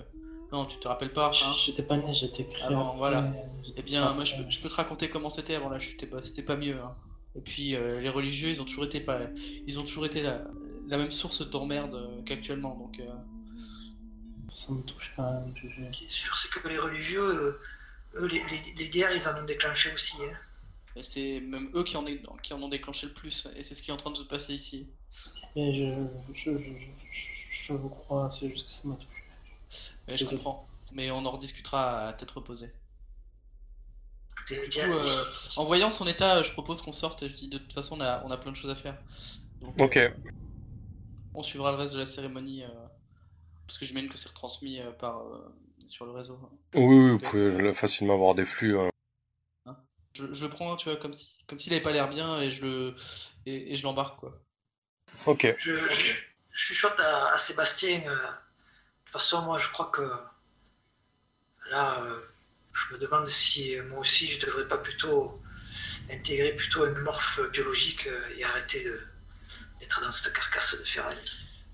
Non, 0.53 0.65
tu 0.65 0.79
te 0.79 0.89
rappelles 0.89 1.13
pas. 1.13 1.29
Hein? 1.29 1.53
j'étais 1.65 1.83
pas 1.83 1.97
né, 1.97 2.15
j'étais 2.15 2.45
créé. 2.45 2.67
Avant, 2.67 2.97
voilà. 2.97 3.33
Eh 3.77 3.83
bien, 3.83 4.13
moi, 4.15 4.25
je 4.25 4.37
peux, 4.37 4.69
te 4.69 4.75
raconter 4.75 5.11
comment 5.11 5.31
c'était 5.31 5.55
avant 5.55 5.69
la 5.69 5.79
chute. 5.79 6.07
C'était 6.23 6.43
pas 6.43 6.57
mieux. 6.57 6.81
Hein. 6.81 6.93
Et 7.37 7.41
puis, 7.41 7.77
euh, 7.77 8.01
les 8.01 8.09
religieux, 8.09 8.49
ils 8.49 8.61
ont 8.63 8.65
toujours 8.65 8.85
été 8.85 9.01
pas, 9.01 9.21
ils 9.67 9.79
ont 9.79 9.83
toujours 9.85 10.07
été 10.07 10.23
la, 10.23 10.43
la 10.89 10.97
même 10.97 11.11
source 11.11 11.49
d'emmerde 11.49 11.95
euh, 11.95 12.23
qu'actuellement. 12.25 12.77
Donc. 12.77 12.99
Euh. 13.01 13.09
Ça 14.53 14.73
me 14.73 14.83
touche 14.83 15.13
quand 15.15 15.31
même. 15.31 15.55
Ce 15.77 15.91
qui 15.91 16.07
est 16.07 16.11
sûr, 16.11 16.35
c'est 16.35 16.51
que 16.51 16.67
les 16.67 16.79
religieux, 16.79 17.57
eux, 18.15 18.27
les, 18.27 18.43
les, 18.77 18.89
guerres, 18.89 19.13
ils 19.13 19.29
en 19.29 19.41
ont 19.41 19.45
déclenché 19.45 19.93
aussi. 19.93 20.17
Hein. 20.23 20.37
Et 20.97 21.03
c'est 21.03 21.41
même 21.41 21.71
eux 21.75 21.85
qui 21.85 21.97
en, 21.97 22.05
qui 22.43 22.53
en 22.53 22.63
ont 22.63 22.69
déclenché 22.69 23.07
le 23.07 23.13
plus. 23.13 23.47
Et 23.57 23.63
c'est 23.63 23.75
ce 23.75 23.83
qui 23.83 23.91
est 23.91 23.95
en 23.95 23.97
train 23.97 24.11
de 24.11 24.17
se 24.17 24.25
passer 24.25 24.55
ici. 24.55 24.89
Et 25.57 25.75
je, 25.75 26.07
je, 26.35 26.59
je, 26.59 27.27
je, 27.51 27.73
vous 27.73 27.89
crois, 27.89 28.31
c'est 28.31 28.49
juste 28.49 28.69
que 28.69 28.75
ça 28.75 28.89
m'a 28.89 28.97
touché. 28.97 30.17
je 30.17 30.25
comprends, 30.25 30.69
mais 30.95 31.11
on 31.11 31.25
en 31.25 31.31
rediscutera 31.31 32.09
à 32.09 32.13
tête 32.13 32.31
reposée. 32.31 32.71
Du 34.49 34.57
coup, 34.57 34.79
euh, 34.81 35.25
en 35.57 35.65
voyant 35.65 35.91
son 35.91 36.07
état, 36.07 36.43
je 36.43 36.53
propose 36.53 36.83
qu'on 36.83 36.93
sorte. 36.93 37.27
Je 37.27 37.35
dis 37.35 37.49
de 37.49 37.59
toute 37.59 37.73
façon, 37.73 37.97
on 37.99 38.01
a, 38.01 38.23
on 38.25 38.31
a 38.31 38.37
plein 38.37 38.51
de 38.51 38.57
choses 38.57 38.71
à 38.71 38.75
faire. 38.75 38.97
ok. 39.79 39.97
Euh, 39.97 40.11
on 41.35 41.43
suivra 41.43 41.71
le 41.71 41.77
reste 41.77 41.95
de 41.95 42.01
la 42.01 42.07
cérémonie 42.07 42.65
euh, 42.65 42.69
parce 43.67 43.79
que 43.79 43.85
je 43.85 43.95
mène 43.95 44.09
que 44.09 44.19
c'est 44.19 44.29
retransmis 44.29 44.81
par 44.99 45.23
sur 45.91 46.07
le 46.07 46.13
réseau. 46.13 46.39
Oui, 46.75 46.83
oui 46.85 47.11
vous 47.11 47.19
pouvez 47.19 47.73
facilement 47.73 48.15
avoir 48.15 48.35
des 48.35 48.47
flux. 48.47 48.79
Hein. 48.79 48.91
Hein 49.67 49.77
je, 50.13 50.33
je, 50.33 50.45
le 50.45 50.51
prends, 50.51 50.77
tu 50.77 50.89
vois, 50.89 50.97
comme 50.97 51.13
si, 51.13 51.45
comme 51.47 51.59
s'il 51.59 51.73
avait 51.73 51.83
pas 51.83 51.93
l'air 51.93 52.09
bien 52.09 52.41
et 52.41 52.51
je 52.51 52.65
le, 52.65 52.95
et, 53.47 53.73
et 53.73 53.77
je 53.77 53.83
l'embarque 53.83 54.19
quoi. 54.21 54.33
Ok. 55.27 55.53
Je, 55.57 55.77
je, 55.91 56.13
chuchote 56.53 56.99
à, 56.99 57.37
Sébastien. 57.39 58.03
Euh, 58.07 58.15
de 58.15 58.17
toute 59.05 59.13
façon, 59.13 59.43
moi, 59.43 59.59
je 59.59 59.69
crois 59.71 59.91
que 59.93 60.09
là, 61.71 62.03
euh, 62.05 62.21
je 62.73 62.95
me 62.95 62.99
demande 62.99 63.27
si 63.27 63.77
moi 63.89 63.99
aussi, 63.99 64.27
je 64.27 64.47
devrais 64.47 64.69
pas 64.69 64.79
plutôt 64.79 65.41
intégrer 66.11 66.55
plutôt 66.57 66.85
un 66.85 66.91
morphe 67.03 67.41
biologique 67.51 68.07
euh, 68.07 68.37
et 68.37 68.45
arrêter 68.45 68.85
d'être 69.81 70.01
dans 70.01 70.11
cette 70.11 70.33
carcasse 70.33 70.79
de 70.79 70.85
ferraille. 70.85 71.19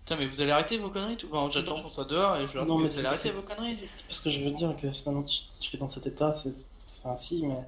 Putain, 0.06 0.20
mais 0.20 0.26
vous 0.26 0.40
allez 0.40 0.52
arrêter 0.52 0.78
vos 0.78 0.88
conneries 0.88 1.16
tout 1.16 1.28
bon, 1.28 1.50
J'attends 1.50 1.82
qu'on 1.82 1.90
soit 1.90 2.04
dehors 2.04 2.36
et 2.36 2.46
je 2.46 2.54
leur 2.54 2.64
dis 2.64 2.70
vous 2.70 2.98
allez 2.98 3.08
arrêter 3.08 3.32
vos 3.32 3.42
conneries. 3.42 3.76
C'est 3.86 4.06
parce 4.06 4.20
que 4.20 4.30
je 4.30 4.40
veux 4.40 4.52
dire 4.52 4.76
que 4.76 4.86
maintenant 4.86 5.24
tu 5.24 5.74
es 5.74 5.78
dans 5.80 5.88
cet 5.88 6.06
état, 6.06 6.32
c'est 6.32 7.08
ainsi, 7.08 7.44
mais 7.44 7.58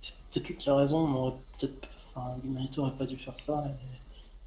c'est 0.00 0.14
peut-être 0.30 0.48
lui 0.48 0.56
qui 0.56 0.70
a 0.70 0.74
raison, 0.74 1.06
mais 1.06 1.38
peut-être. 1.58 1.88
Enfin, 2.14 2.36
l'humanité 2.42 2.80
aurait 2.80 2.96
pas 2.96 3.04
dû 3.04 3.18
faire 3.18 3.38
ça. 3.38 3.64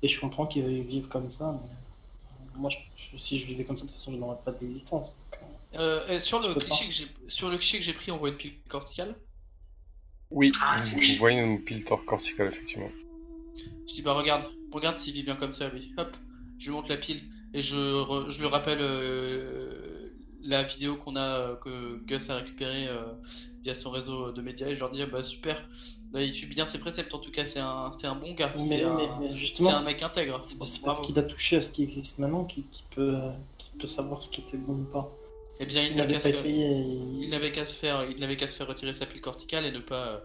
Et 0.01 0.07
je 0.07 0.19
comprends 0.19 0.47
qu'ils 0.47 0.81
vivent 0.81 1.09
comme 1.09 1.29
ça, 1.29 1.55
mais 1.61 2.59
moi, 2.59 2.71
si 3.17 3.37
je 3.37 3.45
vivais 3.45 3.65
comme 3.65 3.77
ça, 3.77 3.83
de 3.83 3.89
toute 3.89 3.99
façon, 3.99 4.13
je 4.13 4.17
n'aurais 4.17 4.39
pas 4.43 4.51
d'existence. 4.51 5.15
Euh, 5.75 6.17
sur, 6.17 6.39
le 6.39 6.55
cliché 6.55 6.85
que 6.85 6.91
j'ai, 6.91 7.07
sur 7.27 7.51
le 7.51 7.57
cliché 7.57 7.77
que 7.77 7.83
j'ai 7.83 7.93
pris, 7.93 8.11
on 8.11 8.17
voit 8.17 8.29
une 8.29 8.37
pile 8.37 8.53
corticale? 8.67 9.15
Oui, 10.31 10.51
ah, 10.59 10.75
vous 10.95 11.17
voyez 11.19 11.39
une 11.39 11.63
pile 11.63 11.85
corticale, 11.85 12.47
effectivement. 12.47 12.89
Je 13.87 13.93
dis, 13.93 14.01
bah 14.01 14.13
regarde, 14.13 14.45
regarde 14.71 14.97
s'il 14.97 15.13
vit 15.13 15.21
bien 15.21 15.35
comme 15.35 15.53
ça, 15.53 15.69
lui. 15.69 15.93
Hop, 15.99 16.17
je 16.61 16.69
lui 16.69 16.75
montre 16.75 16.89
la 16.89 16.97
pile 16.97 17.21
et 17.53 17.61
je, 17.61 18.25
je 18.29 18.39
lui 18.39 18.47
rappelle 18.47 18.77
euh, 18.81 20.11
la 20.43 20.61
vidéo 20.61 20.95
qu'on 20.95 21.15
a, 21.15 21.39
euh, 21.39 21.55
que 21.55 21.97
Gus 22.05 22.29
a 22.29 22.35
récupérée 22.35 22.87
via 23.63 23.73
son 23.73 23.89
réseau 23.89 24.31
de 24.31 24.41
médias 24.41 24.67
et 24.67 24.75
je 24.75 24.79
leur 24.79 24.91
dis, 24.91 25.03
bah 25.05 25.23
super, 25.23 25.67
bah, 26.11 26.21
il 26.21 26.31
suit 26.31 26.45
bien 26.45 26.67
ses 26.67 26.79
préceptes, 26.79 27.13
en 27.15 27.19
tout 27.19 27.31
cas, 27.31 27.45
c'est 27.45 27.59
un, 27.59 27.89
un 28.03 28.15
bon 28.15 28.33
gars. 28.33 28.53
C'est 28.57 28.83
un, 28.83 29.83
mec 29.83 30.03
intègre. 30.03 30.41
C'est 30.41 30.57
parce 30.57 31.01
qu'il 31.01 31.17
a 31.17 31.23
touché 31.23 31.57
à 31.57 31.61
ce 31.61 31.71
qui 31.71 31.81
existe 31.81 32.19
maintenant 32.19 32.45
qu'il 32.45 32.63
peut, 32.95 33.17
peut 33.79 33.87
savoir 33.87 34.21
ce 34.21 34.29
qui 34.29 34.41
était 34.41 34.57
bon 34.57 34.73
ou 34.73 34.85
pas. 34.85 35.11
Eh 35.61 35.65
bien, 35.65 35.81
il 35.89 35.97
n'avait 35.97 37.51
qu'à 37.51 37.65
se, 37.65 37.73
faire, 37.73 38.05
il 38.09 38.19
n'avait 38.19 38.35
qu'à 38.35 38.47
se 38.47 38.55
faire 38.55 38.67
retirer 38.67 38.93
sa 38.93 39.05
pile 39.05 39.21
corticale 39.21 39.65
et 39.65 39.71
ne 39.71 39.79
pas 39.79 40.07
euh, 40.07 40.19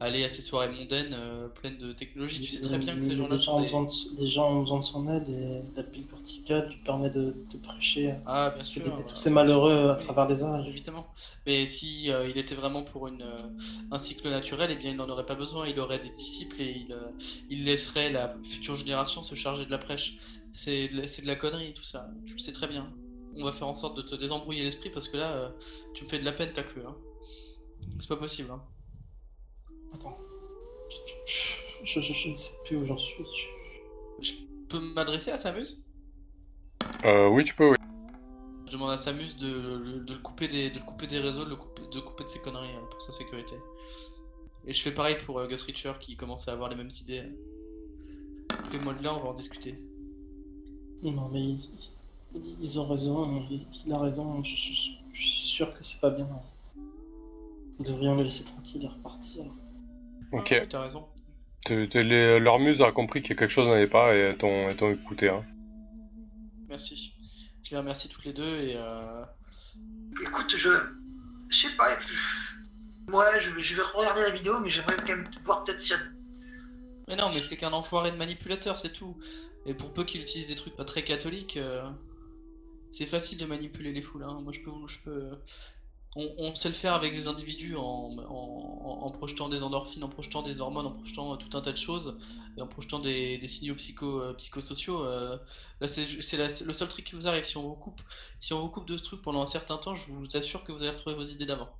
aller 0.00 0.24
à 0.24 0.28
ces 0.28 0.42
soirées 0.42 0.68
mondaines 0.68 1.12
euh, 1.12 1.48
pleines 1.48 1.78
de 1.78 1.92
technologie. 1.92 2.40
Tu 2.40 2.50
sais 2.50 2.60
très 2.60 2.78
bien 2.78 2.96
que 2.96 3.02
ces 3.02 3.14
gens-là 3.16 3.38
sont 3.38 3.60
des... 3.60 4.26
gens 4.26 4.50
ont 4.50 4.60
besoin 4.60 4.78
de 4.78 4.84
son 4.84 5.08
aide 5.08 5.28
et 5.28 5.62
la 5.76 5.84
pile 5.84 6.06
corticale 6.06 6.68
lui 6.68 6.78
permet 6.84 7.10
de, 7.10 7.34
de 7.52 7.58
prêcher. 7.58 8.14
Ah, 8.26 8.52
bien 8.54 8.64
sûr. 8.64 8.82
tous 9.06 9.16
ces 9.16 9.30
malheureux 9.30 9.90
à 9.90 9.96
travers 9.96 10.26
les 10.28 10.42
âges. 10.42 10.68
Évidemment. 10.68 11.06
Mais 11.46 11.66
si 11.66 12.10
euh, 12.10 12.28
il 12.28 12.36
était 12.36 12.54
vraiment 12.56 12.82
pour 12.82 13.06
une, 13.06 13.24
un 13.90 13.98
cycle 13.98 14.28
naturel, 14.28 14.70
eh 14.72 14.76
bien, 14.76 14.90
il 14.90 14.96
n'en 14.96 15.08
aurait 15.08 15.26
pas 15.26 15.36
besoin. 15.36 15.68
Il 15.68 15.78
aurait 15.78 16.00
des 16.00 16.10
disciples 16.10 16.60
et 16.60 16.70
il, 16.70 16.96
il 17.48 17.64
laisserait 17.64 18.10
la 18.10 18.34
future 18.42 18.74
génération 18.74 19.22
se 19.22 19.34
charger 19.34 19.66
de 19.66 19.70
la 19.70 19.78
prêche. 19.78 20.18
C'est 20.52 20.88
de, 20.88 20.96
de 21.02 21.26
la 21.26 21.36
connerie, 21.36 21.74
tout 21.74 21.84
ça. 21.84 22.08
Tu 22.26 22.32
le 22.32 22.38
sais 22.38 22.52
très 22.52 22.66
bien 22.66 22.92
on 23.36 23.44
va 23.44 23.52
faire 23.52 23.68
en 23.68 23.74
sorte 23.74 23.96
de 23.96 24.02
te 24.02 24.14
désembrouiller 24.14 24.62
l'esprit 24.62 24.90
parce 24.90 25.08
que 25.08 25.16
là, 25.16 25.32
euh, 25.32 25.48
tu 25.94 26.04
me 26.04 26.08
fais 26.08 26.18
de 26.18 26.24
la 26.24 26.32
peine, 26.32 26.52
ta 26.52 26.62
queue. 26.62 26.84
Hein. 26.86 26.96
C'est 27.98 28.08
pas 28.08 28.16
possible. 28.16 28.50
Hein. 28.50 28.62
Attends. 29.94 30.18
Je, 31.84 31.98
ne 31.98 32.36
sais 32.36 32.50
plus 32.64 32.76
où 32.76 32.86
j'en 32.86 32.98
suis. 32.98 33.24
Je 34.20 34.32
peux 34.68 34.80
m'adresser 34.80 35.30
à 35.30 35.36
Samus? 35.36 35.78
Euh, 37.04 37.28
oui, 37.28 37.44
tu 37.44 37.54
peux, 37.54 37.70
oui. 37.70 37.76
Je 38.66 38.72
demande 38.72 38.90
à 38.90 38.96
Samus 38.96 39.36
de, 39.38 40.04
le, 40.06 40.18
couper 40.18 40.48
des, 40.48 40.70
de 40.70 40.78
couper 40.78 41.06
des 41.06 41.18
réseaux, 41.18 41.44
de 41.44 41.50
le 41.50 41.56
couper, 41.56 41.82
de, 41.90 42.00
couper 42.00 42.24
de 42.24 42.28
ses 42.28 42.40
conneries 42.40 42.68
hein, 42.76 42.86
pour 42.90 43.00
sa 43.00 43.12
sécurité. 43.12 43.56
Et 44.66 44.72
je 44.72 44.82
fais 44.82 44.92
pareil 44.92 45.16
pour 45.24 45.38
euh, 45.38 45.48
Gus 45.48 45.62
Richer 45.62 45.92
qui 46.00 46.16
commence 46.16 46.48
à 46.48 46.52
avoir 46.52 46.68
les 46.68 46.76
mêmes 46.76 46.90
idées. 47.00 47.24
Fais-moi 48.70 48.94
de 48.94 49.02
là, 49.02 49.14
on 49.14 49.20
va 49.20 49.30
en 49.30 49.34
discuter. 49.34 49.74
Non, 51.02 51.28
mais 51.32 51.56
ils 52.34 52.78
ont 52.78 52.86
raison, 52.86 53.46
il 53.86 53.92
a 53.92 53.98
raison, 53.98 54.42
je, 54.44 54.54
suis 54.54 55.00
sûr 55.14 55.72
que 55.76 55.82
c'est 55.82 56.00
pas 56.00 56.10
bien. 56.10 56.28
Nous 57.78 57.84
devrions 57.84 58.16
les 58.16 58.24
laisser 58.24 58.44
tranquilles 58.44 58.84
et 58.84 58.88
repartir. 58.88 59.44
Ok. 60.32 60.52
Ah, 60.52 60.66
t'as 60.66 60.82
raison. 60.82 61.06
leur 61.68 62.58
muse 62.58 62.82
a 62.82 62.92
compris 62.92 63.22
que 63.22 63.28
quelque 63.28 63.48
chose 63.48 63.66
n'allait 63.66 63.88
pas 63.88 64.14
et 64.14 64.36
t'ont 64.38 64.92
écouté. 64.92 65.28
Hein. 65.28 65.44
Merci. 66.68 67.14
Je 67.62 67.70
les 67.72 67.78
remercie 67.78 68.08
toutes 68.08 68.24
les 68.24 68.32
deux 68.32 68.56
et. 68.56 68.74
Euh... 68.76 69.24
Écoute, 70.22 70.54
je. 70.56 70.70
Je 71.50 71.56
sais 71.56 71.76
pas. 71.76 71.88
Ouais, 73.12 73.40
je, 73.40 73.58
je, 73.58 73.74
vais 73.74 73.82
regarder 73.82 74.22
la 74.22 74.30
vidéo, 74.30 74.60
mais 74.60 74.68
j'aimerais 74.68 74.96
quand 74.98 75.16
même 75.16 75.28
voir 75.44 75.64
peut-être 75.64 75.80
si. 75.80 75.94
Mais 77.08 77.16
non, 77.16 77.30
mais 77.32 77.40
c'est 77.40 77.56
qu'un 77.56 77.72
enfoiré 77.72 78.12
de 78.12 78.16
manipulateur, 78.16 78.78
c'est 78.78 78.92
tout. 78.92 79.16
Et 79.66 79.74
pour 79.74 79.92
peu 79.92 80.04
qu'il 80.04 80.20
utilise 80.20 80.46
des 80.46 80.54
trucs 80.54 80.76
pas 80.76 80.84
très 80.84 81.02
catholiques, 81.02 81.56
euh, 81.56 81.82
c'est 82.92 83.06
facile 83.06 83.38
de 83.38 83.46
manipuler 83.46 83.92
les 83.92 84.02
foules. 84.02 84.24
Hein. 84.24 84.40
Moi, 84.42 84.52
je 84.52 84.60
peux, 84.60 84.70
je 84.86 84.98
peux, 84.98 85.38
on, 86.16 86.54
sait 86.56 86.68
le 86.68 86.74
faire 86.74 86.94
avec 86.94 87.12
des 87.12 87.28
individus 87.28 87.76
en, 87.76 89.10
projetant 89.12 89.48
des 89.48 89.62
endorphines, 89.62 90.02
en 90.02 90.08
projetant 90.08 90.42
des 90.42 90.60
hormones, 90.60 90.86
en 90.86 90.92
projetant 90.92 91.36
tout 91.36 91.56
un 91.56 91.60
tas 91.60 91.70
de 91.70 91.76
choses, 91.76 92.18
et 92.56 92.60
en 92.60 92.66
projetant 92.66 92.98
des, 92.98 93.46
signaux 93.46 93.76
psycho, 93.76 94.20
euh, 94.20 94.34
psychosociaux. 94.34 95.04
Euh, 95.04 95.38
là, 95.80 95.86
c'est 95.86 96.64
le 96.64 96.72
seul 96.72 96.88
truc 96.88 97.04
qui 97.04 97.14
vous 97.14 97.28
arrive. 97.28 97.44
Si 97.44 97.56
on 97.56 97.62
vous 97.62 97.76
coupe, 97.76 98.00
si 98.40 98.52
on 98.52 98.60
vous 98.60 98.68
coupe 98.68 98.86
de 98.86 98.96
ce 98.96 99.04
truc 99.04 99.22
pendant 99.22 99.40
un 99.40 99.46
certain 99.46 99.78
temps, 99.78 99.94
je 99.94 100.10
vous 100.10 100.36
assure 100.36 100.64
que 100.64 100.72
vous 100.72 100.82
allez 100.82 100.90
retrouver 100.90 101.14
vos 101.14 101.24
idées 101.24 101.46
d'avant. 101.46 101.70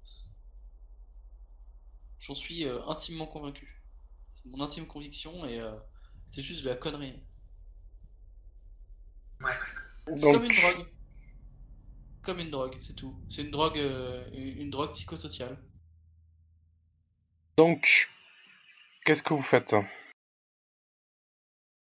J'en 2.20 2.34
suis 2.34 2.64
euh, 2.66 2.84
intimement 2.86 3.26
convaincu. 3.26 3.82
C'est 4.32 4.46
mon 4.46 4.60
intime 4.60 4.86
conviction 4.86 5.44
et 5.44 5.60
c'est 6.26 6.42
juste 6.42 6.64
de 6.64 6.70
la 6.70 6.76
connerie. 6.76 7.14
C'est 10.16 10.32
comme 10.32 10.44
une 10.44 10.54
drogue 10.54 10.86
comme 12.22 12.38
une 12.38 12.50
drogue, 12.50 12.76
c'est 12.78 12.94
tout. 12.94 13.14
C'est 13.28 13.42
une 13.42 13.50
drogue, 13.50 13.78
euh, 13.78 14.28
une 14.32 14.70
drogue 14.70 14.92
psychosociale. 14.92 15.56
Donc, 17.56 18.08
qu'est-ce 19.04 19.22
que 19.22 19.34
vous 19.34 19.42
faites? 19.42 19.74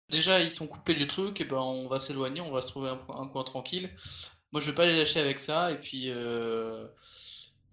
Déjà, 0.10 0.42
ils 0.42 0.52
sont 0.52 0.68
coupés 0.68 0.94
du 0.94 1.08
truc, 1.08 1.40
et 1.42 1.46
ben 1.46 1.58
on 1.58 1.88
va 1.88 2.00
s'éloigner, 2.00 2.42
on 2.42 2.52
va 2.52 2.62
se 2.62 2.68
trouver 2.68 2.90
un, 2.90 3.28
coin 3.28 3.44
tranquille. 3.44 3.90
Moi, 4.52 4.62
je 4.62 4.70
vais 4.70 4.76
pas 4.76 4.86
les 4.86 4.98
lâcher 4.98 5.20
avec 5.20 5.40
ça, 5.40 5.72
et 5.72 5.80
puis 5.80 6.10
euh, 6.10 6.88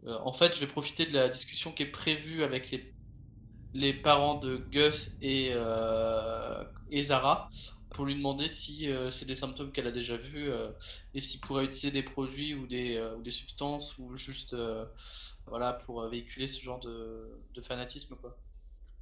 euh, 0.04 0.18
en 0.24 0.32
fait, 0.32 0.54
je 0.54 0.60
vais 0.60 0.66
profiter 0.68 1.06
de 1.06 1.14
la 1.14 1.28
discussion 1.28 1.72
qui 1.72 1.82
est 1.82 1.90
prévue 1.90 2.44
avec 2.44 2.70
les, 2.70 2.94
les 3.74 3.92
parents 3.92 4.36
de 4.36 4.56
Gus 4.56 5.16
et, 5.20 5.52
et 6.90 7.02
Zara 7.02 7.50
pour 7.90 8.04
lui 8.04 8.14
demander 8.14 8.46
si 8.46 8.90
euh, 8.90 9.10
c'est 9.10 9.26
des 9.26 9.34
symptômes 9.34 9.72
qu'elle 9.72 9.86
a 9.86 9.92
déjà 9.92 10.16
vus 10.16 10.50
euh, 10.50 10.70
et 11.14 11.20
s'il 11.20 11.40
pourrait 11.40 11.64
utiliser 11.64 11.90
des 11.90 12.02
produits 12.02 12.54
ou 12.54 12.66
des, 12.66 12.96
euh, 12.96 13.16
ou 13.16 13.22
des 13.22 13.30
substances 13.30 13.96
ou 13.98 14.16
juste 14.16 14.56
voilà 15.46 15.72
pour 15.72 16.06
véhiculer 16.08 16.46
ce 16.46 16.60
genre 16.60 16.80
de, 16.80 17.28
de 17.54 17.60
fanatisme 17.60 18.16
quoi. 18.16 18.36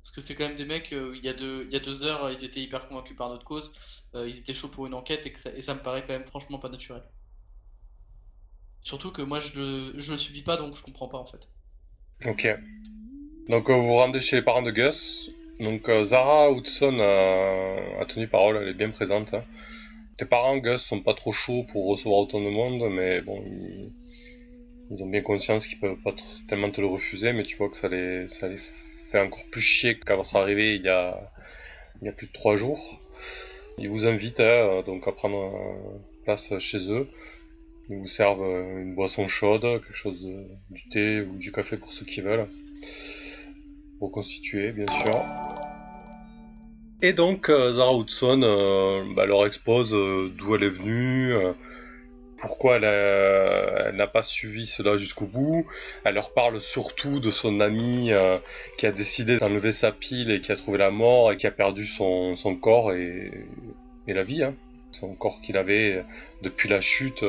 Parce 0.02 0.14
que 0.14 0.20
c'est 0.20 0.36
quand 0.36 0.46
même 0.46 0.56
des 0.56 0.64
mecs, 0.64 0.92
il, 0.92 1.24
y 1.24 1.28
a 1.28 1.34
deux, 1.34 1.64
il 1.66 1.72
y 1.72 1.76
a 1.76 1.80
deux 1.80 2.04
heures, 2.04 2.30
ils 2.30 2.44
étaient 2.44 2.60
hyper 2.60 2.86
convaincus 2.86 3.16
par 3.16 3.28
notre 3.28 3.42
cause, 3.42 3.72
ils 4.14 4.38
étaient 4.38 4.54
chauds 4.54 4.68
pour 4.68 4.86
une 4.86 4.94
enquête 4.94 5.26
et, 5.26 5.32
que 5.32 5.40
ça, 5.40 5.50
et 5.50 5.60
ça 5.60 5.74
me 5.74 5.80
paraît 5.80 6.02
quand 6.02 6.12
même 6.12 6.26
franchement 6.26 6.60
pas 6.60 6.68
naturel. 6.68 7.02
Surtout 8.82 9.10
que 9.10 9.22
moi 9.22 9.40
je, 9.40 9.94
je 9.96 10.12
le 10.12 10.18
subis 10.18 10.42
pas 10.42 10.56
donc 10.56 10.76
je 10.76 10.82
comprends 10.82 11.08
pas 11.08 11.18
en 11.18 11.26
fait. 11.26 11.48
Ok. 12.24 12.48
Donc 13.48 13.68
vous 13.68 13.82
vous 13.82 13.94
rendez 13.94 14.20
chez 14.20 14.36
les 14.36 14.42
parents 14.42 14.62
de 14.62 14.70
Gus, 14.70 15.32
donc 15.60 15.88
euh, 15.88 16.04
Zara 16.04 16.50
Hudson 16.50 16.98
a, 17.00 18.04
tenu 18.06 18.28
parole, 18.28 18.58
elle 18.60 18.68
est 18.68 18.74
bien 18.74 18.90
présente. 18.90 19.34
Hein. 19.34 19.44
Tes 20.18 20.26
parents, 20.26 20.58
Gus, 20.58 20.82
sont 20.82 21.00
pas 21.00 21.14
trop 21.14 21.32
chauds 21.32 21.64
pour 21.70 21.86
recevoir 21.86 22.20
autant 22.20 22.40
de 22.40 22.48
monde, 22.48 22.90
mais 22.90 23.20
bon, 23.20 23.42
ils, 24.90 25.02
ont 25.02 25.06
bien 25.06 25.22
conscience 25.22 25.66
qu'ils 25.66 25.78
peuvent 25.78 26.00
pas 26.02 26.14
tellement 26.48 26.70
te 26.70 26.80
le 26.80 26.86
refuser, 26.86 27.32
mais 27.32 27.42
tu 27.42 27.56
vois 27.56 27.68
que 27.68 27.76
ça 27.76 27.88
les, 27.88 28.26
fait 28.28 29.20
encore 29.20 29.44
plus 29.50 29.60
chier 29.60 29.98
qu'à 29.98 30.16
votre 30.16 30.36
arrivée 30.36 30.74
il 30.74 30.82
y 30.82 30.88
a, 30.88 31.30
plus 32.16 32.26
de 32.26 32.32
trois 32.32 32.56
jours. 32.56 33.00
Ils 33.78 33.88
vous 33.88 34.06
invitent 34.06 34.40
hein, 34.40 34.82
donc 34.86 35.06
à 35.08 35.12
prendre 35.12 35.52
place 36.24 36.56
chez 36.58 36.90
eux. 36.90 37.08
Ils 37.88 37.96
vous 37.96 38.06
servent 38.06 38.44
une 38.44 38.94
boisson 38.94 39.26
chaude, 39.26 39.62
quelque 39.62 39.94
chose 39.94 40.26
du 40.70 40.88
thé 40.88 41.20
ou 41.20 41.36
du 41.36 41.52
café 41.52 41.76
pour 41.76 41.92
ceux 41.92 42.04
qui 42.04 42.20
veulent 42.20 42.48
reconstituer, 44.00 44.72
bien 44.72 44.86
sûr. 45.02 45.24
Et 47.02 47.12
donc, 47.12 47.50
euh, 47.50 47.74
Zara 47.74 47.94
Hudson 47.94 48.40
euh, 48.42 49.04
bah, 49.14 49.26
leur 49.26 49.46
expose 49.46 49.92
euh, 49.92 50.32
d'où 50.36 50.54
elle 50.54 50.62
est 50.62 50.70
venue, 50.70 51.34
pourquoi 52.38 52.76
elle, 52.76 53.96
n'a 53.96 54.06
pas 54.06 54.22
suivi 54.22 54.66
cela 54.66 54.96
jusqu'au 54.96 55.26
bout. 55.26 55.66
Elle 56.04 56.14
leur 56.14 56.32
parle 56.32 56.60
surtout 56.60 57.20
de 57.20 57.30
son 57.30 57.60
ami 57.60 58.10
qui 58.78 58.86
a 58.86 58.92
décidé 58.92 59.38
d'enlever 59.38 59.72
sa 59.72 59.92
pile 59.92 60.30
et 60.30 60.40
qui 60.40 60.52
a 60.52 60.56
trouvé 60.56 60.78
la 60.78 60.90
mort 60.90 61.32
et 61.32 61.36
qui 61.36 61.46
a 61.46 61.50
perdu 61.50 61.86
son, 61.86 62.34
corps 62.60 62.92
et, 62.92 63.30
la 64.06 64.22
vie. 64.22 64.42
Hein. 64.42 64.54
Son 64.92 65.14
corps 65.14 65.40
qu'il 65.40 65.56
avait 65.56 66.04
depuis 66.42 66.68
la 66.68 66.80
chute, 66.80 67.24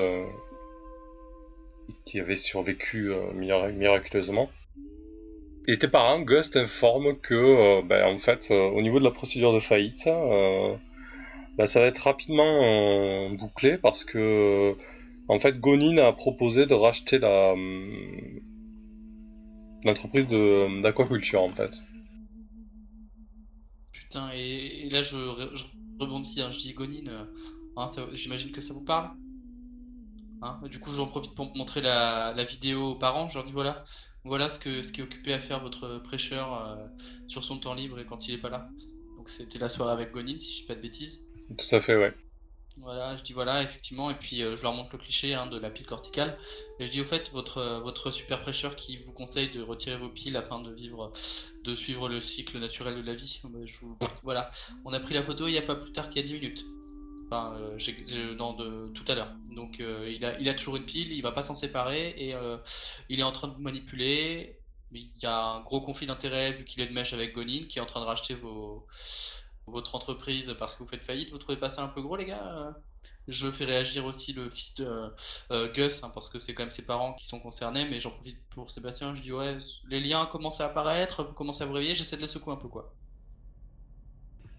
qui 2.06 2.20
avait 2.20 2.36
survécu 2.36 3.12
miraculeusement. 3.34 4.50
Et 5.70 5.78
tes 5.78 5.90
parents, 5.90 6.22
Gus, 6.22 6.50
t'informe 6.50 7.20
que, 7.20 7.34
euh, 7.34 7.82
ben, 7.82 8.16
en 8.16 8.20
fait, 8.20 8.48
euh, 8.52 8.70
au 8.70 8.82
niveau 8.82 9.00
de 9.00 9.04
la 9.04 9.12
procédure 9.12 9.54
de 9.54 9.60
faillite, 9.60 10.08
euh, 10.08 10.78
ben, 11.58 11.66
ça 11.66 11.82
va 11.82 11.88
être 11.88 12.00
rapidement 12.00 13.30
bouclé 13.32 13.78
parce 13.78 14.06
que, 14.06 14.78
en 15.28 15.40
fait, 15.40 15.60
Gonin 15.60 15.98
a 15.98 16.14
proposé 16.14 16.66
de 16.66 16.74
racheter 16.74 17.20
la 17.20 17.54
l'entreprise 19.86 20.28
d'aquaculture, 20.28 21.44
en 21.44 21.50
fait. 21.50 21.86
Putain, 23.92 24.32
et, 24.34 24.90
là, 24.90 25.02
je, 25.02 25.18
rebondis, 26.00 26.42
hein, 26.42 26.50
je 26.50 26.60
dis 26.60 26.74
Gonin, 26.74 27.28
hein, 27.76 27.86
j'imagine 28.14 28.54
que 28.54 28.62
ça 28.62 28.74
vous 28.74 28.86
parle 28.86 29.10
hein 30.42 30.60
du 30.70 30.80
coup, 30.80 30.92
j'en 30.92 31.08
profite 31.08 31.36
pour 31.36 31.56
montrer 31.58 31.82
la, 31.82 32.34
la, 32.36 32.44
vidéo 32.44 32.92
aux 32.92 32.96
parents. 32.96 33.28
Je 33.28 33.36
leur 33.36 33.46
dis 33.46 33.52
voilà, 33.52 33.84
voilà 34.24 34.50
ce, 34.50 34.60
que, 34.60 34.84
ce 34.84 34.92
qui 34.92 35.02
est 35.02 35.04
occupé 35.04 35.34
à 35.34 35.40
faire 35.40 35.62
votre 35.62 36.00
prêcheur 36.00 36.54
euh, 36.54 36.76
sur 37.28 37.44
son 37.44 37.58
temps 37.60 37.74
libre 37.74 38.00
et 38.00 38.06
quand 38.06 38.28
il 38.28 38.36
est 38.36 38.40
pas 38.40 38.50
là. 38.50 38.70
Donc 39.18 39.30
c'était 39.30 39.60
la 39.60 39.70
soirée 39.70 39.94
avec 39.94 40.12
Gonin, 40.12 40.38
si 40.38 40.54
je 40.54 40.62
dis 40.62 40.68
pas 40.68 40.76
de 40.76 40.82
bêtises. 40.82 41.28
Tout 41.58 41.76
à 41.76 41.80
fait, 41.80 41.96
ouais. 41.96 42.14
Voilà, 42.80 43.16
je 43.16 43.24
dis 43.24 43.34
voilà, 43.34 43.64
effectivement, 43.64 44.12
et 44.12 44.14
puis 44.14 44.44
euh, 44.44 44.56
je 44.56 44.62
leur 44.62 44.74
montre 44.74 44.90
le 44.94 45.00
cliché 45.00 45.34
hein, 45.34 45.48
de 45.48 45.58
la 45.58 45.72
pile 45.72 45.88
corticale. 45.88 46.38
Et 46.80 46.86
je 46.86 46.92
dis 46.92 47.02
au 47.02 47.06
fait, 47.06 47.32
votre, 47.32 47.58
euh, 47.58 47.80
votre 47.80 48.12
super 48.12 48.42
prêcheur 48.42 48.76
qui 48.76 48.98
vous 48.98 49.14
conseille 49.14 49.50
de 49.50 49.62
retirer 49.62 49.98
vos 49.98 50.10
piles 50.10 50.38
afin 50.38 50.62
de 50.62 50.72
vivre, 50.72 51.12
de 51.64 51.74
suivre 51.74 52.08
le 52.08 52.22
cycle 52.22 52.60
naturel 52.60 52.96
de 52.96 53.02
la 53.02 53.16
vie. 53.16 53.42
Je 53.66 53.78
vous... 53.80 53.98
Voilà, 54.24 54.52
on 54.86 54.94
a 54.94 55.00
pris 55.00 55.16
la 55.16 55.24
photo 55.24 55.48
il 55.48 55.54
n'y 55.54 55.58
a 55.58 55.64
pas 55.64 55.76
plus 55.76 55.92
tard 55.92 56.10
qu'il 56.10 56.22
y 56.22 56.26
a 56.26 56.28
10 56.28 56.34
minutes. 56.36 56.66
Enfin, 57.30 57.58
euh, 57.60 58.36
non, 58.36 58.54
de 58.54 58.90
tout 58.94 59.04
à 59.08 59.16
l'heure. 59.16 59.34
Donc, 59.52 59.82
euh, 59.82 60.10
il, 60.10 60.24
a, 60.24 60.40
il 60.40 60.48
a 60.48 60.54
toujours 60.54 60.78
une 60.78 60.86
pile, 60.86 61.12
il 61.12 61.22
va 61.22 61.34
pas 61.34 61.42
s'en 61.42 61.56
séparer 61.56 62.14
et 62.18 62.34
euh, 62.34 62.58
il 63.10 63.20
est 63.20 63.24
en 63.24 63.34
train 63.34 63.50
de 63.50 63.54
vous 63.54 63.62
manipuler. 63.62 64.58
Il 64.94 65.12
y 65.22 65.26
a 65.26 65.38
un 65.38 65.62
gros 65.62 65.82
conflit 65.82 66.08
d'intérêts 66.08 66.54
vu 66.54 66.64
qu'il 66.64 66.82
est 66.82 66.88
de 66.88 66.94
mèche 66.94 67.12
avec 67.12 67.34
Gonin 67.34 67.66
qui 67.68 67.80
est 67.80 67.82
en 67.82 67.86
train 67.86 68.00
de 68.00 68.06
racheter 68.06 68.34
vos, 68.34 68.88
votre 69.66 69.96
entreprise 69.96 70.56
parce 70.58 70.76
que 70.76 70.84
vous 70.84 70.90
faites 70.90 71.04
faillite. 71.04 71.30
Vous 71.32 71.38
trouvez 71.38 71.58
pas 71.58 71.70
ça 71.70 71.84
un 71.84 71.90
peu 71.90 72.02
gros, 72.02 72.16
les 72.16 72.26
gars 72.26 72.74
Je 73.28 73.52
fais 73.52 73.66
réagir 73.66 74.06
aussi 74.06 74.32
le 74.32 74.50
fils 74.50 74.76
de 74.76 75.12
Gus 75.74 76.04
hein, 76.04 76.12
parce 76.14 76.30
que 76.30 76.40
c'est 76.40 76.54
quand 76.54 76.64
même 76.64 76.72
ses 76.72 76.86
parents 76.86 77.14
qui 77.14 77.28
sont 77.28 77.42
concernés. 77.42 77.86
Mais 77.90 78.00
j'en 78.00 78.12
profite 78.12 78.42
pour 78.52 78.72
Sébastien. 78.72 79.14
Je 79.16 79.22
dis 79.22 79.34
ouais, 79.34 79.58
les 79.90 80.00
liens 80.00 80.26
commencent 80.28 80.62
à 80.62 80.68
apparaître, 80.68 81.24
vous 81.26 81.34
commencez 81.34 81.64
à 81.64 81.66
vous 81.66 81.74
réveiller. 81.74 81.94
J'essaie 81.94 82.16
de 82.16 82.22
les 82.22 82.28
secouer 82.30 82.54
un 82.54 82.58
peu 82.58 82.70
quoi. 82.70 82.94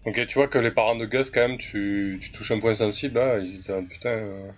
Ok, 0.05 0.25
tu 0.27 0.35
vois 0.35 0.47
que 0.47 0.57
les 0.57 0.71
parents 0.71 0.95
de 0.95 1.05
Gus, 1.05 1.29
quand 1.29 1.41
même, 1.41 1.57
tu, 1.57 2.19
touches 2.33 2.51
un 2.51 2.59
point 2.59 2.73
sensible, 2.75 3.15
là, 3.19 3.37
ils 3.39 3.45
disent, 3.45 3.69
ah, 3.69 3.81
putain, 3.87 4.09
euh, 4.09 4.51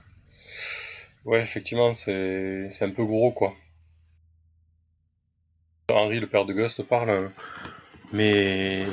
ouais, 1.26 1.42
effectivement, 1.42 1.94
c'est, 1.94 2.68
c'est 2.70 2.86
un 2.86 2.92
peu 2.92 3.04
gros, 3.06 3.32
quoi. 3.32 3.56
Henri, 5.92 6.20
le 6.20 6.28
père 6.28 6.46
de 6.46 6.54
Gus, 6.54 6.76
te 6.76 6.84
parle, 6.84 7.32
mais, 8.14 8.86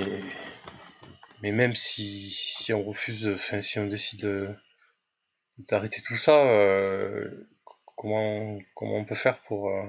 mais 1.42 1.53
même 1.53 1.74
si, 1.74 2.30
si 2.30 2.72
on 2.72 2.82
refuse, 2.82 3.26
enfin, 3.28 3.61
si 3.61 3.78
on 3.78 3.86
décide 3.86 4.57
d'arrêter 5.59 6.01
tout 6.03 6.16
ça, 6.16 6.34
euh, 6.34 7.46
comment, 7.96 8.59
comment 8.74 8.96
on 8.96 9.05
peut 9.05 9.14
faire 9.14 9.38
pour, 9.42 9.68
euh, 9.70 9.84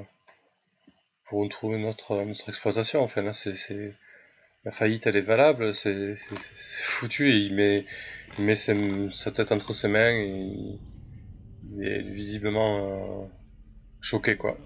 pour 1.25 1.39
retrouver 1.41 1.77
notre, 1.77 2.15
notre 2.23 2.49
exploitation, 2.49 3.01
enfin, 3.01 3.21
là, 3.21 3.33
c'est, 3.33 3.55
la 4.65 4.71
faillite 4.71 5.07
elle 5.07 5.15
est 5.15 5.21
valable, 5.21 5.73
c'est 5.73 6.15
foutu 6.81 7.29
et 7.29 7.37
il 7.37 7.55
met, 7.55 7.85
il 8.37 8.45
met 8.45 8.55
sa 8.55 9.31
tête 9.31 9.51
entre 9.51 9.73
ses 9.73 9.87
mains 9.87 10.11
et 10.11 10.79
il 11.71 11.87
est 11.87 12.01
visiblement 12.01 13.23
euh, 13.23 13.27
choqué 14.01 14.37
quoi. 14.37 14.57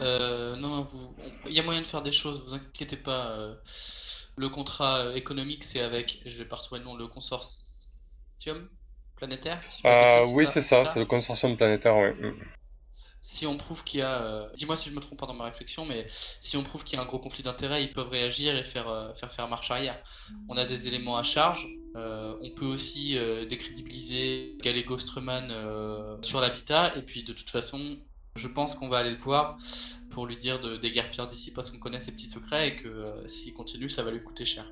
Euh, 0.00 0.56
non, 0.56 0.68
non, 0.68 0.82
vous, 0.82 1.14
il 1.46 1.52
y 1.52 1.60
a 1.60 1.62
moyen 1.62 1.82
de 1.82 1.86
faire 1.86 2.02
des 2.02 2.12
choses, 2.12 2.42
vous 2.46 2.54
inquiétez 2.54 2.96
pas. 2.96 3.32
Euh, 3.32 3.54
le 4.36 4.48
contrat 4.48 5.14
économique 5.14 5.64
c'est 5.64 5.80
avec, 5.80 6.22
je 6.24 6.38
vais 6.38 6.48
pas 6.48 6.56
retrouver 6.56 6.78
le 6.78 6.86
nom, 6.86 6.96
le 6.96 7.06
consortium 7.06 8.68
planétaire. 9.16 9.60
Ah 9.84 10.20
oui, 10.32 10.46
c'est 10.46 10.62
ça, 10.62 10.86
c'est 10.86 10.98
le 10.98 11.06
consortium 11.06 11.56
planétaire, 11.56 11.96
oui. 11.98 12.32
Si 13.22 13.46
on 13.46 13.56
prouve 13.56 13.84
qu'il 13.84 14.00
y 14.00 14.02
a, 14.02 14.20
euh, 14.22 14.48
dis-moi 14.56 14.76
si 14.76 14.90
je 14.90 14.94
me 14.94 15.00
trompe 15.00 15.18
pas 15.18 15.26
dans 15.26 15.34
ma 15.34 15.44
réflexion, 15.44 15.86
mais 15.86 16.04
si 16.08 16.56
on 16.56 16.64
prouve 16.64 16.82
qu'il 16.82 16.96
y 16.96 17.00
a 17.00 17.02
un 17.02 17.06
gros 17.06 17.20
conflit 17.20 17.42
d'intérêts, 17.42 17.84
ils 17.84 17.92
peuvent 17.92 18.08
réagir 18.08 18.56
et 18.56 18.64
faire, 18.64 18.88
euh, 18.88 19.14
faire 19.14 19.48
marche 19.48 19.70
arrière. 19.70 19.98
On 20.48 20.56
a 20.56 20.64
des 20.64 20.88
éléments 20.88 21.16
à 21.16 21.22
charge, 21.22 21.68
on 21.94 22.50
peut 22.56 22.66
aussi 22.66 23.16
décrédibiliser 23.48 24.56
Gallego 24.60 24.98
Streman 24.98 25.48
sur 26.22 26.40
l'habitat, 26.40 26.96
et 26.96 27.02
puis 27.02 27.22
de 27.22 27.32
toute 27.32 27.50
façon, 27.50 27.98
je 28.34 28.48
pense 28.48 28.74
qu'on 28.74 28.88
va 28.88 28.98
aller 28.98 29.10
le 29.10 29.16
voir 29.16 29.56
pour 30.10 30.26
lui 30.26 30.36
dire 30.36 30.58
de 30.58 30.76
déguerpir 30.76 31.28
d'ici 31.28 31.52
parce 31.52 31.70
qu'on 31.70 31.78
connaît 31.78 31.98
ses 31.98 32.12
petits 32.12 32.28
secrets 32.28 32.68
et 32.68 32.76
que 32.76 33.22
s'il 33.26 33.52
continue, 33.54 33.88
ça 33.88 34.02
va 34.02 34.10
lui 34.10 34.22
coûter 34.22 34.44
cher. 34.44 34.66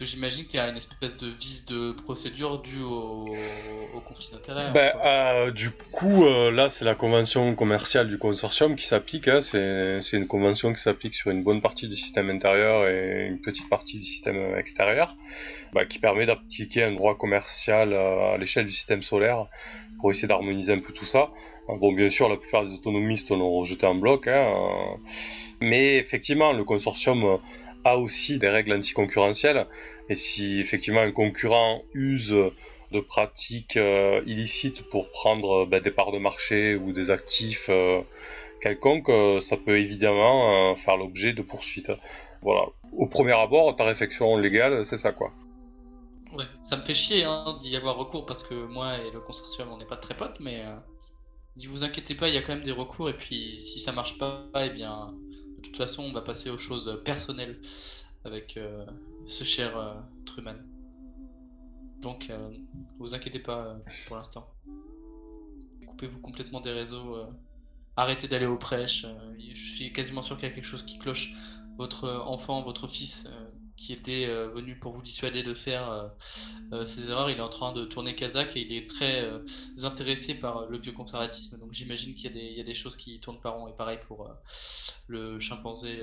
Que 0.00 0.06
j'imagine 0.06 0.46
qu'il 0.46 0.56
y 0.56 0.62
a 0.62 0.70
une 0.70 0.78
espèce 0.78 1.18
de 1.18 1.26
vice 1.26 1.66
de 1.66 1.92
procédure 1.92 2.62
due 2.62 2.80
au, 2.80 3.34
conflit 4.02 4.30
d'intérêts. 4.32 4.70
Ben, 4.72 4.92
euh, 5.04 5.50
du 5.50 5.70
coup, 5.92 6.24
euh, 6.24 6.50
là, 6.50 6.70
c'est 6.70 6.86
la 6.86 6.94
convention 6.94 7.54
commerciale 7.54 8.08
du 8.08 8.16
consortium 8.16 8.76
qui 8.76 8.86
s'applique. 8.86 9.28
Hein. 9.28 9.42
C'est 9.42 10.16
une 10.16 10.26
convention 10.26 10.72
qui 10.72 10.80
s'applique 10.80 11.12
sur 11.12 11.30
une 11.30 11.42
bonne 11.42 11.60
partie 11.60 11.86
du 11.86 11.96
système 11.96 12.30
intérieur 12.30 12.88
et 12.88 13.26
une 13.26 13.42
petite 13.42 13.68
partie 13.68 13.98
du 13.98 14.04
système 14.06 14.56
extérieur, 14.56 15.14
bah, 15.74 15.84
qui 15.84 15.98
permet 15.98 16.24
d'appliquer 16.24 16.82
un 16.84 16.92
droit 16.92 17.18
commercial 17.18 17.92
euh, 17.92 18.32
à 18.32 18.38
l'échelle 18.38 18.64
du 18.64 18.72
système 18.72 19.02
solaire 19.02 19.48
pour 20.00 20.10
essayer 20.10 20.28
d'harmoniser 20.28 20.72
un 20.72 20.80
peu 20.80 20.94
tout 20.94 21.04
ça. 21.04 21.28
Bon, 21.68 21.92
bien 21.92 22.08
sûr, 22.08 22.30
la 22.30 22.38
plupart 22.38 22.64
des 22.64 22.72
autonomistes 22.72 23.32
l'ont 23.32 23.52
rejeté 23.52 23.84
en 23.84 23.96
bloc, 23.96 24.28
hein, 24.28 24.50
mais 25.60 25.98
effectivement, 25.98 26.54
le 26.54 26.64
consortium 26.64 27.38
a 27.84 27.96
aussi 27.96 28.38
des 28.38 28.48
règles 28.48 28.72
anticoncurrentielles. 28.72 29.66
Et 30.08 30.14
si 30.14 30.58
effectivement 30.58 31.00
un 31.00 31.12
concurrent 31.12 31.82
use 31.94 32.34
de 32.92 33.00
pratiques 33.00 33.76
euh, 33.76 34.22
illicites 34.26 34.82
pour 34.88 35.10
prendre 35.10 35.64
bah, 35.66 35.80
des 35.80 35.90
parts 35.90 36.12
de 36.12 36.18
marché 36.18 36.74
ou 36.74 36.92
des 36.92 37.10
actifs 37.10 37.66
euh, 37.68 38.00
quelconques, 38.60 39.08
euh, 39.08 39.40
ça 39.40 39.56
peut 39.56 39.78
évidemment 39.78 40.74
faire 40.74 40.96
l'objet 40.96 41.32
de 41.32 41.42
poursuites. 41.42 41.92
Voilà. 42.42 42.66
Au 42.92 43.06
premier 43.06 43.32
abord, 43.32 43.76
ta 43.76 43.84
réflexion 43.84 44.36
légale, 44.36 44.84
c'est 44.84 44.96
ça 44.96 45.12
quoi. 45.12 45.30
Ouais, 46.32 46.44
ça 46.62 46.76
me 46.76 46.82
fait 46.82 46.94
chier 46.94 47.24
hein, 47.24 47.54
d'y 47.58 47.76
avoir 47.76 47.96
recours 47.96 48.24
parce 48.24 48.42
que 48.42 48.54
moi 48.54 48.98
et 48.98 49.10
le 49.10 49.20
consortium 49.20 49.68
on 49.72 49.78
n'est 49.78 49.84
pas 49.84 49.96
très 49.96 50.16
potes, 50.16 50.38
mais 50.40 50.64
ne 51.56 51.68
vous 51.68 51.84
inquiétez 51.84 52.14
pas, 52.14 52.28
il 52.28 52.34
y 52.34 52.38
a 52.38 52.42
quand 52.42 52.54
même 52.54 52.64
des 52.64 52.72
recours 52.72 53.10
et 53.10 53.16
puis 53.16 53.60
si 53.60 53.80
ça 53.80 53.92
marche 53.92 54.16
pas, 54.18 54.48
eh 54.60 54.70
bien 54.70 55.12
de 55.60 55.66
toute 55.66 55.76
façon, 55.76 56.04
on 56.04 56.12
va 56.12 56.22
passer 56.22 56.50
aux 56.50 56.58
choses 56.58 57.00
personnelles 57.04 57.60
avec 58.24 58.56
euh, 58.56 58.84
ce 59.26 59.44
cher 59.44 59.76
euh, 59.76 59.94
Truman. 60.24 60.56
Donc, 62.00 62.30
euh, 62.30 62.50
vous 62.98 63.14
inquiétez 63.14 63.38
pas 63.40 63.76
pour 64.06 64.16
l'instant. 64.16 64.48
Coupez-vous 65.86 66.20
complètement 66.20 66.60
des 66.60 66.72
réseaux. 66.72 67.18
arrêtez 67.96 68.26
d'aller 68.26 68.46
aux 68.46 68.56
prêches. 68.56 69.04
je 69.38 69.54
suis 69.54 69.92
quasiment 69.92 70.22
sûr 70.22 70.36
qu'il 70.36 70.48
y 70.48 70.52
a 70.52 70.54
quelque 70.54 70.64
chose 70.64 70.84
qui 70.84 70.98
cloche. 70.98 71.34
Votre 71.76 72.08
enfant, 72.26 72.62
votre 72.62 72.88
fils 72.88 73.28
qui 73.80 73.94
était 73.94 74.26
euh, 74.26 74.50
venu 74.50 74.78
pour 74.78 74.92
vous 74.92 75.00
dissuader 75.00 75.42
de 75.42 75.54
faire 75.54 75.90
euh, 75.90 76.08
euh, 76.74 76.84
ces 76.84 77.08
erreurs, 77.08 77.30
il 77.30 77.38
est 77.38 77.42
en 77.42 77.48
train 77.48 77.72
de 77.72 77.86
tourner 77.86 78.14
Kazakh 78.14 78.54
et 78.54 78.60
il 78.60 78.72
est 78.74 78.86
très 78.86 79.26
intéressé 79.82 80.34
par 80.34 80.66
le 80.66 80.76
bioconservatisme. 80.76 81.58
Donc 81.58 81.72
j'imagine 81.72 82.14
qu'il 82.14 82.36
y, 82.36 82.60
a 82.60 82.62
des 82.62 82.74
choses 82.74 82.96
qui 82.96 83.18
tournent 83.20 83.40
par 83.40 83.54
rond. 83.54 83.68
Et 83.68 83.72
pareil 83.72 83.98
pour 84.06 84.28
le 85.08 85.40
chimpanzé, 85.40 85.98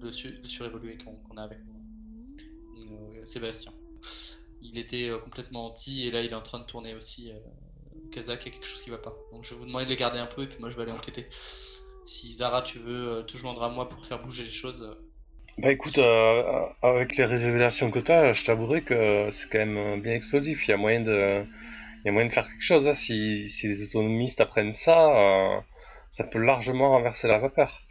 le, 0.00 0.10
surévolué 0.10 0.96
qu'on 0.96 1.36
a 1.36 1.42
avec 1.42 1.58
nous, 1.66 3.26
Sébastien. 3.26 3.72
Il 4.62 4.78
était 4.78 5.10
complètement 5.22 5.66
anti 5.66 6.06
et 6.06 6.10
là 6.10 6.22
il 6.22 6.30
est 6.30 6.34
en 6.34 6.42
train 6.42 6.60
de 6.60 6.64
tourner 6.64 6.94
aussi. 6.94 7.30
Kazakh, 8.10 8.46
il 8.46 8.48
y 8.48 8.50
a 8.50 8.52
quelque 8.54 8.66
chose 8.66 8.82
qui 8.82 8.90
va 8.90 8.98
pas. 8.98 9.14
Donc 9.32 9.44
je 9.44 9.50
vais 9.50 9.56
vous 9.56 9.66
demander 9.66 9.84
de 9.84 9.90
les 9.90 9.96
garder 9.96 10.18
un 10.18 10.26
peu 10.26 10.44
et 10.44 10.46
puis 10.46 10.58
moi 10.60 10.70
je 10.70 10.76
vais 10.76 10.82
aller 10.84 10.92
enquêter. 10.92 11.28
Si 12.04 12.32
Zara, 12.32 12.62
tu 12.62 12.78
veux 12.78 13.22
te 13.26 13.36
joindre 13.36 13.62
à 13.62 13.68
moi 13.68 13.86
pour 13.86 14.06
faire 14.06 14.22
bouger 14.22 14.44
les 14.44 14.50
choses, 14.50 14.96
bah 15.58 15.72
écoute, 15.72 15.96
euh, 15.96 16.66
avec 16.82 17.16
les 17.16 17.24
révélations 17.24 17.90
que 17.90 17.98
tu 17.98 18.12
as, 18.12 18.34
je 18.34 18.44
t'avouerai 18.44 18.82
que 18.82 19.28
c'est 19.30 19.48
quand 19.48 19.64
même 19.64 20.02
bien 20.02 20.12
explosif. 20.12 20.68
Il 20.68 20.72
y 20.72 20.74
a 20.74 20.76
moyen 20.76 21.00
de, 21.00 21.46
il 22.00 22.06
y 22.06 22.08
a 22.10 22.12
moyen 22.12 22.28
de 22.28 22.32
faire 22.32 22.46
quelque 22.46 22.62
chose. 22.62 22.86
Hein. 22.86 22.92
Si, 22.92 23.48
si 23.48 23.66
les 23.66 23.82
autonomistes 23.84 24.40
apprennent 24.42 24.72
ça, 24.72 25.16
euh, 25.16 25.60
ça 26.10 26.24
peut 26.24 26.38
largement 26.38 26.90
renverser 26.90 27.26
la 27.26 27.38
vapeur. 27.38 27.82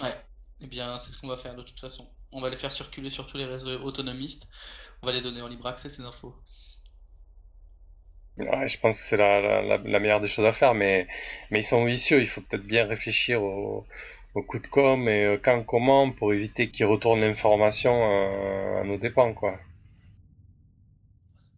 Ouais, 0.00 0.10
et 0.10 0.64
eh 0.64 0.66
bien 0.68 0.98
c'est 0.98 1.10
ce 1.10 1.18
qu'on 1.18 1.26
va 1.26 1.36
faire 1.36 1.56
de 1.56 1.62
toute 1.62 1.80
façon. 1.80 2.08
On 2.30 2.40
va 2.40 2.48
les 2.48 2.56
faire 2.56 2.70
circuler 2.70 3.10
sur 3.10 3.26
tous 3.26 3.38
les 3.38 3.44
réseaux 3.44 3.80
autonomistes. 3.82 4.48
On 5.02 5.06
va 5.06 5.12
les 5.12 5.20
donner 5.20 5.42
en 5.42 5.48
libre 5.48 5.66
accès 5.66 5.88
ces 5.88 6.02
infos. 6.02 6.34
Ouais, 8.36 8.68
je 8.68 8.78
pense 8.78 8.96
que 8.96 9.02
c'est 9.02 9.16
la, 9.16 9.40
la, 9.40 9.78
la, 9.78 9.98
meilleure 9.98 10.20
des 10.20 10.28
choses 10.28 10.46
à 10.46 10.52
faire, 10.52 10.74
mais, 10.74 11.08
mais 11.50 11.58
ils 11.58 11.64
sont 11.64 11.84
vicieux. 11.84 12.20
Il 12.20 12.26
faut 12.26 12.40
peut-être 12.40 12.64
bien 12.64 12.86
réfléchir 12.86 13.42
au 13.42 13.84
au 14.34 14.42
coup 14.42 14.58
de 14.58 14.66
com 14.66 15.08
et 15.08 15.24
euh, 15.24 15.38
quand 15.42 15.62
comment 15.64 16.10
pour 16.12 16.32
éviter 16.32 16.70
qu'ils 16.70 16.86
retournent 16.86 17.20
l'information 17.20 17.92
euh, 17.92 18.80
à 18.80 18.84
nos 18.84 18.96
dépens 18.96 19.34
quoi. 19.34 19.58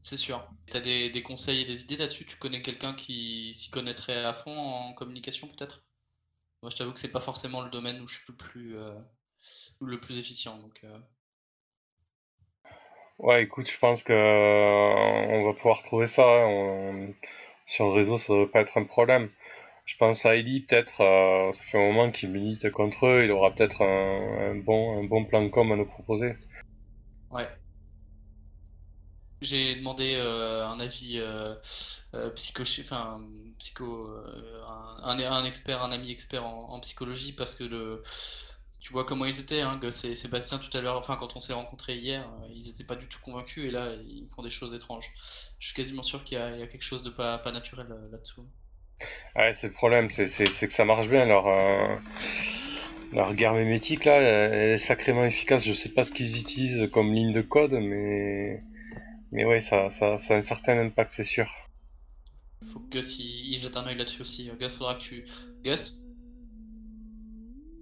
C'est 0.01 0.17
sûr. 0.17 0.45
Tu 0.67 0.77
as 0.77 0.81
des, 0.81 1.23
conseils 1.23 1.61
et 1.61 1.65
des 1.65 1.85
idées 1.85 1.97
là-dessus? 1.97 2.25
Tu 2.25 2.37
connais 2.37 2.61
quelqu'un 2.61 2.93
qui 2.93 3.55
s'y 3.55 3.71
connaîtrait 3.71 4.25
à 4.25 4.33
fond 4.33 4.57
en 4.57 4.93
communication 4.95 5.47
peut-être? 5.47 5.85
Moi 6.63 6.71
je 6.71 6.77
t'avoue 6.77 6.93
que 6.93 6.99
c'est 6.99 7.13
pas 7.13 7.21
forcément 7.21 7.61
le 7.61 7.71
domaine 7.71 8.01
où 8.01 8.09
je 8.09 8.17
suis 8.17 8.25
le 8.29 8.37
plus, 8.37 8.77
euh, 8.77 8.91
le 9.81 10.01
plus 10.01 10.19
efficient. 10.19 10.57
Donc, 10.59 10.85
Ouais 13.19 13.45
écoute 13.45 13.71
je 13.71 13.79
pense 13.79 14.03
que 14.03 14.13
on 14.13 15.45
va 15.45 15.53
pouvoir 15.53 15.83
trouver 15.83 16.07
ça. 16.07 16.25
Hein. 16.25 17.13
Sur 17.65 17.87
le 17.87 17.93
réseau 17.93 18.19
ça 18.19 18.33
ne 18.33 18.45
pas 18.47 18.61
être 18.61 18.79
un 18.79 18.85
problème. 18.85 19.31
Je 19.85 19.97
pense 19.97 20.25
à 20.25 20.37
Eli, 20.37 20.61
peut-être, 20.61 21.01
euh, 21.01 21.51
ça 21.53 21.63
fait 21.63 21.79
un 21.79 21.93
moment 21.93 22.11
qu'il 22.11 22.31
milite 22.31 22.71
contre 22.71 23.07
eux, 23.07 23.25
il 23.25 23.31
aura 23.33 23.53
peut-être 23.53 23.83
un, 23.83 24.55
bon, 24.57 25.01
un 25.01 25.05
bon 25.05 25.25
plan 25.25 25.49
com 25.51 25.73
à 25.73 25.77
nous 25.77 25.87
proposer. 25.87 26.37
Ouais. 27.31 27.49
J'ai 29.41 29.75
demandé 29.75 30.15
euh, 30.15 30.65
un 30.65 30.79
avis 30.79 31.19
euh, 31.19 31.57
psycho, 32.37 32.63
enfin, 32.63 33.21
psycho, 33.59 34.09
un, 35.05 35.45
expert, 35.45 35.83
un 35.83 35.91
ami 35.91 36.13
expert 36.13 36.47
en, 36.47 36.79
psychologie, 36.79 37.33
parce 37.33 37.57
que 37.57 38.01
tu 38.79 38.93
vois 38.93 39.05
comment 39.05 39.25
ils 39.25 39.41
étaient, 39.41 39.63
hein, 39.63 39.81
c'est 39.91 40.15
Sébastien 40.15 40.59
tout 40.59 40.77
à 40.77 40.81
l'heure, 40.81 40.97
enfin 40.97 41.17
quand 41.17 41.35
on 41.35 41.41
s'est 41.41 41.53
rencontrés 41.53 41.97
hier, 41.97 42.29
ils 42.51 42.67
n'étaient 42.67 42.85
pas 42.85 42.97
du 42.97 43.09
tout 43.09 43.19
convaincus 43.21 43.65
et 43.65 43.71
là 43.73 43.95
ils 43.95 44.29
font 44.29 44.43
des 44.43 44.51
choses 44.51 44.75
étranges. 44.75 45.13
Je 45.59 45.67
suis 45.67 45.75
quasiment 45.75 46.03
sûr 46.03 46.23
qu'il 46.23 46.39
y, 46.39 46.41
a 46.41 46.67
quelque 46.69 46.83
chose 46.83 47.03
de 47.03 47.11
pas, 47.11 47.41
naturel 47.53 47.89
là-dessous. 48.13 48.47
Ouais, 49.37 49.53
c'est 49.53 49.69
le 49.69 49.73
problème, 49.73 50.11
c'est 50.11 50.27
que 50.27 50.73
ça 50.73 50.85
marche 50.85 51.09
bien. 51.09 51.25
Leur, 51.25 51.47
euh, 51.47 51.97
leur 53.13 53.35
guerre 53.35 53.55
mémétique, 53.55 54.05
là, 54.05 54.21
elle 54.21 54.71
est 54.73 54.77
sacrément 54.77 55.25
efficace. 55.25 55.65
Je 55.65 55.73
sais 55.73 55.89
pas 55.89 56.05
ce 56.05 56.13
qu'ils 56.13 56.39
utilisent 56.39 56.89
comme 56.93 57.13
ligne 57.13 57.33
de 57.33 57.43
code, 57.43 57.73
mais, 57.73 58.61
mais 59.31 59.45
ouais, 59.45 59.61
ça, 59.61 59.91
ça, 59.91 60.17
a 60.17 60.35
un 60.35 60.41
certain 60.41 60.79
impact, 60.79 61.11
c'est 61.11 61.25
sûr. 61.25 61.51
Faut 62.73 62.81
que 62.81 62.99
Gus 62.99 63.19
il, 63.19 63.59
jette 63.59 63.77
un 63.77 63.87
oeil 63.87 63.97
là-dessus 63.97 64.23
aussi. 64.23 64.51
Gus, 64.59 64.77
faudra 64.77 64.95
que 64.95 65.01
tu. 65.01 65.25
Gus 65.65 66.03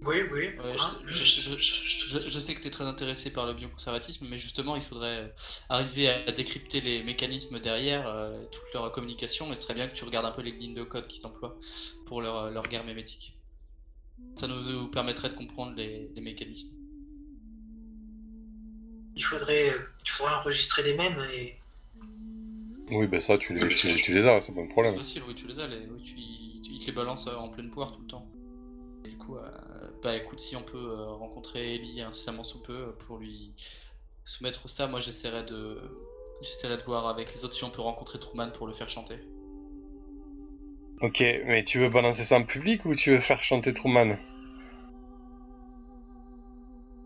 oui, 0.03 0.17
oui. 0.31 0.49
je, 1.05 2.39
sais 2.39 2.55
que 2.55 2.61
tu 2.61 2.67
es 2.67 2.71
très 2.71 2.85
intéressé 2.85 3.31
par 3.31 3.45
le 3.45 3.53
bioconservatisme, 3.53 4.25
mais 4.27 4.37
justement, 4.39 4.75
il 4.75 4.81
faudrait 4.81 5.31
arriver 5.69 6.09
à 6.09 6.31
décrypter 6.31 6.81
les 6.81 7.03
mécanismes 7.03 7.59
derrière 7.59 8.07
euh, 8.07 8.43
toute 8.45 8.73
leur 8.73 8.91
communication, 8.91 9.51
et 9.51 9.55
ce 9.55 9.61
serait 9.61 9.75
bien 9.75 9.87
que 9.87 9.93
tu 9.93 10.03
regardes 10.03 10.25
un 10.25 10.31
peu 10.31 10.41
les 10.41 10.51
lignes 10.51 10.73
de 10.73 10.83
code 10.83 11.05
qu'ils 11.05 11.25
emploient 11.27 11.55
pour 12.07 12.21
leur, 12.21 12.49
leur, 12.49 12.67
guerre 12.67 12.83
mémétique. 12.83 13.35
Ça 14.35 14.47
nous 14.47 14.87
permettrait 14.87 15.29
de 15.29 15.35
comprendre 15.35 15.73
les, 15.75 16.09
mécanismes. 16.19 16.71
Il 19.15 19.23
faudrait, 19.23 19.75
tu 20.03 20.13
faudrait 20.13 20.33
enregistrer 20.33 20.81
les 20.81 20.95
mêmes 20.95 21.23
et. 21.31 21.57
Oui, 22.89 23.05
ben 23.05 23.21
ça, 23.21 23.37
tu 23.37 23.53
les, 23.53 23.75
tu, 23.75 24.13
les 24.13 24.27
as, 24.27 24.41
c'est 24.41 24.53
pas 24.53 24.61
un 24.61 24.67
problème. 24.67 24.93
C'est 24.93 24.99
facile, 24.99 25.23
oui, 25.27 25.35
tu 25.35 25.47
les 25.47 25.59
as, 25.59 25.67
les, 25.67 25.85
oui, 25.85 26.01
tu, 26.01 26.15
ils 26.17 26.79
te 26.79 26.87
les 26.87 26.91
balancent 26.91 27.27
en 27.27 27.49
pleine 27.49 27.69
poire 27.69 27.91
tout 27.91 28.01
le 28.01 28.07
temps. 28.07 28.27
Et 29.05 29.09
du 29.09 29.17
coup, 29.17 29.37
euh, 29.37 29.49
bah 30.03 30.15
écoute, 30.15 30.39
si 30.39 30.55
on 30.55 30.63
peut 30.63 30.77
euh, 30.77 31.05
rencontrer 31.05 31.75
Ellie 31.75 32.01
incessamment 32.01 32.43
sous 32.43 32.63
peu 32.63 32.73
euh, 32.73 32.91
pour 33.05 33.17
lui 33.17 33.53
soumettre 34.25 34.67
ça, 34.69 34.87
moi 34.87 34.99
j'essaierai 34.99 35.43
de 35.43 35.79
j'essaierai 36.41 36.77
de 36.77 36.83
voir 36.83 37.07
avec 37.07 37.31
les 37.31 37.45
autres 37.45 37.53
si 37.53 37.63
on 37.63 37.69
peut 37.69 37.81
rencontrer 37.81 38.17
Truman 38.17 38.51
pour 38.51 38.65
le 38.65 38.73
faire 38.73 38.89
chanter. 38.89 39.15
Ok, 41.01 41.19
mais 41.19 41.63
tu 41.63 41.79
veux 41.79 41.89
balancer 41.89 42.23
ça 42.23 42.35
en 42.35 42.43
public 42.43 42.85
ou 42.85 42.95
tu 42.95 43.11
veux 43.11 43.19
faire 43.19 43.43
chanter 43.43 43.73
Truman? 43.73 44.17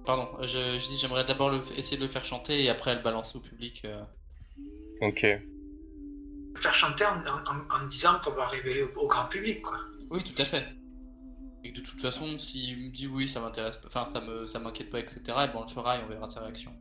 Pardon, 0.05 0.29
je, 0.45 0.77
dis 0.77 0.97
j'aimerais 0.97 1.25
d'abord 1.25 1.53
essayer 1.75 1.97
de 1.97 2.03
le 2.03 2.07
faire 2.07 2.23
chanter 2.23 2.63
et 2.63 2.69
après 2.69 2.95
le 2.95 3.01
balancer 3.01 3.37
au 3.37 3.41
public. 3.41 3.83
Euh. 3.85 4.03
Ok. 5.01 5.25
Faire 6.55 6.73
chanter 6.73 7.05
en, 7.05 7.87
disant 7.87 8.19
qu'on 8.23 8.31
va 8.31 8.45
révéler 8.45 8.83
au 8.83 9.07
grand 9.07 9.25
public, 9.25 9.61
quoi. 9.61 9.79
Oui, 10.09 10.23
tout 10.23 10.41
à 10.41 10.45
fait. 10.45 10.65
Et 11.65 11.71
de 11.71 11.81
toute 11.81 11.99
façon, 11.99 12.37
s'il 12.37 12.77
me 12.77 12.89
dit 12.89 13.07
oui, 13.07 13.27
ça 13.27 13.41
m'intéresse, 13.41 13.81
enfin 13.87 14.05
ça 14.05 14.21
me 14.21 14.45
ça 14.45 14.59
m'inquiète 14.59 14.91
pas, 14.91 14.99
etc. 14.99 15.21
Et 15.25 15.47
ben 15.47 15.53
on 15.55 15.61
le 15.61 15.67
fera 15.67 15.97
et 15.97 16.03
on 16.03 16.07
verra 16.07 16.27
sa 16.27 16.41
réaction. 16.41 16.71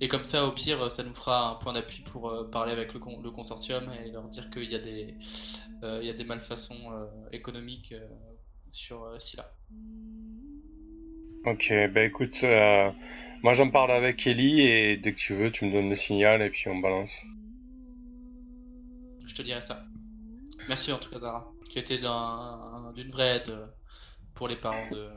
Et 0.00 0.08
comme 0.08 0.24
ça, 0.24 0.46
au 0.46 0.50
pire, 0.50 0.90
ça 0.90 1.04
nous 1.04 1.14
fera 1.14 1.50
un 1.50 1.54
point 1.54 1.72
d'appui 1.72 2.02
pour 2.02 2.28
euh, 2.28 2.50
parler 2.50 2.72
avec 2.72 2.92
le, 2.92 2.98
le, 3.22 3.30
consortium 3.30 3.88
et 3.92 4.10
leur 4.10 4.28
dire 4.28 4.50
qu'il 4.50 4.64
y 4.64 4.74
a 4.74 4.80
des 4.80 5.14
euh, 5.84 6.00
il 6.02 6.08
y 6.08 6.10
a 6.10 6.12
des 6.12 6.24
malfaçons 6.24 6.90
euh, 6.92 7.06
économiques 7.30 7.94
sur 8.72 9.06
Scylla. 9.20 9.48
Ok, 11.44 11.72
bah 11.94 12.02
écoute, 12.02 12.42
Moi 12.42 13.52
j'en 13.52 13.70
parle 13.70 13.92
avec 13.92 14.26
Ellie 14.26 14.62
et 14.62 14.96
dès 14.96 15.12
que 15.12 15.18
tu 15.18 15.36
veux, 15.36 15.52
tu 15.52 15.66
me 15.66 15.72
donnes 15.72 15.88
le 15.88 15.94
signal 15.94 16.42
et 16.42 16.50
puis 16.50 16.68
on 16.68 16.78
balance. 16.78 17.14
Je 19.24 19.34
te 19.36 19.42
dirai 19.42 19.60
ça. 19.60 19.84
Merci 20.68 20.92
en 20.92 20.98
tout 20.98 21.10
cas, 21.10 21.18
Zara. 21.18 21.52
Tu 21.70 21.78
été 21.78 21.98
d'une 21.98 23.10
vraie 23.12 23.36
aide 23.36 23.56
pour 24.34 24.48
les 24.48 24.56
parents 24.56 24.88
de, 24.90 25.08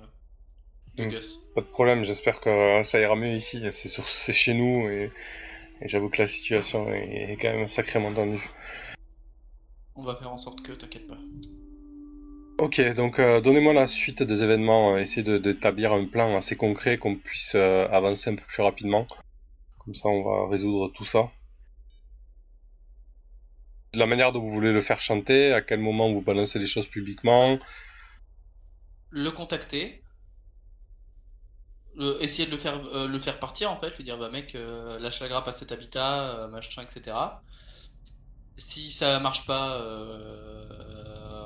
de 0.95 1.05
mm. 1.05 1.09
Gus. 1.09 1.37
Pas 1.55 1.61
de 1.61 1.67
problème, 1.67 2.03
j'espère 2.03 2.39
que 2.39 2.81
ça 2.83 2.99
ira 2.99 3.15
mieux 3.15 3.35
ici. 3.35 3.61
C'est 3.71 4.33
chez 4.33 4.53
nous 4.53 4.87
et, 4.89 5.11
j'avoue 5.81 6.09
que 6.09 6.21
la 6.21 6.27
situation 6.27 6.91
est, 6.93 7.37
quand 7.41 7.51
même 7.53 7.67
sacrément 7.67 8.13
tendue. 8.13 8.43
On 9.95 10.03
va 10.03 10.15
faire 10.15 10.31
en 10.31 10.37
sorte 10.37 10.61
que, 10.61 10.71
t'inquiète 10.71 11.07
pas. 11.07 11.17
Ok, 12.59 12.81
donc 12.93 13.19
euh, 13.19 13.41
donnez-moi 13.41 13.73
la 13.73 13.87
suite 13.87 14.21
des 14.21 14.43
événements, 14.43 14.97
essayez 14.97 15.39
d'établir 15.39 15.91
un 15.91 16.05
plan 16.05 16.35
assez 16.37 16.55
concret 16.55 16.97
qu'on 16.97 17.15
puisse 17.15 17.53
euh, 17.55 17.87
avancer 17.89 18.29
un 18.29 18.35
peu 18.35 18.43
plus 18.47 18.61
rapidement. 18.61 19.07
Comme 19.79 19.95
ça, 19.95 20.07
on 20.07 20.23
va 20.23 20.47
résoudre 20.49 20.91
tout 20.93 21.03
ça. 21.03 21.29
La 23.95 24.05
manière 24.05 24.31
dont 24.31 24.39
vous 24.39 24.51
voulez 24.51 24.71
le 24.71 24.81
faire 24.81 25.01
chanter, 25.01 25.51
à 25.51 25.61
quel 25.61 25.79
moment 25.79 26.11
vous 26.11 26.21
balancez 26.21 26.57
les 26.57 26.67
choses 26.67 26.87
publiquement. 26.87 27.57
Le 29.13 29.31
contacter. 29.31 30.03
essayer 32.19 32.47
de 32.47 32.51
le 32.51 32.57
faire, 32.57 32.83
euh, 32.87 33.07
le 33.07 33.19
faire 33.19 33.39
partir 33.39 33.71
en 33.71 33.77
fait, 33.77 33.95
lui 33.97 34.03
dire 34.03 34.17
bah 34.17 34.29
mec, 34.29 34.53
lâche 34.53 35.19
la 35.19 35.27
grappe 35.27 35.47
à 35.47 35.51
cet 35.51 35.71
habitat, 35.71 36.47
machin, 36.51 36.81
etc. 36.81 37.15
Si 38.57 38.91
ça 38.91 39.19
marche 39.19 39.45
pas, 39.45 39.79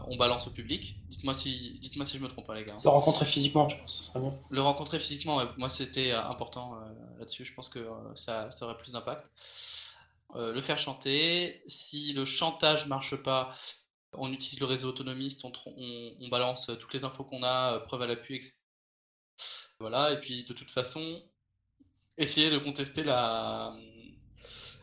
on 0.09 0.15
balance 0.15 0.47
au 0.47 0.51
public. 0.51 0.97
Dites-moi 1.09 1.33
si, 1.33 1.77
dites-moi 1.79 2.05
si 2.05 2.17
je 2.17 2.23
me 2.23 2.27
trompe 2.27 2.47
pas, 2.47 2.55
les 2.55 2.63
gars. 2.63 2.77
Le 2.83 2.89
rencontrer 2.89 3.25
physiquement, 3.25 3.67
je 3.69 3.77
pense 3.77 3.97
que 3.97 4.03
ce 4.03 4.11
serait 4.11 4.19
mieux. 4.19 4.31
Le 4.49 4.61
rencontrer 4.61 4.99
physiquement, 4.99 5.41
moi 5.57 5.69
c'était 5.69 6.11
euh, 6.11 6.23
important 6.23 6.75
euh, 6.75 7.19
là-dessus. 7.19 7.45
Je 7.45 7.53
pense 7.53 7.69
que 7.69 7.79
euh, 7.79 8.15
ça, 8.15 8.49
ça, 8.49 8.65
aurait 8.65 8.77
plus 8.77 8.93
d'impact. 8.93 9.29
le 10.35 10.61
faire 10.61 10.79
chanter. 10.79 11.61
Si 11.67 12.13
le 12.13 12.25
chantage 12.25 12.87
marche 12.87 13.15
pas, 13.15 13.53
on 14.17 14.31
utilise 14.31 14.59
le 14.59 14.65
réseau 14.65 14.89
autonomiste, 14.89 15.45
on, 15.45 15.51
on, 16.19 16.27
balance 16.29 16.71
toutes 16.79 16.93
les 16.93 17.03
infos 17.03 17.23
qu'on 17.23 17.43
a, 17.43 17.79
preuve 17.81 18.01
à 18.01 18.07
l'appui, 18.07 18.35
etc. 18.35 18.53
Voilà, 19.79 20.11
et 20.11 20.19
puis 20.19 20.43
de 20.43 20.53
toute 20.53 20.71
façon, 20.71 21.23
essayer 22.17 22.49
de 22.49 22.57
contester 22.57 23.03
la. 23.03 23.75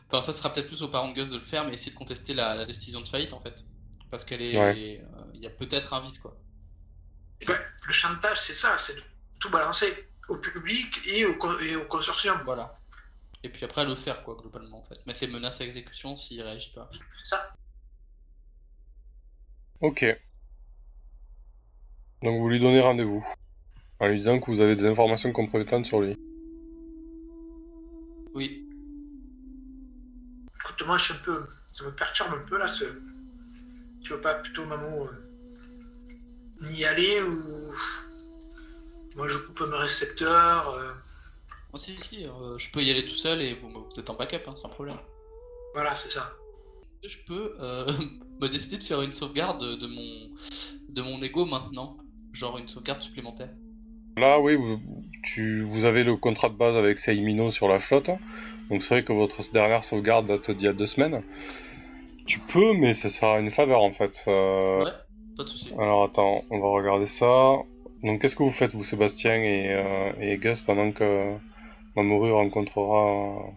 Enfin, 0.07 0.21
ça 0.21 0.31
sera 0.31 0.53
peut-être 0.53 0.67
plus 0.67 0.83
aux 0.83 0.87
parents 0.87 1.09
de 1.09 1.13
Gus 1.13 1.31
de 1.31 1.37
le 1.37 1.43
faire, 1.43 1.65
mais 1.65 1.73
essayer 1.73 1.91
de 1.91 1.97
contester 1.97 2.33
la 2.33 2.63
décision 2.65 3.01
de 3.01 3.07
faillite 3.07 3.33
en 3.33 3.39
fait 3.39 3.65
parce 4.15 4.23
qu'elle 4.23 4.41
est, 4.41 4.57
euh, 4.57 5.03
il 5.33 5.41
y 5.41 5.45
a 5.45 5.49
peut-être 5.49 5.93
un 5.93 5.99
vice 5.99 6.19
quoi. 6.19 6.37
le 7.41 7.93
chantage, 7.93 8.39
c'est 8.39 8.53
ça, 8.53 8.77
c'est 8.77 8.95
tout 9.39 9.49
balancer 9.49 10.07
au 10.29 10.37
public 10.37 11.01
et 11.05 11.25
au, 11.25 11.35
consortium. 11.87 12.41
Voilà. 12.45 12.79
Et 13.43 13.49
puis 13.49 13.65
après 13.65 13.85
le 13.85 13.93
faire 13.95 14.23
quoi 14.23 14.35
globalement 14.35 14.79
en 14.79 14.83
fait, 14.83 15.05
mettre 15.05 15.19
les 15.19 15.27
menaces 15.27 15.59
à 15.61 15.65
exécution 15.65 16.15
s'il 16.15 16.41
réagit 16.41 16.71
pas. 16.71 16.89
C'est 17.09 17.25
ça. 17.25 17.53
Ok. 19.85 20.03
Donc 22.23 22.39
vous 22.39 22.49
lui 22.49 22.59
donnez 22.59 22.81
rendez-vous 22.81 23.23
en 23.99 24.07
lui 24.07 24.17
disant 24.17 24.39
que 24.39 24.49
vous 24.49 24.59
avez 24.59 24.75
des 24.75 24.87
informations 24.87 25.31
compromettantes 25.31 25.85
sur 25.85 26.01
lui. 26.01 26.17
Oui. 28.33 28.67
Écoute, 30.55 30.87
moi 30.87 30.97
je 30.97 31.03
suis 31.03 31.13
un 31.13 31.23
peu, 31.23 31.45
ça 31.71 31.85
me 31.85 31.91
perturbe 31.91 32.33
un 32.33 32.47
peu 32.49 32.57
là 32.57 32.67
ce 32.67 32.85
tu 34.01 34.13
veux 34.13 34.21
pas 34.21 34.33
plutôt, 34.33 34.65
maman, 34.65 35.07
n'y 36.61 36.83
euh, 36.83 36.89
aller 36.89 37.21
ou. 37.21 37.71
Moi, 39.15 39.27
je 39.27 39.37
coupe 39.37 39.61
mes 39.61 39.77
récepteurs. 39.77 40.69
Euh... 40.69 40.93
Oh, 41.73 41.77
si, 41.77 41.99
si, 41.99 42.25
euh, 42.25 42.57
je 42.57 42.71
peux 42.71 42.81
y 42.81 42.89
aller 42.89 43.05
tout 43.05 43.15
seul 43.15 43.41
et 43.41 43.53
vous, 43.53 43.69
vous 43.69 43.99
êtes 43.99 44.09
en 44.09 44.15
backup, 44.15 44.47
hein, 44.47 44.55
sans 44.55 44.69
problème. 44.69 44.97
Voilà, 45.73 45.95
c'est 45.95 46.09
ça. 46.09 46.33
Je 47.07 47.17
peux 47.25 47.55
euh, 47.59 47.91
me 48.41 48.47
décider 48.47 48.77
de 48.77 48.83
faire 48.83 49.01
une 49.01 49.11
sauvegarde 49.11 49.77
de 49.77 49.87
mon, 49.87 50.29
de 50.89 51.01
mon 51.01 51.21
ego 51.21 51.45
maintenant. 51.45 51.97
Genre 52.33 52.57
une 52.57 52.67
sauvegarde 52.67 53.01
supplémentaire. 53.01 53.49
Là, 54.17 54.39
oui, 54.39 54.55
vous, 54.55 54.79
tu, 55.23 55.61
vous 55.61 55.85
avez 55.85 56.03
le 56.03 56.15
contrat 56.15 56.49
de 56.49 56.55
base 56.55 56.75
avec 56.75 56.97
Seimino 56.97 57.51
sur 57.51 57.67
la 57.67 57.79
flotte. 57.79 58.09
Donc 58.69 58.81
c'est 58.81 58.95
vrai 58.95 59.03
que 59.03 59.13
votre 59.13 59.51
dernière 59.51 59.83
sauvegarde 59.83 60.27
date 60.27 60.51
d'il 60.51 60.65
y 60.65 60.69
a 60.69 60.73
deux 60.73 60.85
semaines. 60.85 61.21
Tu 62.25 62.39
peux, 62.39 62.73
mais 62.73 62.93
ça 62.93 63.09
sera 63.09 63.39
une 63.39 63.51
faveur 63.51 63.81
en 63.81 63.91
fait. 63.91 64.23
Euh, 64.27 64.83
ouais, 64.83 64.91
pas 65.37 65.43
de 65.43 65.49
soucis. 65.49 65.73
Alors 65.77 66.05
attends, 66.05 66.41
on 66.49 66.59
va 66.59 66.67
regarder 66.69 67.05
ça. 67.05 67.57
Donc 68.03 68.21
qu'est-ce 68.21 68.35
que 68.35 68.43
vous 68.43 68.51
faites, 68.51 68.73
vous, 68.73 68.83
Sébastien 68.83 69.35
et, 69.35 69.67
euh, 69.69 70.11
et 70.19 70.37
Gus, 70.37 70.59
pendant 70.61 70.91
que 70.91 71.35
Mamoru 71.95 72.31
rencontrera 72.31 73.53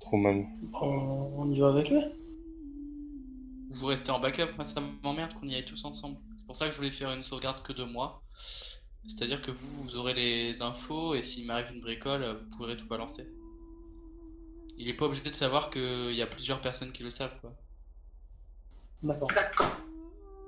Truman? 0.00 0.44
On... 0.80 1.50
y 1.50 1.58
va 1.58 1.68
avec 1.68 1.90
lui? 1.90 2.00
Vous 3.72 3.86
restez 3.86 4.10
en 4.10 4.20
backup, 4.20 4.54
moi 4.56 4.64
ça 4.64 4.80
m'emmerde 4.80 5.34
qu'on 5.34 5.46
y 5.46 5.54
aille 5.54 5.64
tous 5.64 5.84
ensemble. 5.84 6.18
C'est 6.36 6.46
pour 6.46 6.56
ça 6.56 6.66
que 6.66 6.72
je 6.72 6.76
voulais 6.76 6.90
faire 6.90 7.12
une 7.12 7.22
sauvegarde 7.22 7.62
que 7.62 7.72
de 7.72 7.84
moi. 7.84 8.22
C'est-à-dire 9.06 9.42
que 9.42 9.50
vous, 9.50 9.82
vous 9.82 9.96
aurez 9.96 10.14
les 10.14 10.62
infos 10.62 11.14
et 11.14 11.22
s'il 11.22 11.46
m'arrive 11.46 11.72
une 11.72 11.80
bricole, 11.80 12.24
vous 12.32 12.44
pourrez 12.56 12.76
tout 12.76 12.86
balancer. 12.86 13.28
Il 14.78 14.88
est 14.88 14.94
pas 14.94 15.06
obligé 15.06 15.28
de 15.28 15.34
savoir 15.34 15.70
qu'il 15.70 16.14
y 16.14 16.22
a 16.22 16.26
plusieurs 16.26 16.60
personnes 16.60 16.92
qui 16.92 17.02
le 17.02 17.10
savent, 17.10 17.38
quoi. 17.40 17.52
D'accord. 19.02 19.76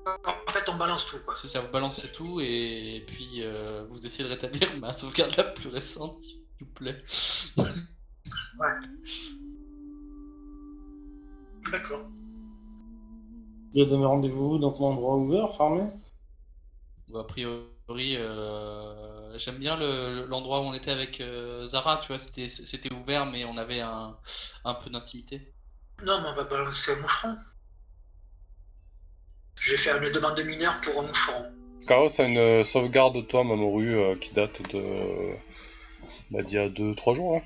En 0.07 0.53
fait, 0.53 0.69
on 0.69 0.77
balance 0.77 1.07
tout, 1.07 1.19
quoi. 1.25 1.35
C'est 1.35 1.49
ça, 1.49 1.61
vous 1.61 1.71
balancez 1.71 2.13
tout 2.13 2.41
et 2.41 3.05
puis 3.07 3.43
euh, 3.43 3.85
vous 3.89 4.07
essayez 4.07 4.25
de 4.25 4.33
rétablir 4.33 4.77
ma 4.79 4.93
sauvegarde 4.93 5.35
la 5.37 5.45
plus 5.45 5.69
récente, 5.69 6.15
s'il 6.15 6.41
vous 6.61 6.67
plaît. 6.67 7.03
Il 13.75 13.83
y 13.83 13.87
a 13.87 13.89
donné 13.89 14.07
rendez-vous 14.07 14.59
dans 14.59 14.73
ton 14.73 14.87
endroit 14.87 15.17
ouvert, 15.17 15.55
fermé 15.55 15.83
Bon, 17.09 17.21
a 17.21 17.25
priori, 17.25 18.17
euh 18.17 19.15
j'aime 19.39 19.57
bien 19.57 19.77
l'endroit 20.27 20.61
où 20.61 20.65
on 20.65 20.75
était 20.75 20.91
avec 20.91 21.21
euh, 21.21 21.67
Zara, 21.67 21.99
tu 21.99 22.09
vois, 22.09 22.19
c'était 22.19 22.93
ouvert, 22.93 23.27
mais 23.27 23.45
on 23.45 23.57
avait 23.57 23.81
un, 23.81 24.17
un 24.65 24.75
peu 24.75 24.91
d'intimité. 24.91 25.53
Non, 26.05 26.21
mais 26.23 26.29
on 26.29 26.35
va 26.35 26.45
balancer 26.45 26.93
un 26.93 27.01
moucheron. 27.01 27.37
Je 29.61 29.73
vais 29.73 29.79
faire 29.79 30.03
une 30.03 30.13
demande 30.13 30.37
de 30.37 30.43
mineur 30.43 30.81
pour 30.81 31.01
un 31.01 31.07
moucheron. 31.07 31.45
Chaos 31.87 32.21
a 32.21 32.25
une 32.25 32.65
sauvegarde 32.65 33.15
de 33.15 33.21
toi, 33.21 33.45
Mamoru, 33.45 33.95
euh, 33.95 34.17
qui 34.17 34.33
date 34.33 34.63
de. 34.73 35.35
Bah, 36.31 36.43
d'il 36.43 36.57
y 36.57 36.59
a 36.59 36.69
2-3 36.69 37.15
jours. 37.15 37.37
Hein. 37.37 37.43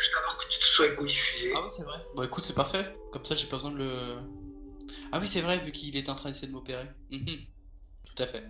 Juste 0.00 0.14
avant 0.22 0.38
que 0.38 0.48
tu 0.48 0.58
te 0.58 0.64
sois 0.64 0.88
diffusé. 0.88 1.52
Ah 1.56 1.60
oui, 1.64 1.70
c'est 1.74 1.84
vrai. 1.84 1.98
Bon, 2.14 2.22
écoute, 2.22 2.44
c'est 2.44 2.54
parfait. 2.54 2.84
Comme 3.12 3.24
ça, 3.24 3.34
j'ai 3.34 3.46
pas 3.46 3.56
besoin 3.56 3.72
de 3.72 3.78
le. 3.78 4.16
Ah 5.12 5.18
oui, 5.20 5.26
c'est 5.26 5.40
vrai, 5.40 5.58
vu 5.58 5.72
qu'il 5.72 5.96
est 5.96 6.08
en 6.08 6.14
train 6.14 6.30
d'essayer 6.30 6.48
de 6.48 6.52
m'opérer. 6.52 6.86
Mhm. 7.10 7.38
Tout 8.04 8.22
à 8.22 8.26
fait. 8.26 8.44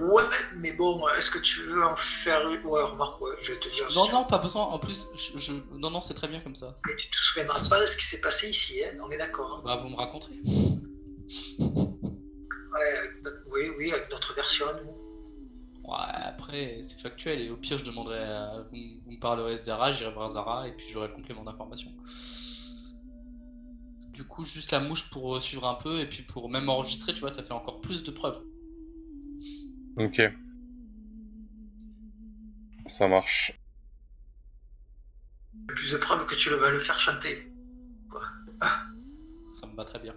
Ouais, 0.00 0.24
mais 0.56 0.72
bon, 0.72 1.06
est-ce 1.16 1.30
que 1.30 1.38
tu 1.38 1.60
veux 1.60 1.84
en 1.84 1.94
faire 1.94 2.48
une? 2.50 2.64
Ouais, 2.66 2.82
remarque, 2.82 3.20
ouais, 3.20 3.36
je 3.40 3.52
vais 3.52 3.60
te 3.60 3.68
dire. 3.68 3.86
Non, 3.94 4.10
non, 4.10 4.24
pas 4.24 4.38
besoin. 4.38 4.64
En 4.64 4.80
plus, 4.80 5.06
je, 5.36 5.52
non, 5.76 5.90
non, 5.90 6.00
c'est 6.00 6.14
très 6.14 6.26
bien 6.26 6.40
comme 6.40 6.56
ça. 6.56 6.76
Mais 6.86 6.96
tu 6.96 7.08
te 7.08 7.16
souviendras 7.16 7.68
pas 7.68 7.80
de 7.80 7.86
ce 7.86 7.96
qui 7.96 8.04
s'est 8.04 8.20
passé 8.20 8.48
ici, 8.48 8.82
hein 8.84 8.98
on 9.00 9.10
est 9.10 9.18
d'accord. 9.18 9.58
Hein 9.58 9.62
bah, 9.64 9.76
vous 9.76 9.88
me 9.88 9.96
raconterez. 9.96 10.34
Ouais, 12.76 13.08
oui, 13.52 13.70
oui, 13.78 13.92
avec 13.92 14.10
notre 14.10 14.34
version, 14.34 14.66
Ouais, 15.84 15.94
après, 16.14 16.80
c'est 16.82 17.00
factuel, 17.00 17.40
et 17.40 17.50
au 17.50 17.56
pire, 17.56 17.78
je 17.78 17.84
demanderai 17.84 18.18
à... 18.18 18.62
vous, 18.64 18.76
vous 19.04 19.12
me 19.12 19.20
parlerez 19.20 19.54
de 19.56 19.62
Zara, 19.62 19.92
j'irai 19.92 20.10
voir 20.10 20.28
Zara, 20.30 20.66
et 20.66 20.72
puis 20.72 20.88
j'aurai 20.90 21.06
le 21.06 21.14
complément 21.14 21.44
d'information. 21.44 21.92
Du 24.16 24.24
coup, 24.24 24.44
juste 24.46 24.72
la 24.72 24.80
mouche 24.80 25.10
pour 25.10 25.42
suivre 25.42 25.66
un 25.68 25.74
peu, 25.74 26.00
et 26.00 26.06
puis 26.06 26.22
pour 26.22 26.48
même 26.48 26.70
enregistrer, 26.70 27.12
tu 27.12 27.20
vois, 27.20 27.30
ça 27.30 27.42
fait 27.42 27.52
encore 27.52 27.82
plus 27.82 28.02
de 28.02 28.10
preuves. 28.10 28.40
Ok. 29.98 30.22
Ça 32.86 33.08
marche. 33.08 33.52
Plus 35.68 35.92
de 35.92 35.98
preuves 35.98 36.24
que 36.24 36.34
tu 36.34 36.48
vas 36.48 36.70
le 36.70 36.78
faire 36.78 36.98
chanter. 36.98 37.46
Quoi. 38.10 38.22
Ah. 38.62 38.84
Ça 39.52 39.66
me 39.66 39.76
va 39.76 39.84
très 39.84 39.98
bien. 39.98 40.14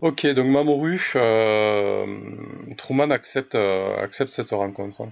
Ok, 0.00 0.26
donc 0.26 0.50
Mamoru, 0.50 1.00
euh, 1.14 2.74
Truman 2.76 3.12
accepte, 3.12 3.54
euh, 3.54 4.02
accepte 4.02 4.30
cette 4.30 4.50
rencontre. 4.50 5.08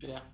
Super. 0.00 0.31